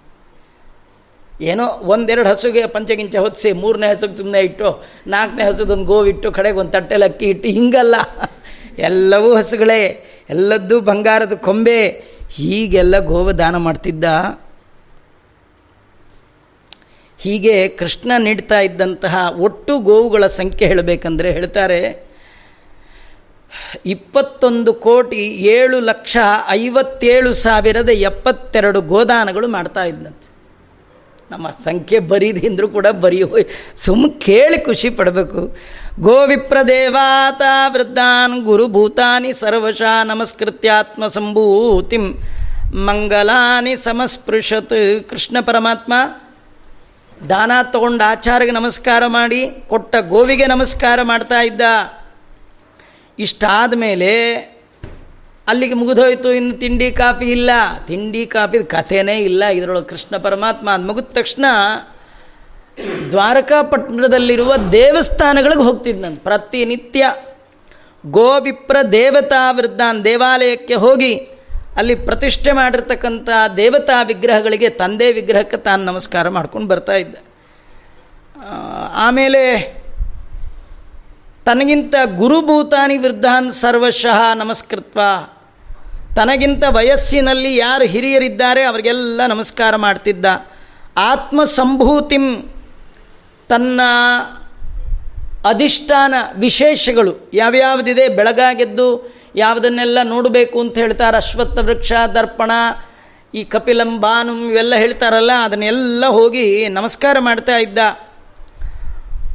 [1.40, 7.04] ಏನೋ ಒಂದೆರಡು ಹಸುಗೆ ಪಂಚಗಿಂಚ ಹೊತ್ತಿಸಿ ಮೂರನೇ ಹಸುಗೆ ಸುಮ್ಮನೆ ಇಟ್ಟು, ನಾಲ್ಕನೇ ಹಸುದೊಂದು ಗೋವಿಟ್ಟು ಕಡೆಗೆ ಒಂದು ತಟ್ಟೆಲಿ
[7.04, 7.94] ಅಕ್ಕಿ ಇಟ್ಟು, ಹಿಂಗಲ್ಲ.
[8.78, 12.12] ಎಲ್ಲವೂ ಹಸುಗಳೇ, ಎಲ್ಲದ್ದೂ ಬಂಗಾರದ ಕೊಂಬೆ.
[12.34, 14.04] ಹೀಗೆಲ್ಲ ಗೋವು ದಾನ ಮಾಡ್ತಿದ್ದ
[17.22, 19.16] ಹೀಗೆ ಕೃಷ್ಣ ನೀಡ್ತಾ ಇದ್ದಂತಹ
[19.46, 21.80] ಒಟ್ಟು ಗೋವುಗಳ ಸಂಖ್ಯೆ ಹೇಳಬೇಕಂದ್ರೆ ಹೇಳ್ತಾರೆ,
[23.86, 25.22] ಇಪ್ಪತ್ತೊಂದು ಕೋಟಿ
[25.56, 26.16] ಏಳು ಲಕ್ಷ
[26.48, 30.26] ಐವತ್ತೇಳು ಸಾವಿರದ ಎಪ್ಪತ್ತೆರಡು ಗೋದಾನಗಳು ಮಾಡ್ತಾ ಇದ್ದಂತೆ.
[31.30, 33.18] ನಮ್ಮ ಸಂಖ್ಯೆ ಬರೀರಿ ಅಂದರೂ ಕೂಡ ಬರೀ
[33.84, 35.42] ಸುಮ್ಮ ಕೇಳಿ ಖುಷಿ ಪಡಬೇಕು.
[36.00, 37.42] ಗೋವಿಪ್ರದೇವಾತ
[37.74, 42.04] ವೃದ್ಧಾನ್ ಗುರುಭೂತಾನಿ ಸರ್ವಶ ನಮಸ್ಕೃತ್ಯಾತ್ಮ ಸಂಭೂತಿಂ
[42.86, 44.76] ಮಂಗಲಾನಿ ಸಮಸ್ಪೃಶತ್
[45.10, 45.92] ಕೃಷ್ಣ ಪರಮಾತ್ಮ
[47.28, 51.62] ದಾನ ತಗೊಂಡು ಆಚಾರ್ಯಗೆ ನಮಸ್ಕಾರ ಮಾಡಿ, ಕೊಟ್ಟ ಗೋವಿಗೆ ನಮಸ್ಕಾರ ಮಾಡ್ತಾ ಇದ್ದ.
[53.18, 54.34] ಇಷ್ಟಾದ ಮೇಲೆ
[55.48, 57.50] ಅಲ್ಲಿಗೆ ಮುಗಿದೋಯ್ತು, ಇನ್ನು ತಿಂಡಿ ಕಾಫಿ ಇಲ್ಲ.
[57.86, 61.44] ತಿಂಡಿ ಕಾಫಿದ ಕಥೆನೇ ಇಲ್ಲ, ಇದರೊಳಗೆ ಕೃಷ್ಣ ಪರಮಾತ್ಮ ಅದು ಮುಗಿದ ತಕ್ಷಣ
[63.10, 67.14] ದ್ವಾರಕಾಪಟ್ಟಣದಲ್ಲಿರುವ ದೇವಸ್ಥಾನಗಳಿಗೆ ಹೋಗ್ತಿದ್ನಂತ ಪ್ರತಿನಿತ್ಯ.
[68.06, 71.12] ಗೋವಿಪ್ರ ದೇವತಾ ವೃದ್ಧಾನ್ ದೇವಾಲಯಕ್ಕೆ ಹೋಗಿ
[71.76, 77.16] ಅಲ್ಲಿ ಪ್ರತಿಷ್ಠೆ ಮಾಡಿರ್ತಕ್ಕಂಥ ದೇವತಾ ವಿಗ್ರಹಗಳಿಗೆ ತಂದೆ ವಿಗ್ರಹಕ್ಕೆ ತಾನು ನಮಸ್ಕಾರ ಮಾಡ್ಕೊಂಡು ಬರ್ತಾ ಇದ್ದ.
[78.94, 79.60] ಆಮೇಲೆ
[81.44, 85.00] ತನಗಿಂತ ಗುರುಭೂತಾನಿ ವೃದ್ಧಾನ್ ಸರ್ವಶಃ ನಮಸ್ಕೃತ್ವ.
[86.16, 90.24] ತನಗಿಂತ ವಯಸ್ಸಿನಲ್ಲಿ ಯಾರು ಹಿರಿಯರಿದ್ದಾರೆ ಅವರಿಗೆಲ್ಲ ನಮಸ್ಕಾರ ಮಾಡ್ತಿದ್ದ.
[90.96, 92.54] ಆತ್ಮಸಂಭೂತಿಂ
[93.48, 93.80] ತನ್ನ
[95.48, 98.08] ಅಧಿಷ್ಠಾನ ವಿಶೇಷಗಳು ಯಾವ್ಯಾವುದಿದೆ?
[98.08, 102.50] ಬೆಳಗಾಗೆದ್ದು ಯಾವುದನ್ನೆಲ್ಲ ನೋಡಬೇಕು ಅಂತ ಹೇಳ್ತಾರೆ, ಅಶ್ವತ್ಥ ವೃಕ್ಷ, ದರ್ಪಣ,
[103.34, 107.78] ಈ ಕಪಿಲಂ ಬಾನುಂ ಇವೆಲ್ಲ ಹೇಳ್ತಾರಲ್ಲ, ಅದನ್ನೆಲ್ಲ ಹೋಗಿ ನಮಸ್ಕಾರ ಮಾಡ್ತಾ ಇದ್ದ.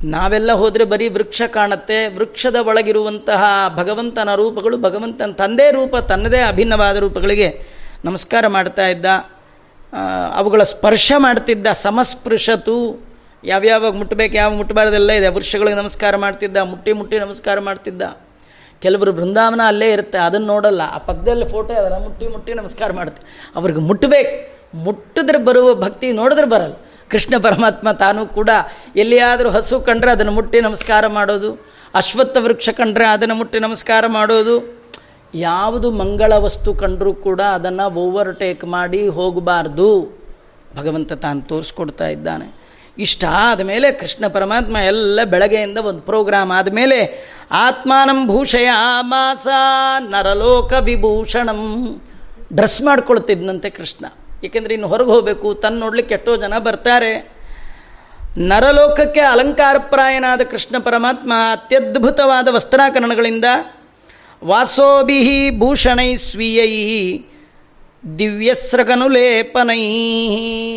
[0.04, 3.43] ನಾವೆಲ್ಲ ಹೋದರೆ ಬರೀ ವೃಕ್ಷ ಕಾಣುತ್ತೆ, ವೃಕ್ಷದ ಒಳಗಿರುವಂತಹ
[3.76, 7.64] ಭಗವಂತನ ರೂಪಗಳು ಭಗವಂತನ ತಂದೆ ರೂಪ, ತನ್ನದೇ ಅಭಿನ್ನವಾದ ರೂಪಗಳಿಗೆ
[8.06, 9.06] ನಮಸ್ಕಾರ ಮಾಡ್ತಾ ಇದ್ದ.
[10.36, 13.08] ಅವುಗಳ ಸ್ಪರ್ಶ ಮಾಡ್ತಿದ್ದ, ಸಮಸ್ಪೃಶತು,
[13.43, 18.27] ಯಾವ್ಯಾವಾಗ ಮುಟ್ಟಬೇಕು ಯಾವ ಮುಟ್ಟಬಾರ್ದೆಲ್ಲ ಇದೆ, ವೃಕ್ಷಗಳಿಗೆ ನಮಸ್ಕಾರ ಮಾಡ್ತಿದ್ದ, ಮುಟ್ಟಿ ಮುಟ್ಟಿ ನಮಸ್ಕಾರ ಮಾಡ್ತಿದ್ದ.
[18.84, 20.82] ಕೆಲವರು ಬೃಂದಾವನ ಅಲ್ಲೇ ಇರುತ್ತೆ, ಅದನ್ನು ನೋಡಲ್ಲ.
[20.96, 23.24] ಆ ಪಕ್ಕದಲ್ಲಿ ಫೋಟೋ ಅದನ್ನು ಮುಟ್ಟಿ ಮುಟ್ಟಿ ನಮಸ್ಕಾರ ಮಾಡುತ್ತೆ
[23.60, 24.36] ಅವ್ರಿಗೆ ಮುಟ್ಟಬೇಕು
[24.86, 26.76] ಮುಟ್ಟಿದ್ರೆ ಬರುವ ಭಕ್ತಿ ನೋಡಿದ್ರೆ ಬರಲ್ಲ.
[27.12, 28.52] ಕೃಷ್ಣ ಪರಮಾತ್ಮ ತಾನು ಕೂಡ
[29.02, 31.52] ಎಲ್ಲಿಯಾದರೂ ಹಸು ಕಂಡ್ರೆ ಅದನ್ನು ಮುಟ್ಟಿ ನಮಸ್ಕಾರ ಮಾಡೋದು.
[32.00, 34.56] ಅಶ್ವತ್ಥ ವೃಕ್ಷ ಕಂಡ್ರೆ ಅದನ್ನು ಮುಟ್ಟಿ ನಮಸ್ಕಾರ ಮಾಡೋದು.
[35.34, 39.90] ಯಾವುದು ಮಂಗಳ ವಸ್ತು ಕಂಡರೂ ಕೂಡ ಅದನ್ನು ಓವರ್ಟೇಕ್ ಮಾಡಿ ಹೋಗಬಾರ್ದು.
[40.78, 42.48] ಭಗವಂತ ತಾನು ತೋರಿಸ್ಕೊಡ್ತಾ ಇದ್ದಾನೆ.
[43.00, 48.70] ಇಷ್ಟ ಆದಮೇಲೆ ಕೃಷ್ಣ ಪರಮಾತ್ಮ ಎಲ್ಲ ಬೆಳಗ್ಗೆಯಿಂದ ಒಂದು ಪ್ರೋಗ್ರಾಮ್ ಆದಮೇಲೆ ಆತ್ಮಾನಂ ಭೂಷಯ
[49.00, 49.48] ಮಾಸ
[50.00, 52.02] ನರಲೋಕ ವಿಭೂಷಣಂ.
[52.54, 54.06] ಡ್ರೆಸ್ ಮಾಡ್ಕೊಳ್ತಿದ್ನಂತೆ ಕೃಷ್ಣ.
[54.43, 57.38] ಏಕೆಂದರೆ ಇನ್ನು ಹೊರಗೆ ಹೋಗಬೇಕು ತನ್ನ ನೋಡ್ಲಿಕ್ಕೆ ಎಷ್ಟೋ ಜನ ಬರ್ತಾರೆ.
[58.38, 63.45] ನರಲೋಕಕ್ಕೆ ಅಲಂಕಾರಪ್ರಾಯನಾದ ಕೃಷ್ಣ ಪರಮಾತ್ಮ ಅತ್ಯದ್ಭುತವಾದ ವಸ್ತ್ರಾಕರಣಗಳಿಂದ
[64.43, 67.18] ವಾಸೋಭಿ ಭೂಷಣೈ ಸ್ವೀಯೈ
[68.20, 69.82] ದಿವ್ಯಸ್ರಗನುಲೇಪನೈ.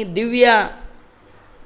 [0.05, 0.49] ದಿವ್ಯ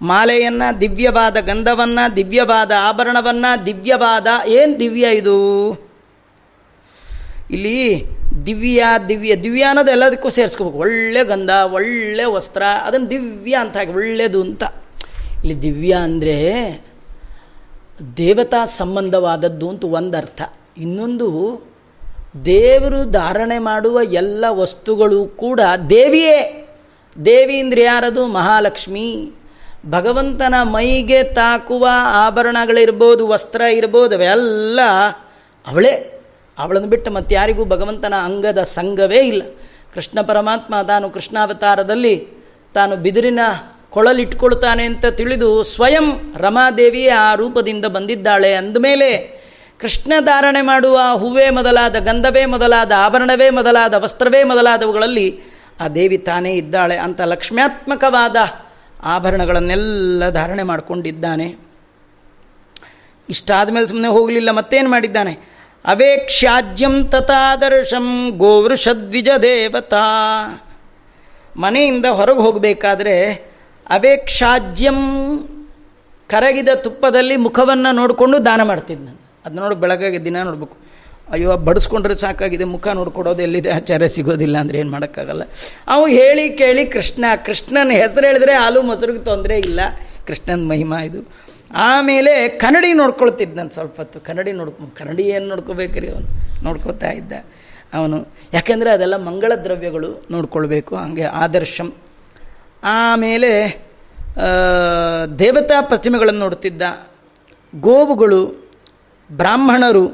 [0.04, 5.38] ಮಾಲೆಯನ್ನು, ದಿವ್ಯವಾದ ಗಂಧವನ್ನು, ದಿವ್ಯವಾದ ಆಭರಣವನ್ನು, ದಿವ್ಯವಾದ, ಏನು ದಿವ್ಯ ಇದು?
[7.50, 8.04] ಇಲ್ಲಿ
[8.46, 10.78] ದಿವ್ಯ ದಿವ್ಯ ದಿವ್ಯ ಅನ್ನೋದು ಎಲ್ಲದಕ್ಕೂ ಸೇರಿಸ್ಕೋಬೇಕು.
[10.78, 14.62] ಒಳ್ಳೆ ಗಂಧ, ಒಳ್ಳೆ ವಸ್ತ್ರ, ಅದನ್ನು ದಿವ್ಯ ಅಂತ ಹಾಕಿ ಒಳ್ಳೆಯದು ಅಂತ.
[15.42, 16.36] ಇಲ್ಲಿ ದಿವ್ಯ ಅಂದರೆ
[18.16, 20.42] ದೇವತಾ ಸಂಬಂಧವಾದದ್ದು ಅಂತ ಒಂದು ಅರ್ಥ
[20.78, 21.28] ಇನ್ನೊಂದು,
[22.44, 26.38] ದೇವರು ಧಾರಣೆ ಮಾಡುವ ಎಲ್ಲ ವಸ್ತುಗಳು ಕೂಡ ದೇವಿಯೇ.
[27.24, 28.26] ದೇವಿ ಅಂದರೆ ಯಾರದು?
[28.26, 29.08] ಮಹಾಲಕ್ಷ್ಮಿ.
[29.90, 34.80] ಭಗವಂತನ ಮೈಗೆ ತಾಕುವ ಆಭರಣಗಳಿರ್ಬೋದು, ವಸ್ತ್ರ ಇರ್ಬೋದು, ಅವೆಲ್ಲ
[35.66, 36.20] ಅವಳೇ.
[36.58, 39.42] ಅವಳನ್ನು ಬಿಟ್ಟು ಮತ್ತಾರಿಗೂ ಭಗವಂತನ ಅಂಗದ ಸಂಘವೇ ಇಲ್ಲ.
[39.94, 42.26] ಕೃಷ್ಣ ಪರಮಾತ್ಮ ತಾನು ಕೃಷ್ಣಾವತಾರದಲ್ಲಿ
[42.74, 43.40] ತಾನು ಬಿದಿರಿನ
[43.90, 49.40] ಕೊಳಲಿಟ್ಕೊಳ್ತಾನೆ ಅಂತ ತಿಳಿದು ಸ್ವಯಂ ರಮಾದೇವಿಯೇ ಆ ರೂಪದಿಂದ ಬಂದಿದ್ದಾಳೆ ಅಂದಮೇಲೆ
[49.80, 55.40] ಕೃಷ್ಣ ಧಾರಣೆ ಮಾಡುವ ಹೂವೇ ಮೊದಲಾದ, ಗಂಧವೇ ಮೊದಲಾದ, ಆಭರಣವೇ ಮೊದಲಾದ, ವಸ್ತ್ರವೇ ಮೊದಲಾದವುಗಳಲ್ಲಿ
[55.80, 58.36] ಆ ದೇವಿ ತಾನೇ ಇದ್ದಾಳೆ ಅಂತ ಲಕ್ಷ್ಮ್ಯಾತ್ಮಕವಾದ
[59.04, 61.56] ಆಭರಣಗಳನ್ನೆಲ್ಲ ಧಾರಣೆ ಮಾಡಿಕೊಂಡಿದ್ದಾನೆ.
[63.28, 65.54] ಇಷ್ಟಾದ ಮೇಲೆ ಸುಮ್ಮನೆ ಹೋಗಲಿಲ್ಲ, ಮತ್ತೇನು ಮಾಡಿದ್ದಾನೆ?
[65.84, 70.04] ಅವೇಕ್ಷಾಜ್ಯಂ ತಥಾದರ್ಶಂ ಗೋವೃಷದ್ವಿಜ ದೇವತಾ.
[71.56, 73.32] ಮನೆಯಿಂದ ಹೊರಗೆ ಹೋಗಬೇಕಾದ್ರೆ
[73.90, 75.00] ಅವೇಕ್ಷಾಜ್ಯಂ
[76.28, 80.83] ಕರಗಿದ ತುಪ್ಪದಲ್ಲಿ ಮುಖವನ್ನು ನೋಡಿಕೊಂಡು ದಾನ ಮಾಡ್ತಿದ್ದೆ ನಾನು ಅದು ನೋಡಿ ಬೆಳಗ್ಗೆ ದಿನ ನೋಡ್ಬೇಕು.
[81.32, 85.44] ಅಯ್ಯೋ, ಬಡಿಸ್ಕೊಂಡ್ರೆ ಸಾಕಾಗಿದೆ, ಮುಖ ನೋಡ್ಕೊಡೋದು ಎಲ್ಲಿದೆ, ಆಚಾರ್ಯ ಸಿಗೋದಿಲ್ಲ ಅಂದರೆ ಏನು ಮಾಡೋಕ್ಕಾಗಲ್ಲ.
[85.94, 89.80] ಅವು ಹೇಳಿ ಕೇಳಿ ಕೃಷ್ಣ, ಕೃಷ್ಣನ ಹೆಸರು ಹೇಳಿದ್ರೆ ಹಾಲು ಮೊಸರಿಗೆ ತೊಂದರೆ ಇಲ್ಲ.
[90.28, 91.20] ಕೃಷ್ಣನ ಮಹಿಮಾ ಇದು.
[91.90, 94.18] ಆಮೇಲೆ ಕನ್ನಡಿ ನೋಡ್ಕೊಳ್ತಿದ್ದ ನಾನು ಸ್ವಲ್ಪ ಹೊತ್ತು.
[94.26, 96.28] ಕನ್ನಡಿ ನೋಡ್ಕೊ ಕನ್ನಡಿ ಏನು ನೋಡ್ಕೋಬೇಕ್ರಿ ಅವನು?
[96.66, 97.32] ನೋಡ್ಕೋತಾ ಇದ್ದ
[97.98, 98.18] ಅವನು.
[98.56, 101.88] ಯಾಕೆಂದರೆ ಅದೆಲ್ಲ ಮಂಗಳ ದ್ರವ್ಯಗಳು ನೋಡ್ಕೊಳ್ಬೇಕು, ಹಾಗೆ ಆದರ್ಶಂ.
[102.98, 103.50] ಆಮೇಲೆ
[105.42, 106.82] ದೇವತಾ ಪ್ರತಿಮೆಗಳನ್ನು ನೋಡ್ತಿದ್ದ.
[107.74, 108.42] ಗೋವುಗಳು,
[109.30, 110.04] ಬ್ರಾಹ್ಮಣರು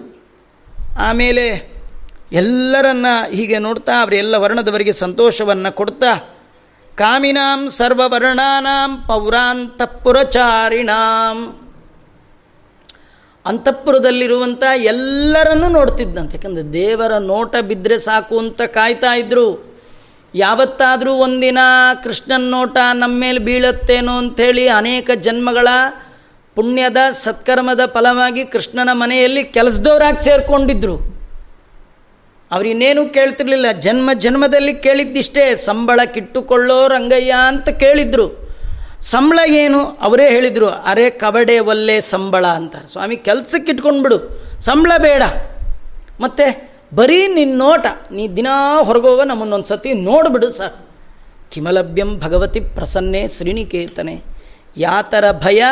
[1.01, 1.71] ಆಮೇಲೆ
[2.33, 6.39] ಎಲ್ಲರನ್ನ ಹೀಗೆ ನೋಡ್ತಾ ಅವರೆಲ್ಲ ವರ್ಣದವರಿಗೆ ಸಂತೋಷವನ್ನು ಕೊಡ್ತಾ,
[6.97, 11.61] ಕಾಮಿನಾಂ ಸರ್ವವರ್ಣಾನಾಂ ಪೌರಾಂತಪುರಚಾರಿಣಾಂ.
[13.47, 16.37] ಅಂತಃಪುರದಲ್ಲಿರುವಂಥ ಎಲ್ಲರನ್ನು ನೋಡ್ತಿದ್ದಂತೆ.
[16.37, 19.71] ಯಾಕಂದರೆ ದೇವರ ನೋಟ ಬಿದ್ದರೆ ಸಾಕು ಅಂತ ಕಾಯ್ತಾ ಇದ್ದರು
[20.35, 21.59] ಯಾವತ್ತಾದರೂ ಒಂದಿನ
[22.05, 25.69] ಕೃಷ್ಣನ ನೋಟ ನಮ್ಮ ಮೇಲೆ ಬೀಳತ್ತೇನೋ ಅಂಥೇಳಿ ಅನೇಕ ಜನ್ಮಗಳ
[26.61, 30.97] ಪುಣ್ಯದ ಸತ್ಕರ್ಮದ ಫಲವಾಗಿ ಕೃಷ್ಣನ ಮನೆಯಲ್ಲಿ ಕೆಲಸದವರಾಗಿ ಸೇರಿಕೊಂಡಿದ್ರು.
[32.53, 33.67] ಅವರಿನ್ನೇನು ಕೇಳ್ತಿರ್ಲಿಲ್ಲ.
[33.81, 38.57] ಜನ್ಮ ಜನ್ಮದಲ್ಲಿ ಕೇಳಿದ್ದಿಷ್ಟೇ, ಸಂಬಳ ಕಿಟ್ಟುಕೊಳ್ಳೋ ರಂಗಯ್ಯ ಅಂತ ಕೇಳಿದ್ರು.
[39.01, 39.81] ಸಂಬಳ ಏನು?
[39.81, 42.77] ಅವರೇ ಹೇಳಿದರು, ಅರೆ ಕಬಡೆ ಒಲ್ಲೆ ಸಂಬಳ ಅಂತ.
[42.77, 44.19] ಸ್ವಾಮಿ, ಕೆಲಸಕ್ಕೆ ಇಟ್ಕೊಂಡ್ಬಿಡು
[44.61, 45.23] ಸಂಬಳ ಬೇಡ.
[46.21, 50.73] ಮತ್ತು ಬರೀ ನಿನ್ನ ನೋಟ, ನೀ ದಿನಾ ಹೊರಗೋಗ, ನಮ್ಮನ್ನೊಂದು ಸತಿ ನೋಡಿಬಿಡು ಸರ್.
[51.51, 54.23] ಕಿಮಲಭ್ಯಂ ಭಗವತಿ ಪ್ರಸನ್ನೆ ಶ್ರೀನಿಕೇತನೆ.
[54.77, 55.63] ಯಾತರ ಭಯ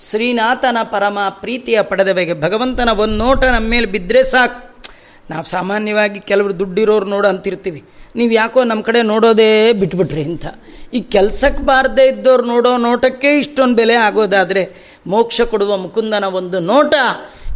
[0.00, 4.84] ಶ್ರೀನಾಥನ ಪರಮ ಪ್ರೀತಿಯ ಪಡೆದವೆಗೆ ಭಗವಂತನ ಒಂದು ನೋಟ ನಮ್ಮ ಮೇಲೆ ಬಿದ್ದರೆ ಸಾಕು.
[5.30, 7.84] ನಾವು ಸಾಮಾನ್ಯವಾಗಿ ಕೆಲವರು ದುಡ್ಡಿರೋರು ನೋಡು ಅಂತಿರ್ತೀವಿ.
[8.16, 10.46] ನೀವು ಯಾಕೋ ನಮ್ಮ ಕಡೆ ನೋಡೋದೇ ಬಿಟ್ಬಿಟ್ರಿ ಅಂತ.
[10.94, 16.94] ಈ ಕೆಲಸಕ್ಕೆ ಬಾರದೇ ಇದ್ದವ್ರು ನೋಡೋ ನೋಟಕ್ಕೆ ಇಷ್ಟೊಂದು ಬೆಲೆ ಆಗೋದಾದರೆ ಮೋಕ್ಷ ಕೊಡುವ ಮುಕುಂದನ ಒಂದು ನೋಟ.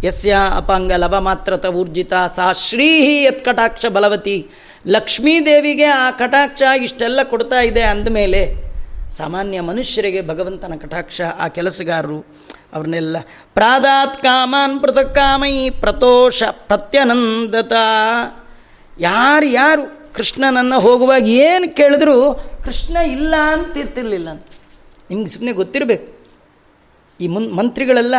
[0.05, 2.13] ಯಸ್ಯ ಅಪಾಂಗ ಲವ ಮಾತ್ರತ ಊರ್ಜಿತ.
[2.37, 4.47] ಸಾ ಶ್ರೀಹಿ ಯತ್ಕಟಾಕ್ಷ ಬಲವತಿ.
[4.87, 8.64] ಲಕ್ಷ್ಮೀದೇವಿಗೆ ಆ ಕಟಾಕ್ಷ ಇಷ್ಟೆಲ್ಲ ಕೊಡ್ತಾ ಇದೆ ಅಂದಮೇಲೆ
[9.17, 12.27] ಸಾಮಾನ್ಯ ಮನುಷ್ಯರಿಗೆ ಭಗವಂತನ ಕಟಾಕ್ಷ, ಆ ಕೆಲಸಗಾರರು
[12.73, 13.17] ಅವ್ರನ್ನೆಲ್ಲ,
[13.55, 17.73] ಪ್ರಾದಾತ್ ಕಾಮಾನ್ ಪೃಥಕ್ ಕಾಮೈ ಪ್ರತೋಷ ಪ್ರತ್ಯನಂದತ.
[19.01, 22.35] ಯಾರು ಯಾರು ಕೃಷ್ಣನನ್ನು ಹೋಗುವಾಗ ಏನು ಕೇಳಿದ್ರು,
[22.65, 24.47] ಕೃಷ್ಣ ಇಲ್ಲ ಅಂತ ಇರ್ತಿರ್ಲಿಲ್ಲ ಅಂತ.
[25.11, 26.07] ನಿಮ್ಗೆ ಸುಮ್ಮನೆ ಗೊತ್ತಿರಬೇಕು.
[27.21, 28.15] ಈ ಮುನ್, ಮಂತ್ರಿಗಳೆಲ್ಲ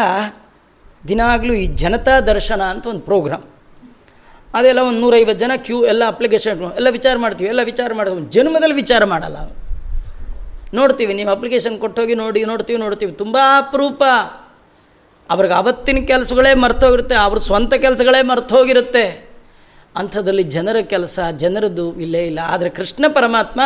[1.07, 3.43] ದಿನಾಗಲೂ ಈ ಜನತಾ ದರ್ಶನ ಅಂತ ಒಂದು ಪ್ರೋಗ್ರಾಮ್.
[4.53, 8.31] ಅದೆಲ್ಲ ಒಂದು ನೂರೈವತ್ತು ಜನ ಕ್ಯೂ, ಎಲ್ಲ ಅಪ್ಲಿಕೇಶನ್, ಎಲ್ಲ ವಿಚಾರ ಮಾಡ್ತೀವಿ, ಎಲ್ಲ ವಿಚಾರ ಮಾಡ್ತೀವಿ.
[8.31, 9.37] ಜನ್ಮದಲ್ಲಿ ವಿಚಾರ ಮಾಡಲ್ಲ
[10.73, 13.11] ನೋಡ್ತೀವಿ, ನೀವು ಅಪ್ಲಿಕೇಶನ್ ಕೊಟ್ಟೋಗಿ ನೋಡಿ, ನೋಡ್ತೀವಿ ನೋಡ್ತೀವಿ.
[13.11, 14.03] ತುಂಬ ಅಪರೂಪ.
[15.31, 19.29] ಅವ್ರಿಗೆ ಅವತ್ತಿನ ಕೆಲಸಗಳೇ ಮರ್ತೋಗಿರುತ್ತೆ, ಅವ್ರ ಸ್ವಂತ ಕೆಲಸಗಳೇ ಮರ್ತೋಗಿರುತ್ತೆ.
[19.97, 22.39] ಅಂಥದ್ರಲ್ಲಿ ಜನರ ಕೆಲಸ, ಜನರದ್ದು ಇಲ್ಲೇ ಇಲ್ಲ.
[22.47, 23.61] ಆದರೆ ಕೃಷ್ಣ ಪರಮಾತ್ಮ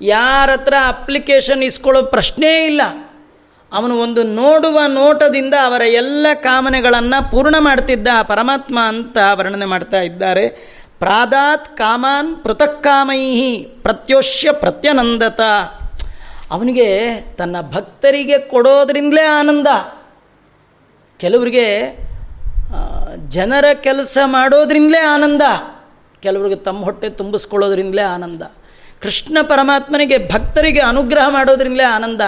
[0.00, 2.82] ಯಾರ ಹತ್ರ ಅಪ್ಲಿಕೇಶನ್ ಇಸ್ಕೊಳ್ಳೋ ಪ್ರಶ್ನೇ ಇಲ್ಲ.
[3.72, 10.48] ಅವನು ಒಂದು ನೋಡುವ ನೋಟದಿಂದ ಅವರ ಎಲ್ಲ ಕಾಮನೆಗಳನ್ನು ಪೂರ್ಣ ಮಾಡ್ತಿದ್ದ ಪರಮಾತ್ಮ ಅಂತ ವರ್ಣನೆ ಮಾಡ್ತಾ ಇದ್ದಾರೆ.
[10.98, 15.40] ಪ್ರಾದಾತ್ ಕಾಮಾನ್ ಪೃಥಕ್ ಕಾಮೈಹಿ ಪ್ರತ್ಯೋಷ್ಯ ಪ್ರತ್ಯನಂದತ.
[16.50, 19.66] ಅವನಿಗೆ ತನ್ನ ಭಕ್ತರಿಗೆ ಕೊಡೋದ್ರಿಂದಲೇ ಆನಂದ.
[21.18, 21.98] ಕೆಲವರಿಗೆ
[23.28, 25.42] ಜನರ ಕೆಲಸ ಮಾಡೋದ್ರಿಂದಲೇ ಆನಂದ.
[26.20, 28.42] ಕೆಲವರಿಗೆ ತಮ್ಮ ಹೊಟ್ಟೆ ತುಂಬಿಸ್ಕೊಳ್ಳೋದ್ರಿಂದಲೇ ಆನಂದ.
[29.02, 32.20] ಕೃಷ್ಣ ಪರಮಾತ್ಮನಿಗೆ ಭಕ್ತರಿಗೆ ಅನುಗ್ರಹ ಮಾಡೋದ್ರಿಂದಲೇ ಆನಂದ.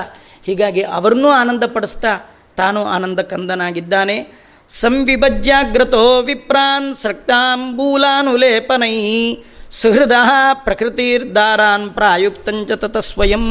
[0.45, 4.33] ಹೀಗಾಗಿ ಅವರನ್ನೂ ಆನಂದ ಪಡಿಸ್ತಾ ತಾನು ಆನಂದ ಕಂದನಾಗಿದ್ದಾನೆ.
[4.69, 9.37] ಸಂವಿಭಜ್ಯಾಗ್ರತೋ ವಿಪ್ರಾನ್ ಸೃಕ್ತಾಂಬೂಲಾನುಲೇಪನೈ
[9.71, 10.13] ಸುಹೃದ
[10.65, 13.47] ಪ್ರಕೃತಿರ್ದಾರಾನ್ ಪ್ರಾಯುಕ್ತಂಚ ತತ ಸ್ವಯಂ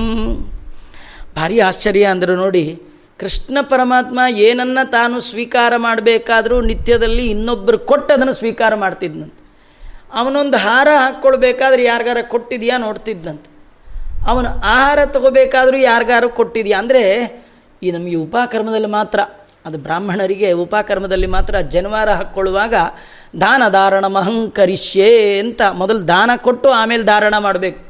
[1.38, 2.66] ಭಾರಿ ಆಶ್ಚರ್ಯ ಅಂದರು ನೋಡಿ,
[3.22, 9.42] ಕೃಷ್ಣ ಪರಮಾತ್ಮ ಏನನ್ನು ತಾನು ಸ್ವೀಕಾರ ಮಾಡಬೇಕಾದರೂ ನಿತ್ಯದಲ್ಲಿ ಇನ್ನೊಬ್ಬರು ಕೊಟ್ಟು ಅದನ್ನು ಸ್ವೀಕಾರ ಮಾಡ್ತಿದ್ನಂತೆ.
[10.20, 13.50] ಅವನೊಂದು ಹಾರ ಹಾಕ್ಕೊಳ್ಬೇಕಾದ್ರೆ ಯಾರಿಗಾರ ಕೊಟ್ಟಿದೆಯಾ ನೋಡ್ತಿದ್ದಂತೆ
[14.32, 16.78] ಅವನು ಆಹಾರ ತಗೋಬೇಕಾದ್ರೂ ಯಾರಿಗಾರು ಕೊಟ್ಟಿದೆಯಾ?
[16.84, 17.04] ಅಂದರೆ
[17.82, 19.20] ಈ ನಮಗೆ ಉಪಕರ್ಮದಲ್ಲಿ ಮಾತ್ರ,
[19.66, 22.76] ಅದು ಬ್ರಾಹ್ಮಣರಿಗೆ ಉಪಕರ್ಮದಲ್ಲಿ ಮಾತ್ರ ಜನವಾರ ಹಾಕ್ಕೊಳ್ಳುವಾಗ
[23.42, 27.82] ದಾನ ಧಾರಣ ಮಹಂಕರಿಷ್ಯೇ ಅಂತ ಮೊದಲು ದಾನ ಕೊಟ್ಟು ಆಮೇಲೆ ಧಾರಣ ಮಾಡಬೇಕು.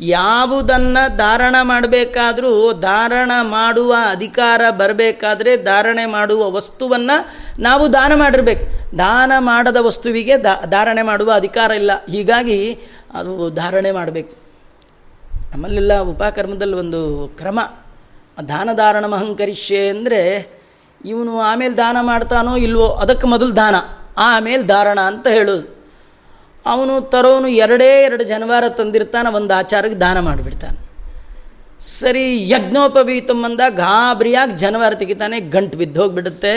[0.00, 7.26] ಯಾವುದನ್ನು ಧಾರಣ ಮಾಡಬೇಕಾದರೂ ಧಾರಣ ಮಾಡುವ ಅಧಿಕಾರ ಬರಬೇಕಾದ್ರೆ ಧಾರಣೆ ಮಾಡುವ ವಸ್ತುವನ್ನು
[7.62, 8.98] ನಾವು ದಾನ ಮಾಡಿರ್ಬೇಕು.
[8.98, 10.36] ದಾನ ಮಾಡದ ವಸ್ತುವಿಗೆ
[10.66, 11.90] ಧಾರಣೆ ಮಾಡುವ ಅಧಿಕಾರ ಇಲ್ಲ.
[12.10, 12.78] ಹೀಗಾಗಿ
[13.14, 14.36] ಅದು ಧಾರಣೆ ಮಾಡಬೇಕು.
[15.52, 17.60] ನಮ್ಮಲ್ಲೆಲ್ಲ ಉಪಕರ್ಮದಲ್ಲಿ ಒಂದು ಕ್ರಮ.
[18.48, 20.48] ದಾನ ಧಾರಣ ಮಹಂಕರಿಷ್ಯೆ ಅಂದರೆ
[21.04, 23.74] ಇವನು ಆಮೇಲೆ ದಾನ ಮಾಡ್ತಾನೋ ಇಲ್ವೋ ಅದಕ್ಕೆ ಮೊದಲು ದಾನ.
[24.18, 25.75] ಆಮೇಲೆ ಧಾರಣ ಅಂತ ಹೇಳೋದು.
[26.66, 30.78] ಅವನು ತರೋನು ಎರಡೇ ಎರಡು ಜನವಾರ ತಂದಿರ್ತಾನೆ, ಒಂದು ಆಚಾರಕ್ಕೆ ದಾನ ಮಾಡಿಬಿಡ್ತಾನೆ.
[31.80, 36.54] ಸರಿ, ಯಜ್ಞೋಪವೀತಂ ಅಂದ, ಗಾಬರಿಯಾಗಿ ಜನವಾರ ತೆಗಿತಾನೆ, ಗಂಟು ಬಿದ್ದು ಹೋಗಿಬಿಡುತ್ತೆ.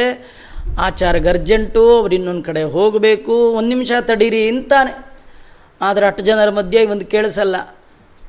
[0.79, 4.93] ಆಚಾರಗ ಅರ್ಜೆಂಟು, ಅವ್ರು ಇನ್ನೊಂದು ಕಡೆ ಹೋಗಬೇಕು, ಒಂದು ನಿಮಿಷ ತಡೀರಿ ಅಂತಾನೆ.
[5.81, 7.55] ಆದರೆ ಅಷ್ಟು ಜನರ ಮಧ್ಯೆ ಒಂದು ಕೇಳಿಸಲ್ಲ.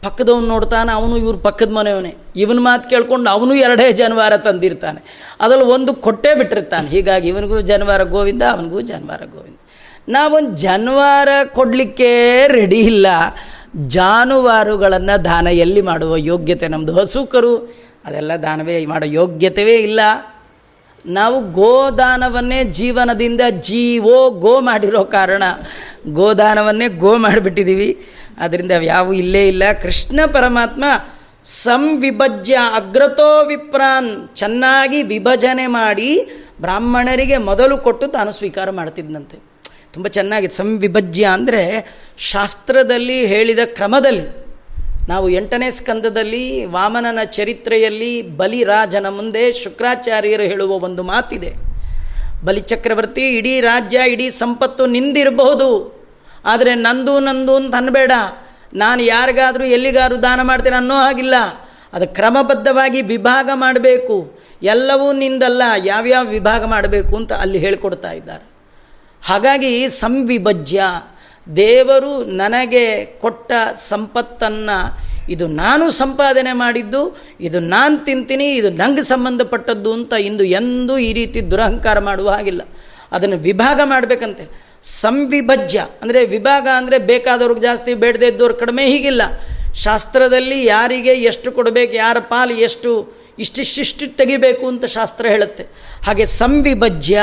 [0.03, 2.16] ಪಕ್ಕದವನು ನೋಡ್ತಾನೆ, ಅವನು ಇವ್ರ ಪಕ್ಕದ ಮನೆಯವನೇ.
[2.37, 5.01] ಇವನ ಮಾತು ಕೇಳ್ಕೊಂಡು ಅವನು ಎರಡೇ ಜನವಾರ ತಂದಿರ್ತಾನೆ.
[5.41, 6.89] ಅದರಲ್ಲಿ ಒಂದು ಕೊಟ್ಟೇ ಬಿಟ್ಟಿರ್ತಾನೆ.
[6.89, 9.60] ಹೀಗಾಗಿ ಇವನಿಗೂ ಜನವಾರ ಗೋವಿಂದ, ಅವನಿಗೂ ಜನವಾರ ಗೋವಿಂದ.
[10.11, 13.07] ನಾವೊಂದು ಜಾನುವಾರ ಕೊಡಲಿಕ್ಕೆ ರೆಡಿ ಇಲ್ಲ.
[13.87, 17.57] ಜಾನುವಾರುಗಳನ್ನು ದಾನ ಎಲ್ಲಿ ಮಾಡುವ ಯೋಗ್ಯತೆ ನಮ್ಮದು ಹಸುಕರು
[18.05, 20.01] ಅದೆಲ್ಲ ದಾನವೇ ಮಾಡೋ ಯೋಗ್ಯತೆಯೇ ಇಲ್ಲ.
[21.07, 25.43] ನಾವು ಗೋದಾನವನ್ನೇ ಜೀವನದಿಂದ ಜೀವೋ ಗೋ ಮಾಡಿರೋ ಕಾರಣ
[26.13, 28.07] ಗೋದಾನವನ್ನೇ ಗೋ ಮಾಡಿಬಿಟ್ಟಿದ್ದೀವಿ
[28.39, 29.63] ಅದರಿಂದ ಯಾವ ಇಲ್ಲೇ ಇಲ್ಲ.
[29.83, 30.85] ಕೃಷ್ಣ ಪರಮಾತ್ಮ
[31.45, 36.29] ಸಂವಿಭಜ್ಯ ಅಗ್ರತೋ ವಿಪ್ರಾನ್ ಚೆನ್ನಾಗಿ ವಿಭಜನೆ ಮಾಡಿ
[36.61, 39.50] ಬ್ರಾಹ್ಮಣರಿಗೆ ಮೊದಲು ಕೊಟ್ಟು ತಾನು ಸ್ವೀಕಾರ ಮಾಡ್ತಿದ್ದಂತೆ
[39.93, 41.86] ತುಂಬ ಚೆನ್ನಾಗಿ ಸಂವಿಭಜ್ಯ ಅಂದರೆ
[42.18, 44.41] ಶಾಸ್ತ್ರದಲ್ಲಿ ಹೇಳಿದ ಕ್ರಮದಲ್ಲಿ.
[45.09, 51.55] ನಾವು ಎಂಟನೇ ಸ್ಕಂದದಲ್ಲಿ ವಾಮನನ ಚರಿತ್ರೆಯಲ್ಲಿ ಬಲಿರಾಜನ ಮುಂದೆ ಶುಕ್ರಾಚಾರ್ಯರು ಹೇಳುವ ಒಂದು ಮಾತಿದೆ.
[52.45, 56.01] ಬಲಿಚಕ್ರವರ್ತಿ ಇಡೀ ರಾಜ್ಯ, ಇಡೀ ಸಂಪತ್ತು ನಿಂದಿರಬಹುದು.
[56.45, 58.12] ಆದರೆ ನಂದು ನಂದು ಅಂತ ಅನ್ಬೇಡ.
[58.74, 61.34] ನಾನು ಯಾರಿಗಾದರೂ, ಎಲ್ಲಿಗಾದರೂ ದಾನ ಮಾಡ್ತೇನೆ ಅನ್ನೋ ಹಾಗಿಲ್ಲ.
[61.93, 64.41] ಅದು ಕ್ರಮಬದ್ಧವಾಗಿ ವಿಭಾಗ ಮಾಡಬೇಕು.
[64.62, 68.50] ಎಲ್ಲವೂ ನಿಂದಲ್ಲ, ಯಾವ್ಯಾವ ವಿಭಾಗ ಮಾಡಬೇಕು ಅಂತ ಅಲ್ಲಿ ಹೇಳಿಕೊಡ್ತಾ ಇದ್ದಾರೆ.
[69.23, 70.81] ಹಾಗಾಗಿ ಸಂವಿಭಜ್ಯ,
[71.47, 72.12] ದೇವರು
[72.43, 72.85] ನನಗೆ
[73.23, 73.53] ಕೊಟ್ಟ
[73.91, 74.79] ಸಂಪತ್ತನ್ನು,
[75.35, 77.03] ಇದು ನಾನು ಸಂಪಾದನೆ ಮಾಡಿದ್ದು,
[77.41, 82.62] ಇದು ನಾನು ತಿಂತೀನಿ, ಇದು ನಂಗೆ ಸಂಬಂಧಪಟ್ಟದ್ದು ಅಂತ ಇಂದು ಎಂದೂ ಈ ರೀತಿ ದುರಹಂಕಾರ ಮಾಡುವ ಹಾಗಿಲ್ಲ.
[83.12, 84.45] ಅದನ್ನು ವಿಭಾಗ ಮಾಡಬೇಕಂತೆ.
[84.83, 89.23] ಸಂವಿಭಜ್ಯ, ಅಂದರೆ ವಿಭಾಗ ಅಂದರೆ ಬೇಕಾದವ್ರಿಗೆ ಜಾಸ್ತಿ, ಬೇಡದೇ ಇದ್ದವ್ರು ಕಡಿಮೆ, ಹೀಗಿಲ್ಲ.
[89.85, 92.91] ಶಾಸ್ತ್ರದಲ್ಲಿ ಯಾರಿಗೆ ಎಷ್ಟು ಕೊಡಬೇಕು, ಯಾರ ಪಾಲು ಎಷ್ಟು
[93.39, 95.64] ಇಷ್ಟಿಷ್ಟಿಷ್ಟು ತೆಗಿಬೇಕು ಅಂತ ಶಾಸ್ತ್ರ ಹೇಳುತ್ತೆ.
[96.07, 97.21] ಹಾಗೆ ಸಂವಿಭಜ್ಯ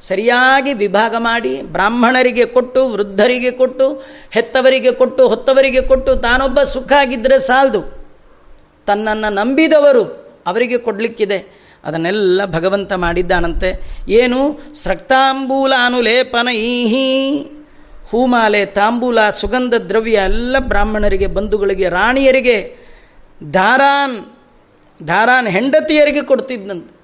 [0.00, 7.82] ಸರಿಯಾಗಿ ವಿಭಾಗ ಮಾಡಿ, ಬ್ರಾಹ್ಮಣರಿಗೆ ಕೊಟ್ಟು, ವೃದ್ಧರಿಗೆ ಕೊಟ್ಟು, ಹೆತ್ತವರಿಗೆ ಕೊಟ್ಟು, ಹೊತ್ತವರಿಗೆ ಕೊಟ್ಟು, ತಾನೊಬ್ಬ ಸುಖ ಆಗಿದ್ದರೆ ಸಾಲದು.
[8.86, 10.04] ತನ್ನನ್ನು ನಂಬಿದವರು
[10.46, 11.66] ಅವರಿಗೆ ಕೊಡಲಿಕ್ಕಿದೆ.
[11.84, 14.00] ಅದನ್ನೆಲ್ಲ ಭಗವಂತ ಮಾಡಿದ್ದಾನಂತೆ.
[14.08, 14.60] ಏನು?
[14.74, 17.38] ಸ್ರಕ್ತಾಂಬೂಲ ಅನುಲೇಪನೈಹಿ
[18.10, 22.76] ಹೂಮಾಲೆ, ತಾಂಬೂಲ, ಸುಗಂಧ ದ್ರವ್ಯ ಎಲ್ಲ ಬ್ರಾಹ್ಮಣರಿಗೆ, ಬಂಧುಗಳಿಗೆ, ರಾಣಿಯರಿಗೆ
[23.54, 24.26] ದಾರಾನ್
[25.08, 26.96] ದಾರಾನ್ ಹೆಂಡತಿಯರಿಗೆ ಕೊಡ್ತಿದ್ದಂತೆ.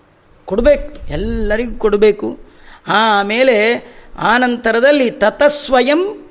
[0.45, 2.52] ಕೊಡಬೇಕು, ಎಲ್ಲರಿಗೂ ಕೊಡಬೇಕು.
[2.89, 3.87] ಆಮೇಲೆ
[4.19, 6.31] ಆನಂತರದಲ್ಲಿ ತತಸ್ವಯಂ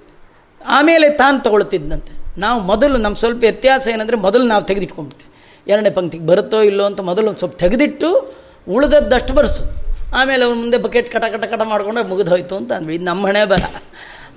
[0.67, 5.31] ಆಮೇಲೆ ತಾನು ತಗೊಳ್ತಿದ್ದಂತೆ ನಾವು ಮೊದಲು ನಮ್ಮ ಸ್ವಲ್ಪ ವ್ಯತ್ಯಾಸ ಏನಂದರೆ ಮೊದಲು ನಾವು ತೆಗೆದಿಟ್ಕೊಂಡ್ಬಿಡ್ತೀವಿ.
[5.71, 8.33] ಎರಡನೇ ಪಂಕ್ತಿಗೆ ಬರುತ್ತೋ ಇಲ್ಲೋ ಅಂತ ಮೊದಲು ಒಂದು ಸ್ವಲ್ಪ ತೆಗೆದಿಟ್ಟು
[8.69, 9.91] ಉಳಿದದ್ದಷ್ಟು ಬರೆಸೋದು.
[10.15, 12.95] ಆಮೇಲೆ ಅವ್ರ ಮುಂದೆ ಬಕೆಟ್ ಕಟ ಕಟ ಕಟ ಮಾಡ್ಕೊಂಡು ಮುಗಿದೋಯ್ತು ಅಂತ ಅಂದ್ವಿ.
[12.95, 13.59] ಇದು ನಮ್ಮ ಹಣೆ ಬರ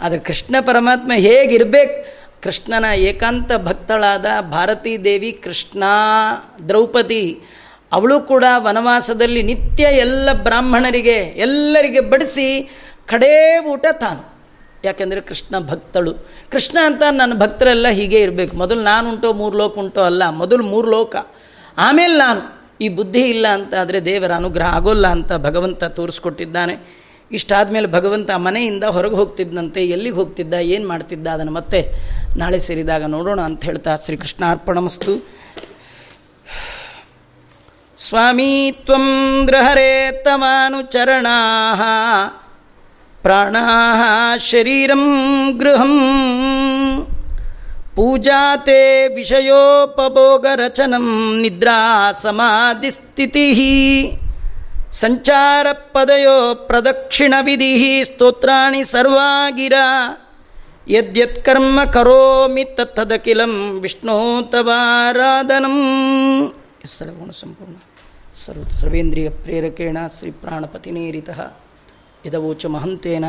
[0.00, 2.14] ಆದರೆ ಕೃಷ್ಣ ಪರಮಾತ್ಮ ಹೇಗಿರಬೇಕು?
[2.42, 5.84] ಕೃಷ್ಣನ ಏಕಾಂತ ಭಕ್ತಳಾದ ಭಾರತೀ ದೇವಿ ಕೃಷ್ಣ
[6.68, 7.40] ದ್ರೌಪದಿ
[7.94, 12.46] ಅವಳು ಕೂಡ ವನವಾಸದಲ್ಲಿ ನಿತ್ಯ ಎಲ್ಲ ಬ್ರಾಹ್ಮಣರಿಗೆ, ಎಲ್ಲರಿಗೆ ಬಡಿಸಿ
[13.06, 13.34] ಕಡೇ
[13.72, 14.22] ಊಟ ತಾನು.
[14.84, 16.12] ಯಾಕೆಂದರೆ ಕೃಷ್ಣ ಭಕ್ತಳು.
[16.52, 18.56] ಕೃಷ್ಣ ಅಂತ ನನ್ನ ಭಕ್ತರೆಲ್ಲ ಹೀಗೆ ಇರಬೇಕು.
[18.56, 21.14] ಮೊದಲು ನಾನುಂಟೋ, ಮೂರು ಲೋಕ ಉಂಟೋ ಅಲ್ಲ, ಮೊದಲು ಮೂರು ಲೋಕ.
[21.78, 22.40] ಆಮೇಲೆ ನಾನು
[22.80, 26.74] ಈ ಬುದ್ಧಿ ಇಲ್ಲ ಅಂತ ಆದರೆ ದೇವರ ಅನುಗ್ರಹ ಆಗೋಲ್ಲ ಅಂತ ಭಗವಂತ ತೋರಿಸ್ಕೊಟ್ಟಿದ್ದಾನೆ.
[27.32, 31.80] ಇಷ್ಟಾದ ಮೇಲೆ ಭಗವಂತ ಮನೆಯಿಂದ ಹೊರಗೆ ಹೋಗ್ತಿದ್ದಂತೆ ಎಲ್ಲಿಗೆ ಹೋಗ್ತಿದ್ದ, ಏನು ಮಾಡ್ತಿದ್ದ, ಅದನ್ನು ಮತ್ತೆ
[32.36, 34.44] ನಾಳೆ ಸೇರಿದಾಗ ನೋಡೋಣ ಅಂತ ಹೇಳ್ತಾ ಶ್ರೀಕೃಷ್ಣ
[37.96, 41.28] ಸ್ವಾಮೀ, ತ್ವಂ ಗೃಹರೇ ತಮಾನುಚರಣಾ
[43.22, 43.56] ಪ್ರಾಣ
[44.50, 46.00] ಶರೀರಂ ಗೃಹಂ.
[47.96, 54.12] ಪೂಜಾತೆ ವಿಷಯೋಪಭೋಗರಚನಂ ನಿದ್ರಾ ಸಮಾಧಿಸ್ಥಿತಿ.
[54.92, 59.72] ಸಂಚಾರ ಪದಯೋ ಪ್ರದಕ್ಷಿಣ ವಿಧಿ ಸ್ತೋತ್ರಾಣಿ ಸರ್ವಾಗಿರ.
[60.88, 65.78] ಯದ್ಯತ್ಕರ್ಮ ಕರೋಮಿ ತತ್ತದಖಿಲಂ ವಿಷ್ಣೋ ತವಾರಾಧನಂ
[66.86, 67.76] ಸರ್ವಗುಣ ಸಂಪೂರ್ಣ
[68.34, 71.40] ಸರ್ವ ಸರ್ವೇಂದ್ರಿಯ ಪ್ರೇರಕೇಣ ಶ್ರೀ ಪ್ರಾಣಪತಿನೇರಿತಃ
[72.24, 73.24] ಇದವೋಚ ಮಹಂತೇನ